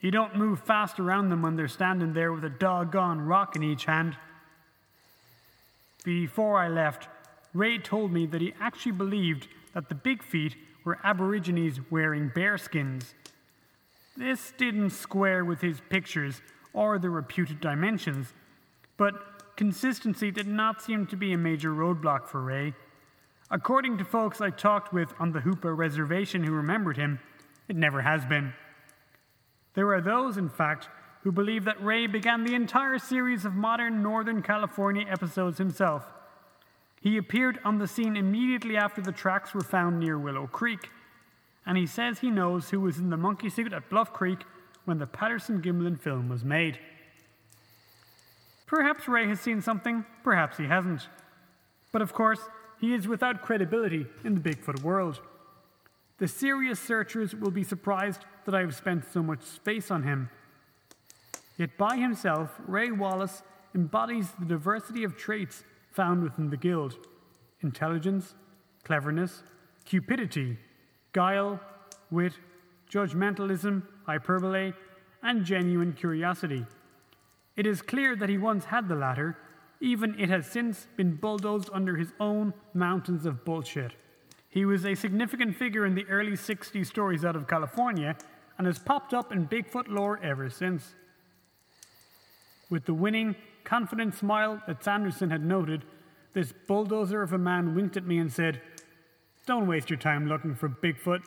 You 0.00 0.10
don't 0.10 0.36
move 0.36 0.60
fast 0.60 0.98
around 0.98 1.28
them 1.28 1.42
when 1.42 1.56
they're 1.56 1.68
standing 1.68 2.14
there 2.14 2.32
with 2.32 2.44
a 2.44 2.50
doggone 2.50 3.20
rock 3.20 3.56
in 3.56 3.62
each 3.62 3.84
hand. 3.84 4.16
Before 6.04 6.58
I 6.58 6.68
left, 6.68 7.08
Ray 7.52 7.78
told 7.78 8.12
me 8.12 8.26
that 8.26 8.40
he 8.40 8.54
actually 8.60 8.92
believed 8.92 9.48
that 9.74 9.88
the 9.88 9.94
Big 9.94 10.22
Feet 10.22 10.56
were 10.84 10.98
Aborigines 11.04 11.78
wearing 11.90 12.30
bear 12.34 12.56
skins. 12.56 13.14
This 14.16 14.52
didn't 14.56 14.90
square 14.90 15.44
with 15.44 15.60
his 15.60 15.80
pictures 15.88 16.40
or 16.72 16.98
the 16.98 17.10
reputed 17.10 17.60
dimensions, 17.60 18.32
but 18.96 19.56
consistency 19.56 20.30
did 20.30 20.46
not 20.46 20.82
seem 20.82 21.06
to 21.06 21.16
be 21.16 21.32
a 21.32 21.38
major 21.38 21.70
roadblock 21.70 22.26
for 22.26 22.40
Ray. 22.40 22.74
According 23.50 23.98
to 23.98 24.04
folks 24.04 24.40
I 24.40 24.50
talked 24.50 24.92
with 24.92 25.12
on 25.18 25.32
the 25.32 25.40
Hoopa 25.40 25.76
Reservation 25.76 26.44
who 26.44 26.52
remembered 26.52 26.96
him, 26.96 27.18
it 27.68 27.76
never 27.76 28.02
has 28.02 28.24
been. 28.24 28.52
There 29.74 29.92
are 29.92 30.00
those, 30.00 30.36
in 30.36 30.48
fact, 30.48 30.88
who 31.22 31.32
believe 31.32 31.64
that 31.64 31.82
Ray 31.82 32.06
began 32.06 32.44
the 32.44 32.54
entire 32.54 32.98
series 32.98 33.44
of 33.44 33.54
modern 33.54 34.02
Northern 34.02 34.42
California 34.42 35.06
episodes 35.08 35.58
himself. 35.58 36.06
He 37.00 37.16
appeared 37.16 37.58
on 37.64 37.78
the 37.78 37.88
scene 37.88 38.16
immediately 38.16 38.76
after 38.76 39.00
the 39.00 39.12
tracks 39.12 39.54
were 39.54 39.62
found 39.62 40.00
near 40.00 40.18
Willow 40.18 40.46
Creek, 40.46 40.90
and 41.66 41.76
he 41.76 41.86
says 41.86 42.18
he 42.18 42.30
knows 42.30 42.70
who 42.70 42.80
was 42.80 42.98
in 42.98 43.10
the 43.10 43.16
monkey 43.16 43.50
suit 43.50 43.72
at 43.72 43.88
Bluff 43.90 44.12
Creek 44.12 44.40
when 44.84 44.98
the 44.98 45.06
Patterson 45.06 45.60
Gimlin 45.60 45.98
film 45.98 46.28
was 46.28 46.44
made. 46.44 46.78
Perhaps 48.66 49.08
Ray 49.08 49.26
has 49.28 49.40
seen 49.40 49.60
something, 49.60 50.04
perhaps 50.22 50.56
he 50.56 50.64
hasn't. 50.66 51.08
But 51.92 52.02
of 52.02 52.12
course, 52.12 52.40
he 52.80 52.94
is 52.94 53.08
without 53.08 53.42
credibility 53.42 54.06
in 54.24 54.34
the 54.34 54.40
Bigfoot 54.40 54.82
world. 54.82 55.20
The 56.18 56.28
serious 56.28 56.78
searchers 56.78 57.34
will 57.34 57.50
be 57.50 57.64
surprised 57.64 58.24
that 58.44 58.54
I 58.54 58.60
have 58.60 58.74
spent 58.74 59.10
so 59.10 59.22
much 59.22 59.42
space 59.42 59.90
on 59.90 60.02
him. 60.02 60.30
Yet 61.60 61.76
by 61.76 61.98
himself, 61.98 62.58
Ray 62.66 62.90
Wallace 62.90 63.42
embodies 63.74 64.30
the 64.38 64.46
diversity 64.46 65.04
of 65.04 65.18
traits 65.18 65.62
found 65.92 66.22
within 66.22 66.48
the 66.48 66.56
Guild 66.56 66.96
intelligence, 67.60 68.34
cleverness, 68.82 69.42
cupidity, 69.84 70.56
guile, 71.12 71.60
wit, 72.10 72.32
judgmentalism, 72.90 73.82
hyperbole, 74.06 74.72
and 75.22 75.44
genuine 75.44 75.92
curiosity. 75.92 76.64
It 77.56 77.66
is 77.66 77.82
clear 77.82 78.16
that 78.16 78.30
he 78.30 78.38
once 78.38 78.64
had 78.64 78.88
the 78.88 78.94
latter 78.94 79.36
even 79.80 80.18
it 80.18 80.30
has 80.30 80.46
since 80.46 80.86
been 80.96 81.16
bulldozed 81.16 81.68
under 81.74 81.94
his 81.96 82.14
own 82.18 82.54
mountains 82.72 83.26
of 83.26 83.44
bullshit. 83.44 83.92
He 84.48 84.64
was 84.64 84.86
a 84.86 84.94
significant 84.94 85.54
figure 85.56 85.84
in 85.84 85.94
the 85.94 86.06
early 86.06 86.38
60s 86.38 86.86
stories 86.86 87.22
out 87.22 87.36
of 87.36 87.46
California 87.46 88.16
and 88.56 88.66
has 88.66 88.78
popped 88.78 89.12
up 89.12 89.30
in 89.30 89.46
Bigfoot 89.46 89.88
lore 89.88 90.18
ever 90.22 90.48
since. 90.48 90.94
With 92.70 92.84
the 92.84 92.94
winning, 92.94 93.34
confident 93.64 94.14
smile 94.14 94.62
that 94.68 94.84
Sanderson 94.84 95.30
had 95.30 95.44
noted, 95.44 95.84
this 96.32 96.54
bulldozer 96.68 97.20
of 97.20 97.32
a 97.32 97.38
man 97.38 97.74
winked 97.74 97.96
at 97.96 98.06
me 98.06 98.18
and 98.18 98.32
said, 98.32 98.62
Don't 99.44 99.66
waste 99.66 99.90
your 99.90 99.98
time 99.98 100.28
looking 100.28 100.54
for 100.54 100.68
Bigfoot. 100.68 101.24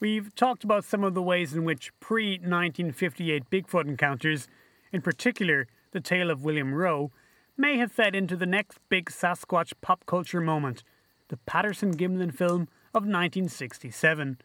We've 0.00 0.34
talked 0.34 0.64
about 0.64 0.84
some 0.84 1.04
of 1.04 1.14
the 1.14 1.22
ways 1.22 1.54
in 1.54 1.64
which 1.64 1.92
pre 2.00 2.32
1958 2.32 3.50
Bigfoot 3.50 3.86
encounters, 3.86 4.48
in 4.92 5.02
particular 5.02 5.66
the 5.92 6.00
tale 6.00 6.30
of 6.30 6.42
William 6.42 6.74
Roe, 6.74 7.10
may 7.56 7.76
have 7.76 7.92
fed 7.92 8.14
into 8.14 8.36
the 8.36 8.46
next 8.46 8.78
big 8.88 9.10
Sasquatch 9.10 9.72
pop 9.82 10.06
culture 10.06 10.40
moment, 10.40 10.82
the 11.28 11.38
Patterson 11.38 11.96
Gimlin 11.96 12.34
film 12.34 12.62
of 12.94 13.02
1967. 13.02 14.38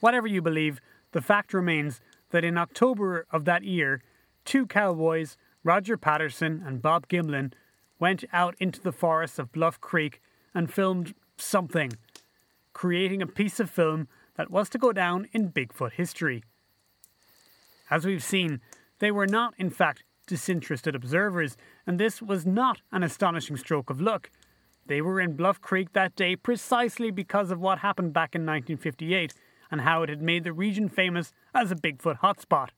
Whatever 0.00 0.26
you 0.26 0.42
believe, 0.42 0.80
the 1.12 1.20
fact 1.20 1.54
remains 1.54 2.00
that 2.36 2.44
in 2.44 2.58
October 2.58 3.26
of 3.30 3.46
that 3.46 3.64
year, 3.64 4.02
two 4.44 4.66
cowboys, 4.66 5.38
Roger 5.64 5.96
Patterson 5.96 6.62
and 6.66 6.82
Bob 6.82 7.08
Gimlin, 7.08 7.54
went 7.98 8.26
out 8.30 8.54
into 8.58 8.78
the 8.78 8.92
forests 8.92 9.38
of 9.38 9.52
Bluff 9.52 9.80
Creek 9.80 10.20
and 10.54 10.70
filmed 10.70 11.14
something, 11.38 11.92
creating 12.74 13.22
a 13.22 13.26
piece 13.26 13.58
of 13.58 13.70
film 13.70 14.06
that 14.34 14.50
was 14.50 14.68
to 14.68 14.76
go 14.76 14.92
down 14.92 15.28
in 15.32 15.50
Bigfoot 15.50 15.92
history. 15.92 16.44
As 17.88 18.04
we've 18.04 18.22
seen, 18.22 18.60
they 18.98 19.10
were 19.10 19.26
not, 19.26 19.54
in 19.56 19.70
fact, 19.70 20.04
disinterested 20.26 20.94
observers, 20.94 21.56
and 21.86 21.98
this 21.98 22.20
was 22.20 22.44
not 22.44 22.82
an 22.92 23.02
astonishing 23.02 23.56
stroke 23.56 23.88
of 23.88 23.98
luck. 23.98 24.28
They 24.84 25.00
were 25.00 25.22
in 25.22 25.36
Bluff 25.36 25.62
Creek 25.62 25.94
that 25.94 26.14
day 26.14 26.36
precisely 26.36 27.10
because 27.10 27.50
of 27.50 27.60
what 27.60 27.78
happened 27.78 28.12
back 28.12 28.34
in 28.34 28.42
1958 28.42 29.32
and 29.70 29.82
how 29.82 30.02
it 30.02 30.08
had 30.08 30.22
made 30.22 30.44
the 30.44 30.52
region 30.52 30.88
famous 30.88 31.32
as 31.54 31.70
a 31.70 31.76
Bigfoot 31.76 32.20
hotspot. 32.20 32.68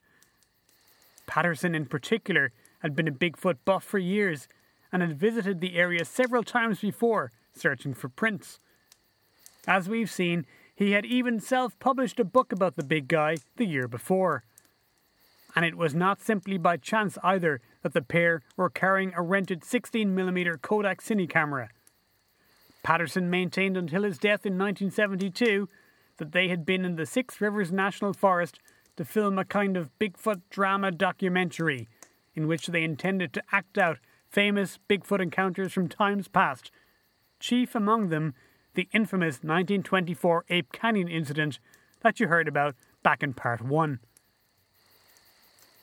Patterson, 1.26 1.74
in 1.74 1.86
particular, 1.86 2.52
had 2.80 2.96
been 2.96 3.08
a 3.08 3.12
Bigfoot 3.12 3.56
buff 3.64 3.84
for 3.84 3.98
years 3.98 4.48
and 4.92 5.02
had 5.02 5.18
visited 5.18 5.60
the 5.60 5.76
area 5.76 6.04
several 6.04 6.42
times 6.42 6.80
before, 6.80 7.30
searching 7.54 7.94
for 7.94 8.08
prints. 8.08 8.60
As 9.66 9.88
we've 9.88 10.10
seen, 10.10 10.46
he 10.74 10.92
had 10.92 11.04
even 11.04 11.40
self 11.40 11.78
published 11.78 12.20
a 12.20 12.24
book 12.24 12.52
about 12.52 12.76
the 12.76 12.84
big 12.84 13.08
guy 13.08 13.36
the 13.56 13.66
year 13.66 13.88
before 13.88 14.44
and 15.58 15.64
it 15.64 15.76
was 15.76 15.92
not 15.92 16.20
simply 16.20 16.56
by 16.56 16.76
chance 16.76 17.18
either 17.24 17.60
that 17.82 17.92
the 17.92 18.00
pair 18.00 18.42
were 18.56 18.70
carrying 18.70 19.12
a 19.16 19.22
rented 19.22 19.62
16mm 19.62 20.62
Kodak 20.62 21.02
Cine 21.02 21.28
camera. 21.28 21.68
Patterson 22.84 23.28
maintained 23.28 23.76
until 23.76 24.04
his 24.04 24.18
death 24.18 24.46
in 24.46 24.56
1972 24.56 25.68
that 26.18 26.32
they 26.32 26.48
had 26.48 26.66
been 26.66 26.84
in 26.84 26.96
the 26.96 27.06
Six 27.06 27.40
Rivers 27.40 27.72
National 27.72 28.12
Forest 28.12 28.60
to 28.96 29.04
film 29.04 29.38
a 29.38 29.44
kind 29.44 29.76
of 29.76 29.90
Bigfoot 29.98 30.42
drama 30.50 30.90
documentary 30.90 31.88
in 32.34 32.46
which 32.46 32.66
they 32.66 32.82
intended 32.82 33.32
to 33.32 33.42
act 33.50 33.78
out 33.78 33.98
famous 34.30 34.78
Bigfoot 34.88 35.20
encounters 35.20 35.72
from 35.72 35.88
times 35.88 36.28
past, 36.28 36.70
chief 37.40 37.74
among 37.74 38.08
them 38.08 38.34
the 38.74 38.88
infamous 38.92 39.36
1924 39.36 40.44
Ape 40.50 40.72
Canyon 40.72 41.08
incident 41.08 41.58
that 42.02 42.20
you 42.20 42.28
heard 42.28 42.46
about 42.46 42.74
back 43.02 43.22
in 43.22 43.32
part 43.32 43.60
1. 43.60 43.98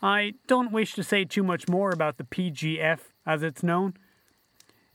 I 0.01 0.33
don't 0.47 0.71
wish 0.71 0.93
to 0.93 1.03
say 1.03 1.25
too 1.25 1.43
much 1.43 1.67
more 1.67 1.91
about 1.91 2.17
the 2.17 2.23
PGF 2.23 2.99
as 3.25 3.43
it's 3.43 3.63
known. 3.63 3.95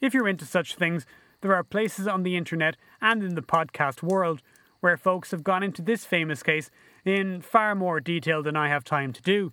If 0.01 0.15
you're 0.15 0.29
into 0.29 0.45
such 0.45 0.77
things, 0.77 1.05
there 1.41 1.55
are 1.55 1.65
places 1.65 2.07
on 2.07 2.23
the 2.23 2.37
internet 2.37 2.77
and 3.01 3.23
in 3.23 3.35
the 3.35 3.43
podcast 3.43 4.03
world 4.03 4.41
where 4.81 4.97
folks 4.97 5.31
have 5.31 5.45
gone 5.45 5.63
into 5.63 5.83
this 5.83 6.05
famous 6.05 6.43
case 6.43 6.71
in 7.05 7.41
far 7.41 7.75
more 7.75 8.01
detail 8.01 8.43
than 8.43 8.57
I 8.57 8.69
have 8.69 8.85
time 8.85 9.13
to 9.13 9.23
do. 9.23 9.53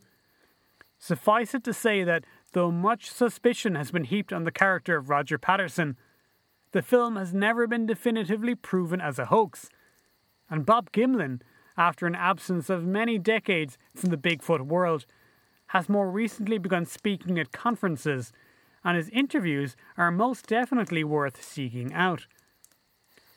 Suffice 0.97 1.53
it 1.53 1.63
to 1.65 1.73
say 1.73 2.03
that 2.03 2.23
though 2.53 2.71
much 2.71 3.09
suspicion 3.11 3.75
has 3.75 3.91
been 3.91 4.05
heaped 4.05 4.33
on 4.33 4.43
the 4.43 4.51
character 4.51 4.97
of 4.97 5.09
Roger 5.09 5.37
Patterson, 5.37 5.97
the 6.71 6.81
film 6.81 7.15
has 7.15 7.33
never 7.33 7.67
been 7.67 7.85
definitively 7.85 8.55
proven 8.55 8.99
as 8.99 9.19
a 9.19 9.25
hoax. 9.25 9.69
And 10.49 10.65
Bob 10.65 10.91
Gimlin, 10.91 11.41
after 11.77 12.07
an 12.07 12.15
absence 12.15 12.69
of 12.69 12.85
many 12.85 13.19
decades 13.19 13.77
from 13.95 14.09
the 14.09 14.17
Bigfoot 14.17 14.61
world, 14.61 15.05
has 15.67 15.89
more 15.89 16.09
recently 16.09 16.57
begun 16.57 16.85
speaking 16.85 17.37
at 17.37 17.51
conferences, 17.51 18.31
and 18.83 18.95
his 18.95 19.09
interviews 19.09 19.75
are 19.97 20.11
most 20.11 20.47
definitely 20.47 21.03
worth 21.03 21.43
seeking 21.43 21.93
out. 21.93 22.25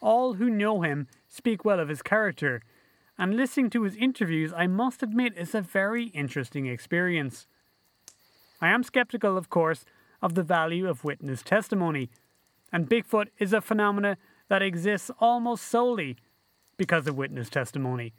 All 0.01 0.35
who 0.35 0.49
know 0.49 0.83
him 0.83 1.09
speak 1.31 1.65
well 1.65 1.81
of 1.81 1.89
his 1.89 2.03
character, 2.03 2.61
and 3.17 3.37
listening 3.37 3.71
to 3.71 3.85
his 3.85 3.97
interviews, 3.97 4.53
I 4.55 4.67
must 4.67 5.03
admit, 5.03 5.35
is 5.37 5.55
a 5.55 5.63
very 5.63 6.07
interesting 6.07 6.67
experience. 6.67 7.47
I 8.61 8.69
am 8.69 8.83
skeptical, 8.83 9.39
of 9.39 9.49
course, 9.49 9.85
of 10.21 10.35
the 10.35 10.43
value 10.43 10.89
of 10.89 11.05
witness 11.05 11.43
testimony, 11.43 12.11
and 12.73 12.89
Bigfoot 12.89 13.29
is 13.39 13.53
a 13.53 13.61
phenomena 13.61 14.19
that 14.49 14.63
exists 14.63 15.11
almost 15.19 15.65
solely 15.65 16.17
because 16.77 17.07
of 17.07 17.17
witness 17.17 17.49
testimony. 17.49 18.13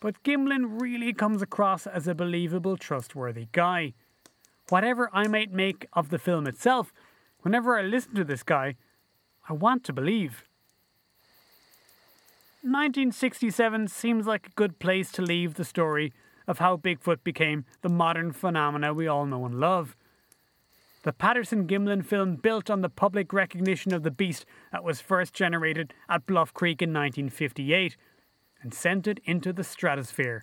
But 0.00 0.22
Gimlin 0.22 0.80
really 0.80 1.12
comes 1.12 1.40
across 1.40 1.86
as 1.86 2.06
a 2.06 2.14
believable, 2.14 2.76
trustworthy 2.76 3.48
guy. 3.52 3.94
Whatever 4.68 5.08
I 5.12 5.28
might 5.28 5.52
make 5.52 5.86
of 5.92 6.10
the 6.10 6.18
film 6.18 6.46
itself, 6.46 6.92
whenever 7.40 7.78
I 7.78 7.82
listen 7.82 8.14
to 8.16 8.24
this 8.24 8.42
guy, 8.42 8.76
I 9.48 9.52
want 9.52 9.84
to 9.84 9.92
believe. 9.92 10.44
1967 12.64 13.88
seems 13.88 14.26
like 14.26 14.46
a 14.46 14.54
good 14.56 14.78
place 14.78 15.12
to 15.12 15.20
leave 15.20 15.54
the 15.54 15.66
story 15.66 16.14
of 16.46 16.60
how 16.60 16.78
Bigfoot 16.78 17.22
became 17.22 17.66
the 17.82 17.90
modern 17.90 18.32
phenomena 18.32 18.94
we 18.94 19.06
all 19.06 19.26
know 19.26 19.44
and 19.44 19.60
love. 19.60 19.94
The 21.02 21.12
Patterson 21.12 21.66
Gimlin 21.66 22.02
film 22.02 22.36
built 22.36 22.70
on 22.70 22.80
the 22.80 22.88
public 22.88 23.34
recognition 23.34 23.92
of 23.92 24.02
the 24.02 24.10
beast 24.10 24.46
that 24.72 24.82
was 24.82 25.02
first 25.02 25.34
generated 25.34 25.92
at 26.08 26.24
Bluff 26.24 26.54
Creek 26.54 26.80
in 26.80 26.88
1958 26.88 27.98
and 28.62 28.72
sent 28.72 29.06
it 29.06 29.20
into 29.26 29.52
the 29.52 29.62
stratosphere. 29.62 30.42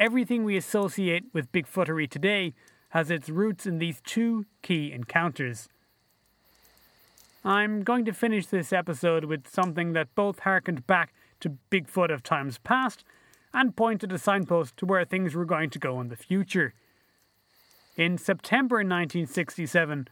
Everything 0.00 0.42
we 0.42 0.56
associate 0.56 1.26
with 1.32 1.52
Bigfootery 1.52 2.10
today 2.10 2.52
has 2.88 3.12
its 3.12 3.28
roots 3.28 3.64
in 3.64 3.78
these 3.78 4.00
two 4.04 4.44
key 4.60 4.90
encounters. 4.90 5.68
I'm 7.44 7.82
going 7.82 8.04
to 8.04 8.12
finish 8.12 8.46
this 8.46 8.72
episode 8.72 9.24
with 9.24 9.48
something 9.48 9.94
that 9.94 10.14
both 10.14 10.40
harkened 10.40 10.86
back 10.86 11.12
to 11.40 11.58
Bigfoot 11.72 12.12
of 12.12 12.22
times 12.22 12.58
past 12.58 13.02
and 13.52 13.74
pointed 13.74 14.12
a 14.12 14.18
signpost 14.18 14.76
to 14.76 14.86
where 14.86 15.04
things 15.04 15.34
were 15.34 15.44
going 15.44 15.70
to 15.70 15.80
go 15.80 16.00
in 16.00 16.08
the 16.08 16.16
future. 16.16 16.72
In 17.96 18.16
September 18.16 18.76
1967, 18.76 20.06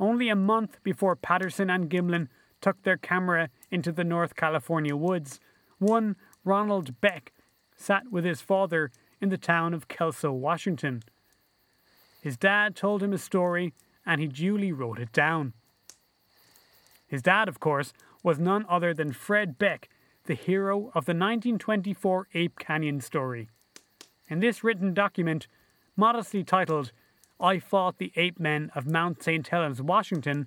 only 0.00 0.28
a 0.28 0.34
month 0.34 0.82
before 0.82 1.14
Patterson 1.14 1.70
and 1.70 1.88
Gimlin 1.88 2.26
took 2.60 2.82
their 2.82 2.96
camera 2.96 3.48
into 3.70 3.92
the 3.92 4.04
North 4.04 4.34
California 4.34 4.96
woods, 4.96 5.38
one 5.78 6.16
Ronald 6.44 7.00
Beck 7.00 7.32
sat 7.76 8.10
with 8.10 8.24
his 8.24 8.40
father 8.40 8.90
in 9.20 9.28
the 9.28 9.38
town 9.38 9.72
of 9.72 9.86
Kelso, 9.86 10.32
Washington. 10.32 11.04
His 12.20 12.36
dad 12.36 12.74
told 12.74 13.04
him 13.04 13.12
a 13.12 13.18
story 13.18 13.72
and 14.04 14.20
he 14.20 14.26
duly 14.26 14.72
wrote 14.72 14.98
it 14.98 15.12
down. 15.12 15.52
His 17.12 17.20
dad, 17.20 17.46
of 17.46 17.60
course, 17.60 17.92
was 18.22 18.38
none 18.38 18.64
other 18.70 18.94
than 18.94 19.12
Fred 19.12 19.58
Beck, 19.58 19.90
the 20.24 20.34
hero 20.34 20.86
of 20.94 21.04
the 21.04 21.12
1924 21.12 22.28
Ape 22.32 22.58
Canyon 22.58 23.02
story. 23.02 23.50
In 24.30 24.40
this 24.40 24.64
written 24.64 24.94
document, 24.94 25.46
modestly 25.94 26.42
titled, 26.42 26.90
I 27.38 27.58
Fought 27.58 27.98
the 27.98 28.12
Ape 28.16 28.40
Men 28.40 28.70
of 28.74 28.86
Mount 28.86 29.22
St. 29.22 29.46
Helens, 29.46 29.82
Washington, 29.82 30.46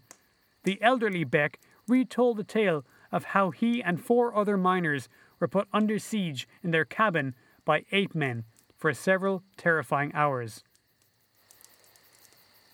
the 0.64 0.82
elderly 0.82 1.24
Beck 1.24 1.60
retold 1.88 2.38
the 2.38 2.44
tale 2.44 2.84
of 3.12 3.26
how 3.26 3.52
he 3.52 3.84
and 3.84 4.04
four 4.04 4.36
other 4.36 4.58
miners 4.58 5.08
were 5.40 5.48
put 5.48 5.68
under 5.72 6.00
siege 6.00 6.48
in 6.64 6.72
their 6.72 6.84
cabin 6.84 7.36
by 7.64 7.86
ape 7.92 8.16
men 8.16 8.44
for 8.76 8.92
several 8.92 9.44
terrifying 9.56 10.12
hours. 10.16 10.64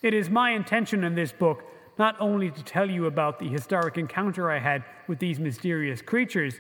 It 0.01 0.13
is 0.13 0.29
my 0.29 0.51
intention 0.51 1.03
in 1.03 1.15
this 1.15 1.33
book 1.33 1.65
not 2.01 2.19
only 2.19 2.49
to 2.49 2.63
tell 2.63 2.89
you 2.89 3.05
about 3.05 3.37
the 3.37 3.47
historic 3.47 3.95
encounter 3.95 4.49
I 4.49 4.57
had 4.57 4.83
with 5.07 5.19
these 5.19 5.39
mysterious 5.39 6.01
creatures, 6.01 6.55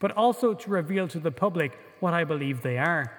but 0.00 0.10
also 0.16 0.52
to 0.52 0.68
reveal 0.68 1.06
to 1.06 1.20
the 1.20 1.30
public 1.30 1.78
what 2.00 2.12
I 2.12 2.24
believe 2.24 2.60
they 2.60 2.76
are. 2.76 3.16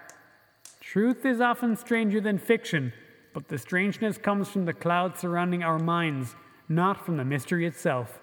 Truth 0.81 1.25
is 1.25 1.39
often 1.39 1.77
stranger 1.77 2.19
than 2.19 2.37
fiction, 2.37 2.91
but 3.33 3.47
the 3.47 3.57
strangeness 3.57 4.17
comes 4.17 4.49
from 4.49 4.65
the 4.65 4.73
clouds 4.73 5.21
surrounding 5.21 5.63
our 5.63 5.79
minds, 5.79 6.35
not 6.67 7.05
from 7.05 7.15
the 7.15 7.23
mystery 7.23 7.65
itself. 7.65 8.19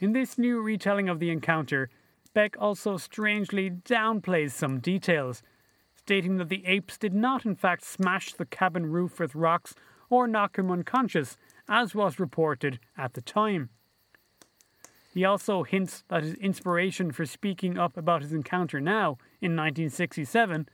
In 0.00 0.14
this 0.14 0.38
new 0.38 0.62
retelling 0.62 1.10
of 1.10 1.20
the 1.20 1.28
encounter, 1.28 1.90
Beck 2.32 2.56
also 2.58 2.96
strangely 2.96 3.68
downplays 3.70 4.52
some 4.52 4.80
details, 4.80 5.42
stating 5.96 6.38
that 6.38 6.48
the 6.48 6.64
apes 6.64 6.96
did 6.96 7.12
not 7.12 7.44
in 7.44 7.56
fact 7.56 7.84
smash 7.84 8.32
the 8.32 8.46
cabin 8.46 8.86
roof 8.86 9.20
with 9.20 9.34
rocks 9.34 9.74
or 10.10 10.26
knock 10.26 10.58
him 10.58 10.70
unconscious, 10.70 11.36
as 11.68 11.94
was 11.94 12.20
reported 12.20 12.78
at 12.96 13.14
the 13.14 13.20
time. 13.20 13.70
He 15.12 15.24
also 15.24 15.62
hints 15.62 16.04
that 16.08 16.22
his 16.22 16.34
inspiration 16.34 17.10
for 17.10 17.24
speaking 17.24 17.78
up 17.78 17.96
about 17.96 18.22
his 18.22 18.32
encounter 18.32 18.80
now, 18.80 19.16
in 19.40 19.56
1967, 19.56 20.68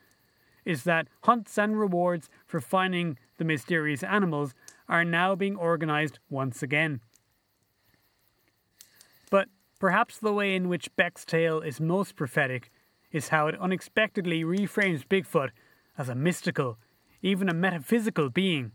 is 0.65 0.85
that 0.85 1.09
hunts 1.23 1.57
and 1.59 1.79
rewards 1.79 2.29
for 2.47 2.61
finding 2.61 3.19
the 3.39 3.45
mysterious 3.45 4.03
animals 4.03 4.53
are 4.89 5.05
now 5.05 5.35
being 5.35 5.57
organized 5.57 6.19
once 6.29 6.63
again. 6.63 7.01
But 9.31 9.49
perhaps 9.79 10.19
the 10.19 10.33
way 10.33 10.55
in 10.55 10.69
which 10.69 10.95
Beck's 10.97 11.25
tale 11.25 11.61
is 11.61 11.81
most 11.81 12.17
prophetic 12.17 12.71
is 13.13 13.29
how 13.29 13.47
it 13.47 13.59
unexpectedly 13.61 14.43
reframes 14.43 15.07
Bigfoot 15.07 15.51
as 15.97 16.09
a 16.09 16.15
mystical, 16.15 16.79
even 17.23 17.49
a 17.49 17.55
metaphysical 17.55 18.29
being. 18.29 18.73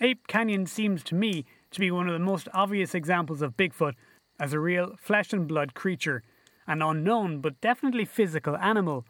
Ape 0.00 0.26
Canyon 0.26 0.66
seems 0.66 1.02
to 1.04 1.14
me 1.14 1.44
to 1.70 1.80
be 1.80 1.90
one 1.90 2.08
of 2.08 2.14
the 2.14 2.18
most 2.18 2.48
obvious 2.54 2.94
examples 2.94 3.42
of 3.42 3.56
Bigfoot 3.56 3.94
as 4.38 4.52
a 4.52 4.58
real 4.58 4.96
flesh 4.98 5.32
and 5.32 5.46
blood 5.46 5.74
creature, 5.74 6.22
an 6.66 6.80
unknown 6.80 7.40
but 7.40 7.60
definitely 7.60 8.06
physical 8.06 8.56
animal. 8.56 9.04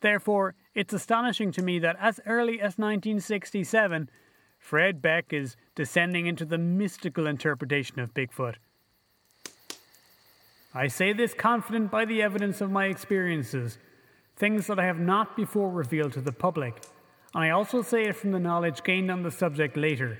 Therefore, 0.00 0.54
it's 0.74 0.94
astonishing 0.94 1.52
to 1.52 1.62
me 1.62 1.78
that 1.78 1.96
as 2.00 2.20
early 2.26 2.54
as 2.54 2.78
1967, 2.78 4.08
Fred 4.58 5.02
Beck 5.02 5.32
is 5.32 5.56
descending 5.74 6.26
into 6.26 6.46
the 6.46 6.58
mystical 6.58 7.26
interpretation 7.26 8.00
of 8.00 8.14
Bigfoot. 8.14 8.54
I 10.74 10.88
say 10.88 11.12
this 11.12 11.34
confident 11.34 11.90
by 11.90 12.06
the 12.06 12.22
evidence 12.22 12.60
of 12.60 12.70
my 12.70 12.86
experiences, 12.86 13.78
things 14.36 14.66
that 14.66 14.78
I 14.78 14.86
have 14.86 14.98
not 14.98 15.36
before 15.36 15.70
revealed 15.70 16.14
to 16.14 16.20
the 16.20 16.32
public. 16.32 16.82
I 17.34 17.50
also 17.50 17.82
say 17.82 18.04
it 18.04 18.16
from 18.16 18.30
the 18.30 18.38
knowledge 18.38 18.84
gained 18.84 19.10
on 19.10 19.22
the 19.22 19.30
subject 19.30 19.76
later. 19.76 20.18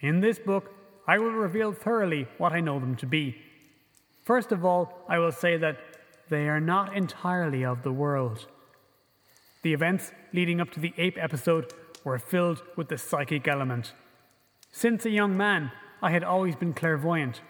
In 0.00 0.20
this 0.20 0.38
book, 0.38 0.72
I 1.06 1.18
will 1.18 1.32
reveal 1.32 1.72
thoroughly 1.72 2.26
what 2.38 2.52
I 2.52 2.60
know 2.60 2.80
them 2.80 2.96
to 2.96 3.06
be. 3.06 3.36
First 4.24 4.52
of 4.52 4.64
all, 4.64 5.04
I 5.08 5.18
will 5.18 5.32
say 5.32 5.56
that 5.58 5.78
they 6.28 6.48
are 6.48 6.60
not 6.60 6.96
entirely 6.96 7.64
of 7.64 7.82
the 7.82 7.92
world. 7.92 8.46
The 9.62 9.72
events 9.72 10.12
leading 10.32 10.60
up 10.60 10.70
to 10.72 10.80
the 10.80 10.94
ape 10.96 11.18
episode 11.20 11.72
were 12.04 12.18
filled 12.18 12.62
with 12.76 12.88
the 12.88 12.98
psychic 12.98 13.46
element. 13.46 13.92
Since 14.72 15.04
a 15.04 15.10
young 15.10 15.36
man, 15.36 15.70
I 16.02 16.10
had 16.10 16.24
always 16.24 16.56
been 16.56 16.72
clairvoyant. 16.72 17.40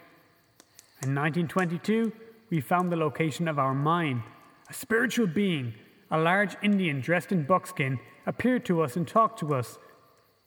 In 1.01 1.15
1922, 1.15 2.11
we 2.49 2.61
found 2.61 2.91
the 2.91 2.95
location 2.95 3.47
of 3.47 3.59
our 3.59 3.73
mine. 3.73 4.23
A 4.69 4.73
spiritual 4.73 5.27
being, 5.27 5.73
a 6.09 6.17
large 6.17 6.55
Indian 6.61 7.01
dressed 7.01 7.31
in 7.31 7.43
buckskin, 7.43 7.99
appeared 8.25 8.65
to 8.65 8.81
us 8.81 8.95
and 8.95 9.07
talked 9.07 9.39
to 9.39 9.53
us. 9.53 9.77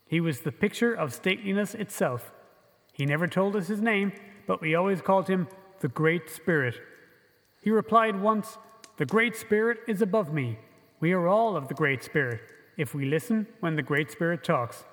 He 0.06 0.20
was 0.20 0.40
the 0.40 0.52
picture 0.52 0.94
of 0.94 1.10
stateliness 1.10 1.74
itself. 1.74 2.32
He 2.92 3.06
never 3.06 3.26
told 3.26 3.56
us 3.56 3.68
his 3.68 3.80
name, 3.80 4.12
but 4.46 4.60
we 4.60 4.74
always 4.74 5.00
called 5.00 5.28
him 5.28 5.48
the 5.80 5.88
Great 5.88 6.28
Spirit. 6.28 6.74
He 7.62 7.70
replied 7.70 8.20
once, 8.20 8.58
The 8.96 9.06
Great 9.06 9.36
Spirit 9.36 9.78
is 9.86 10.02
above 10.02 10.32
me. 10.32 10.58
We 11.00 11.12
are 11.12 11.28
all 11.28 11.56
of 11.56 11.68
the 11.68 11.74
Great 11.74 12.02
Spirit, 12.02 12.40
if 12.76 12.94
we 12.94 13.06
listen 13.06 13.46
when 13.60 13.76
the 13.76 13.82
Great 13.82 14.10
Spirit 14.10 14.44
talks. 14.44 14.84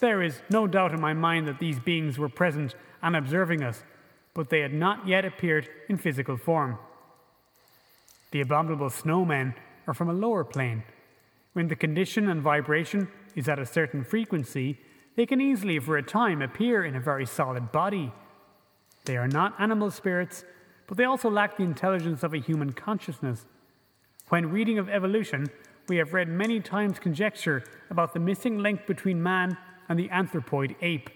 There 0.00 0.22
is 0.22 0.40
no 0.50 0.66
doubt 0.66 0.94
in 0.94 1.00
my 1.00 1.12
mind 1.12 1.46
that 1.46 1.58
these 1.58 1.78
beings 1.78 2.18
were 2.18 2.28
present 2.28 2.74
and 3.02 3.14
observing 3.14 3.62
us, 3.62 3.84
but 4.34 4.48
they 4.48 4.60
had 4.60 4.72
not 4.72 5.06
yet 5.06 5.24
appeared 5.24 5.68
in 5.88 5.98
physical 5.98 6.36
form. 6.36 6.78
The 8.30 8.40
abominable 8.40 8.90
snowmen 8.90 9.54
are 9.90 9.94
from 9.94 10.08
a 10.08 10.12
lower 10.12 10.44
plane, 10.44 10.84
when 11.52 11.66
the 11.66 11.74
condition 11.74 12.28
and 12.28 12.40
vibration 12.40 13.08
is 13.34 13.48
at 13.48 13.58
a 13.58 13.66
certain 13.66 14.04
frequency, 14.04 14.78
they 15.16 15.26
can 15.26 15.40
easily, 15.40 15.80
for 15.80 15.96
a 15.96 16.02
time, 16.02 16.40
appear 16.40 16.84
in 16.84 16.94
a 16.94 17.00
very 17.00 17.26
solid 17.26 17.72
body. 17.72 18.12
They 19.04 19.16
are 19.16 19.26
not 19.26 19.60
animal 19.60 19.90
spirits, 19.90 20.44
but 20.86 20.96
they 20.96 21.02
also 21.02 21.28
lack 21.28 21.56
the 21.56 21.64
intelligence 21.64 22.22
of 22.22 22.32
a 22.32 22.38
human 22.38 22.72
consciousness. 22.72 23.46
When 24.28 24.52
reading 24.52 24.78
of 24.78 24.88
evolution, 24.88 25.48
we 25.88 25.96
have 25.96 26.14
read 26.14 26.28
many 26.28 26.60
times 26.60 27.00
conjecture 27.00 27.64
about 27.90 28.14
the 28.14 28.20
missing 28.20 28.58
link 28.58 28.86
between 28.86 29.20
man 29.20 29.56
and 29.88 29.98
the 29.98 30.08
anthropoid 30.10 30.76
ape. 30.82 31.10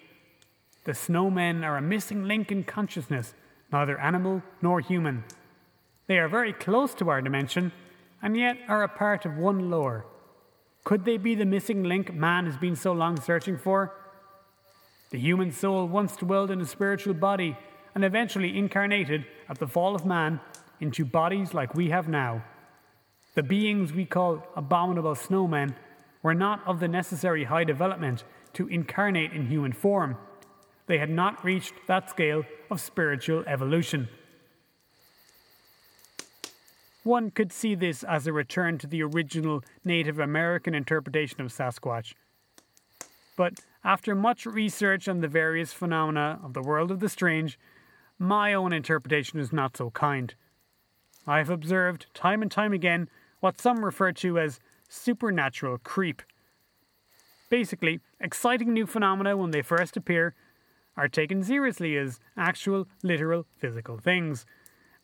The 0.82 0.92
snowmen 0.92 1.64
are 1.64 1.76
a 1.76 1.80
missing 1.80 2.24
link 2.24 2.50
in 2.50 2.64
consciousness, 2.64 3.34
neither 3.70 4.00
animal 4.00 4.42
nor 4.60 4.80
human. 4.80 5.22
They 6.08 6.18
are 6.18 6.28
very 6.28 6.52
close 6.52 6.92
to 6.94 7.08
our 7.08 7.22
dimension, 7.22 7.70
and 8.24 8.38
yet 8.38 8.56
are 8.68 8.82
a 8.82 8.88
part 8.88 9.26
of 9.26 9.36
one 9.36 9.70
lore. 9.70 10.06
Could 10.82 11.04
they 11.04 11.18
be 11.18 11.34
the 11.34 11.44
missing 11.44 11.84
link 11.84 12.14
man 12.14 12.46
has 12.46 12.56
been 12.56 12.74
so 12.74 12.92
long 12.92 13.20
searching 13.20 13.58
for? 13.58 13.92
The 15.10 15.18
human 15.18 15.52
soul 15.52 15.86
once 15.86 16.16
dwelled 16.16 16.50
in 16.50 16.62
a 16.62 16.66
spiritual 16.66 17.12
body 17.12 17.54
and 17.94 18.02
eventually 18.02 18.58
incarnated 18.58 19.26
at 19.50 19.58
the 19.58 19.68
fall 19.68 19.94
of 19.94 20.06
man 20.06 20.40
into 20.80 21.04
bodies 21.04 21.52
like 21.52 21.74
we 21.74 21.90
have 21.90 22.08
now. 22.08 22.42
The 23.34 23.42
beings 23.42 23.92
we 23.92 24.06
call 24.06 24.42
abominable 24.56 25.14
snowmen 25.14 25.74
were 26.22 26.34
not 26.34 26.66
of 26.66 26.80
the 26.80 26.88
necessary 26.88 27.44
high 27.44 27.64
development 27.64 28.24
to 28.54 28.66
incarnate 28.68 29.32
in 29.32 29.48
human 29.48 29.72
form. 29.72 30.16
They 30.86 30.96
had 30.96 31.10
not 31.10 31.44
reached 31.44 31.74
that 31.88 32.08
scale 32.08 32.44
of 32.70 32.80
spiritual 32.80 33.44
evolution. 33.46 34.08
One 37.04 37.30
could 37.30 37.52
see 37.52 37.74
this 37.74 38.02
as 38.02 38.26
a 38.26 38.32
return 38.32 38.78
to 38.78 38.86
the 38.86 39.02
original 39.02 39.62
Native 39.84 40.18
American 40.18 40.74
interpretation 40.74 41.42
of 41.42 41.52
Sasquatch. 41.52 42.14
But 43.36 43.60
after 43.84 44.14
much 44.14 44.46
research 44.46 45.06
on 45.06 45.20
the 45.20 45.28
various 45.28 45.74
phenomena 45.74 46.40
of 46.42 46.54
the 46.54 46.62
world 46.62 46.90
of 46.90 47.00
the 47.00 47.10
strange, 47.10 47.58
my 48.18 48.54
own 48.54 48.72
interpretation 48.72 49.38
is 49.38 49.52
not 49.52 49.76
so 49.76 49.90
kind. 49.90 50.34
I 51.26 51.38
have 51.38 51.50
observed 51.50 52.06
time 52.14 52.40
and 52.40 52.50
time 52.50 52.72
again 52.72 53.10
what 53.40 53.60
some 53.60 53.84
refer 53.84 54.12
to 54.12 54.38
as 54.38 54.58
supernatural 54.88 55.76
creep. 55.78 56.22
Basically, 57.50 58.00
exciting 58.18 58.72
new 58.72 58.86
phenomena 58.86 59.36
when 59.36 59.50
they 59.50 59.60
first 59.60 59.98
appear 59.98 60.34
are 60.96 61.08
taken 61.08 61.42
seriously 61.42 61.98
as 61.98 62.18
actual, 62.34 62.86
literal, 63.02 63.44
physical 63.58 63.98
things. 63.98 64.46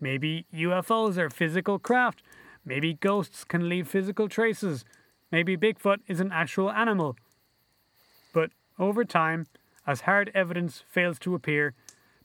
Maybe 0.01 0.47
UFOs 0.55 1.19
are 1.19 1.29
physical 1.29 1.79
craft. 1.79 2.23
Maybe 2.65 2.95
ghosts 2.95 3.45
can 3.45 3.69
leave 3.69 3.87
physical 3.87 4.29
traces. 4.29 4.85
Maybe 5.31 5.57
Bigfoot 5.57 5.99
is 6.07 6.21
an 6.21 6.33
actual 6.33 6.71
animal. 6.71 7.17
But 8.33 8.51
over 8.79 9.05
time, 9.05 9.47
as 9.87 10.03
hard 10.03 10.31
evidence 10.35 10.83
fails 10.89 11.19
to 11.21 11.35
appear, 11.35 11.75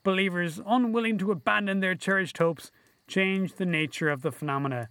believers 0.03 0.59
unwilling 0.65 1.17
to 1.17 1.32
abandon 1.32 1.80
their 1.80 1.95
cherished 1.95 2.38
hopes 2.38 2.71
change 3.07 3.53
the 3.53 3.65
nature 3.65 4.09
of 4.09 4.21
the 4.21 4.32
phenomena. 4.32 4.89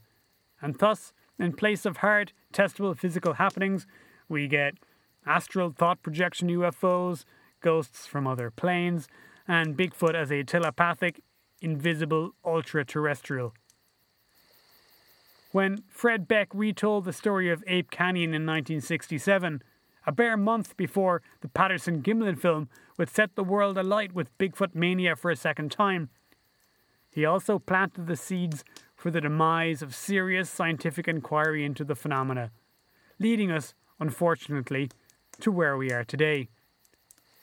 And 0.60 0.78
thus, 0.78 1.12
in 1.38 1.54
place 1.54 1.84
of 1.84 1.98
hard, 1.98 2.32
testable 2.52 2.96
physical 2.96 3.34
happenings, 3.34 3.86
we 4.28 4.46
get 4.46 4.74
astral 5.26 5.70
thought 5.70 6.02
projection 6.02 6.48
UFOs, 6.48 7.24
ghosts 7.60 8.06
from 8.06 8.26
other 8.26 8.50
planes, 8.50 9.08
and 9.48 9.76
Bigfoot 9.76 10.14
as 10.14 10.30
a 10.30 10.42
telepathic, 10.42 11.20
invisible 11.64 12.34
ultra 12.44 12.84
terrestrial. 12.84 13.54
When 15.50 15.84
Fred 15.88 16.28
Beck 16.28 16.48
retold 16.52 17.04
the 17.04 17.12
story 17.12 17.50
of 17.50 17.64
Ape 17.66 17.90
Canyon 17.90 18.30
in 18.30 18.44
1967, 18.44 19.62
a 20.06 20.12
bare 20.12 20.36
month 20.36 20.76
before 20.76 21.22
the 21.40 21.48
Patterson 21.48 22.02
Gimlin 22.02 22.38
film 22.38 22.68
would 22.98 23.08
set 23.08 23.34
the 23.34 23.44
world 23.44 23.78
alight 23.78 24.12
with 24.12 24.36
Bigfoot 24.36 24.74
mania 24.74 25.16
for 25.16 25.30
a 25.30 25.36
second 25.36 25.70
time, 25.70 26.10
he 27.10 27.24
also 27.24 27.60
planted 27.60 28.08
the 28.08 28.16
seeds 28.16 28.64
for 28.96 29.10
the 29.10 29.20
demise 29.20 29.82
of 29.82 29.94
serious 29.94 30.50
scientific 30.50 31.06
inquiry 31.06 31.64
into 31.64 31.84
the 31.84 31.94
phenomena, 31.94 32.50
leading 33.20 33.52
us, 33.52 33.74
unfortunately, 34.00 34.90
to 35.40 35.52
where 35.52 35.76
we 35.76 35.92
are 35.92 36.04
today. 36.04 36.48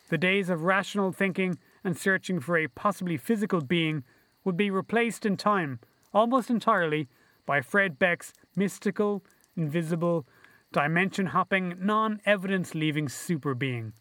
The 0.10 0.18
days 0.18 0.50
of 0.50 0.64
rational 0.64 1.14
thinking 1.14 1.58
and 1.84 1.98
searching 1.98 2.40
for 2.40 2.58
a 2.58 2.68
possibly 2.68 3.18
physical 3.18 3.62
being 3.62 4.04
would 4.44 4.58
be 4.58 4.70
replaced 4.70 5.26
in 5.26 5.38
time, 5.38 5.80
almost 6.14 6.50
entirely, 6.50 7.08
by 7.46 7.62
Fred 7.62 7.98
Beck's 7.98 8.34
mystical, 8.56 9.24
invisible, 9.56 10.26
dimension 10.72 11.28
hopping, 11.28 11.76
non 11.80 12.22
evidence 12.26 12.76
leaving 12.76 13.10
super 13.10 13.54
being. 13.54 13.94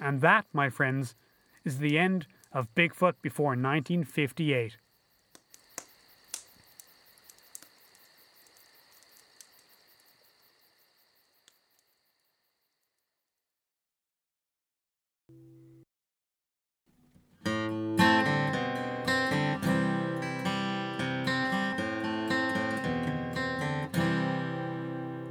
And 0.00 0.20
that, 0.20 0.46
my 0.52 0.68
friends, 0.68 1.14
is 1.64 1.78
the 1.78 1.98
end 1.98 2.26
of 2.52 2.74
Bigfoot 2.74 3.14
before 3.22 3.50
1958. 3.50 4.76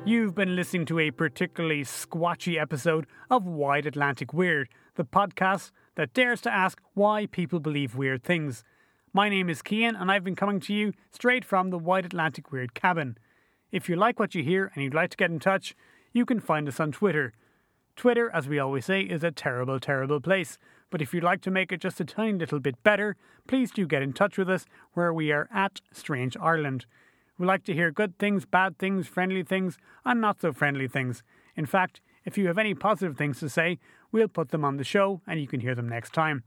You've 0.06 0.36
been 0.36 0.56
listening 0.56 0.86
to 0.86 1.00
a 1.00 1.10
particularly 1.10 1.84
squatchy 1.84 2.60
episode 2.60 3.08
of 3.32 3.48
Wide 3.48 3.88
Atlantic 3.88 4.34
Weird, 4.34 4.70
the 4.94 5.04
podcast 5.04 5.72
that 5.96 6.14
dares 6.14 6.42
to 6.42 6.54
ask 6.54 6.80
why 6.94 7.26
people 7.26 7.60
believe 7.60 7.96
weird 7.96 8.24
things. 8.24 8.64
My 9.14 9.30
name 9.30 9.50
is 9.50 9.64
Kian, 9.64 10.00
and 10.00 10.12
I've 10.12 10.24
been 10.24 10.36
coming 10.36 10.60
to 10.60 10.74
you 10.76 10.94
straight 11.10 11.44
from 11.44 11.72
the 11.72 11.80
Wide 11.80 12.06
Atlantic 12.06 12.52
Weird 12.52 12.76
cabin. 12.76 13.18
If 13.72 13.90
you 13.90 13.96
like 13.96 14.20
what 14.20 14.36
you 14.36 14.44
hear 14.44 14.72
and 14.76 14.84
you'd 14.84 14.94
like 14.94 15.10
to 15.10 15.18
get 15.18 15.32
in 15.32 15.40
touch, 15.40 15.76
you 16.14 16.24
can 16.24 16.40
find 16.40 16.68
us 16.68 16.80
on 16.80 16.92
Twitter. 16.92 17.34
Twitter, 17.96 18.30
as 18.30 18.48
we 18.48 18.60
always 18.60 18.86
say, 18.86 19.02
is 19.02 19.24
a 19.24 19.32
terrible, 19.32 19.80
terrible 19.80 20.22
place. 20.22 20.60
But 20.92 21.02
if 21.02 21.16
you'd 21.16 21.24
like 21.24 21.42
to 21.42 21.52
make 21.52 21.72
it 21.72 21.82
just 21.82 22.00
a 22.00 22.06
tiny 22.06 22.38
little 22.38 22.60
bit 22.60 22.84
better, 22.84 23.16
please 23.48 23.72
do 23.72 23.88
get 23.88 24.04
in 24.04 24.14
touch 24.14 24.38
with 24.38 24.52
us 24.52 24.68
where 24.94 25.12
we 25.12 25.32
are 25.32 25.50
at 25.52 25.82
Strange 25.92 26.38
Ireland. 26.38 26.86
We 27.38 27.46
like 27.46 27.66
to 27.66 27.74
hear 27.74 27.92
good 27.92 28.18
things, 28.18 28.46
bad 28.46 28.78
things, 28.78 29.08
friendly 29.08 29.44
things, 29.44 29.78
and 30.06 30.22
not 30.22 30.40
so 30.40 30.54
friendly 30.54 30.88
things. 30.88 31.22
In 31.56 31.66
fact, 31.66 32.00
if 32.24 32.38
you 32.38 32.48
have 32.48 32.58
any 32.58 32.74
positive 32.74 33.18
things 33.18 33.40
to 33.40 33.50
say, 33.50 33.78
we'll 34.12 34.28
put 34.28 34.50
them 34.50 34.64
on 34.64 34.78
the 34.78 34.84
show 34.84 35.22
and 35.28 35.40
you 35.40 35.48
can 35.48 35.60
hear 35.60 35.76
them 35.76 35.90
next 35.90 36.14
time. 36.14 36.44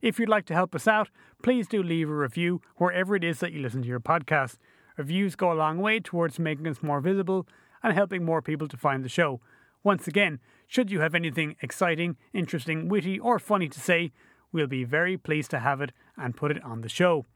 If 0.00 0.18
you'd 0.18 0.28
like 0.28 0.46
to 0.46 0.54
help 0.54 0.74
us 0.74 0.88
out, 0.88 1.10
please 1.42 1.66
do 1.68 1.82
leave 1.82 2.08
a 2.08 2.14
review 2.14 2.60
wherever 2.76 3.14
it 3.14 3.24
is 3.24 3.40
that 3.40 3.52
you 3.52 3.60
listen 3.60 3.82
to 3.82 3.88
your 3.88 4.00
podcast. 4.00 4.56
Reviews 4.96 5.36
go 5.36 5.52
a 5.52 5.54
long 5.54 5.78
way 5.78 6.00
towards 6.00 6.38
making 6.38 6.66
us 6.66 6.82
more 6.82 7.00
visible 7.00 7.46
and 7.82 7.92
helping 7.92 8.24
more 8.24 8.40
people 8.40 8.68
to 8.68 8.76
find 8.76 9.04
the 9.04 9.08
show. 9.08 9.40
Once 9.82 10.08
again, 10.08 10.40
should 10.66 10.90
you 10.90 11.00
have 11.00 11.14
anything 11.14 11.56
exciting, 11.60 12.16
interesting, 12.32 12.88
witty, 12.88 13.18
or 13.20 13.38
funny 13.38 13.68
to 13.68 13.80
say, 13.80 14.12
we'll 14.50 14.66
be 14.66 14.84
very 14.84 15.16
pleased 15.16 15.50
to 15.50 15.60
have 15.60 15.80
it 15.80 15.92
and 16.16 16.36
put 16.36 16.50
it 16.50 16.62
on 16.64 16.80
the 16.80 16.88
show. 16.88 17.26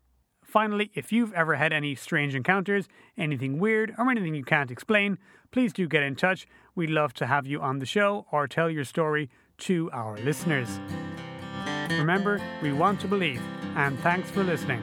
Finally, 0.51 0.90
if 0.94 1.12
you've 1.12 1.32
ever 1.32 1.55
had 1.55 1.72
any 1.72 1.94
strange 1.94 2.34
encounters, 2.34 2.88
anything 3.16 3.61
weird, 3.61 3.94
or 3.96 4.11
anything 4.11 4.34
you 4.34 4.42
can't 4.42 4.72
explain, 4.72 5.16
please 5.53 5.72
do 5.72 5.86
get 5.86 6.03
in 6.03 6.16
touch. 6.16 6.44
We'd 6.74 6.90
love 6.90 7.14
to 7.14 7.26
have 7.26 7.46
you 7.46 7.61
on 7.61 7.78
the 7.78 7.86
show 7.86 8.26
or 8.32 8.48
tell 8.48 8.68
your 8.68 8.84
story 8.84 9.30
to 9.59 9.88
our 9.92 10.18
listeners. 10.18 10.80
Remember, 11.90 12.42
we 12.62 12.72
want 12.72 13.01
to 13.03 13.07
believe, 13.07 13.40
and 13.76 13.96
thanks 14.01 14.28
for 14.28 14.42
listening. 14.42 14.82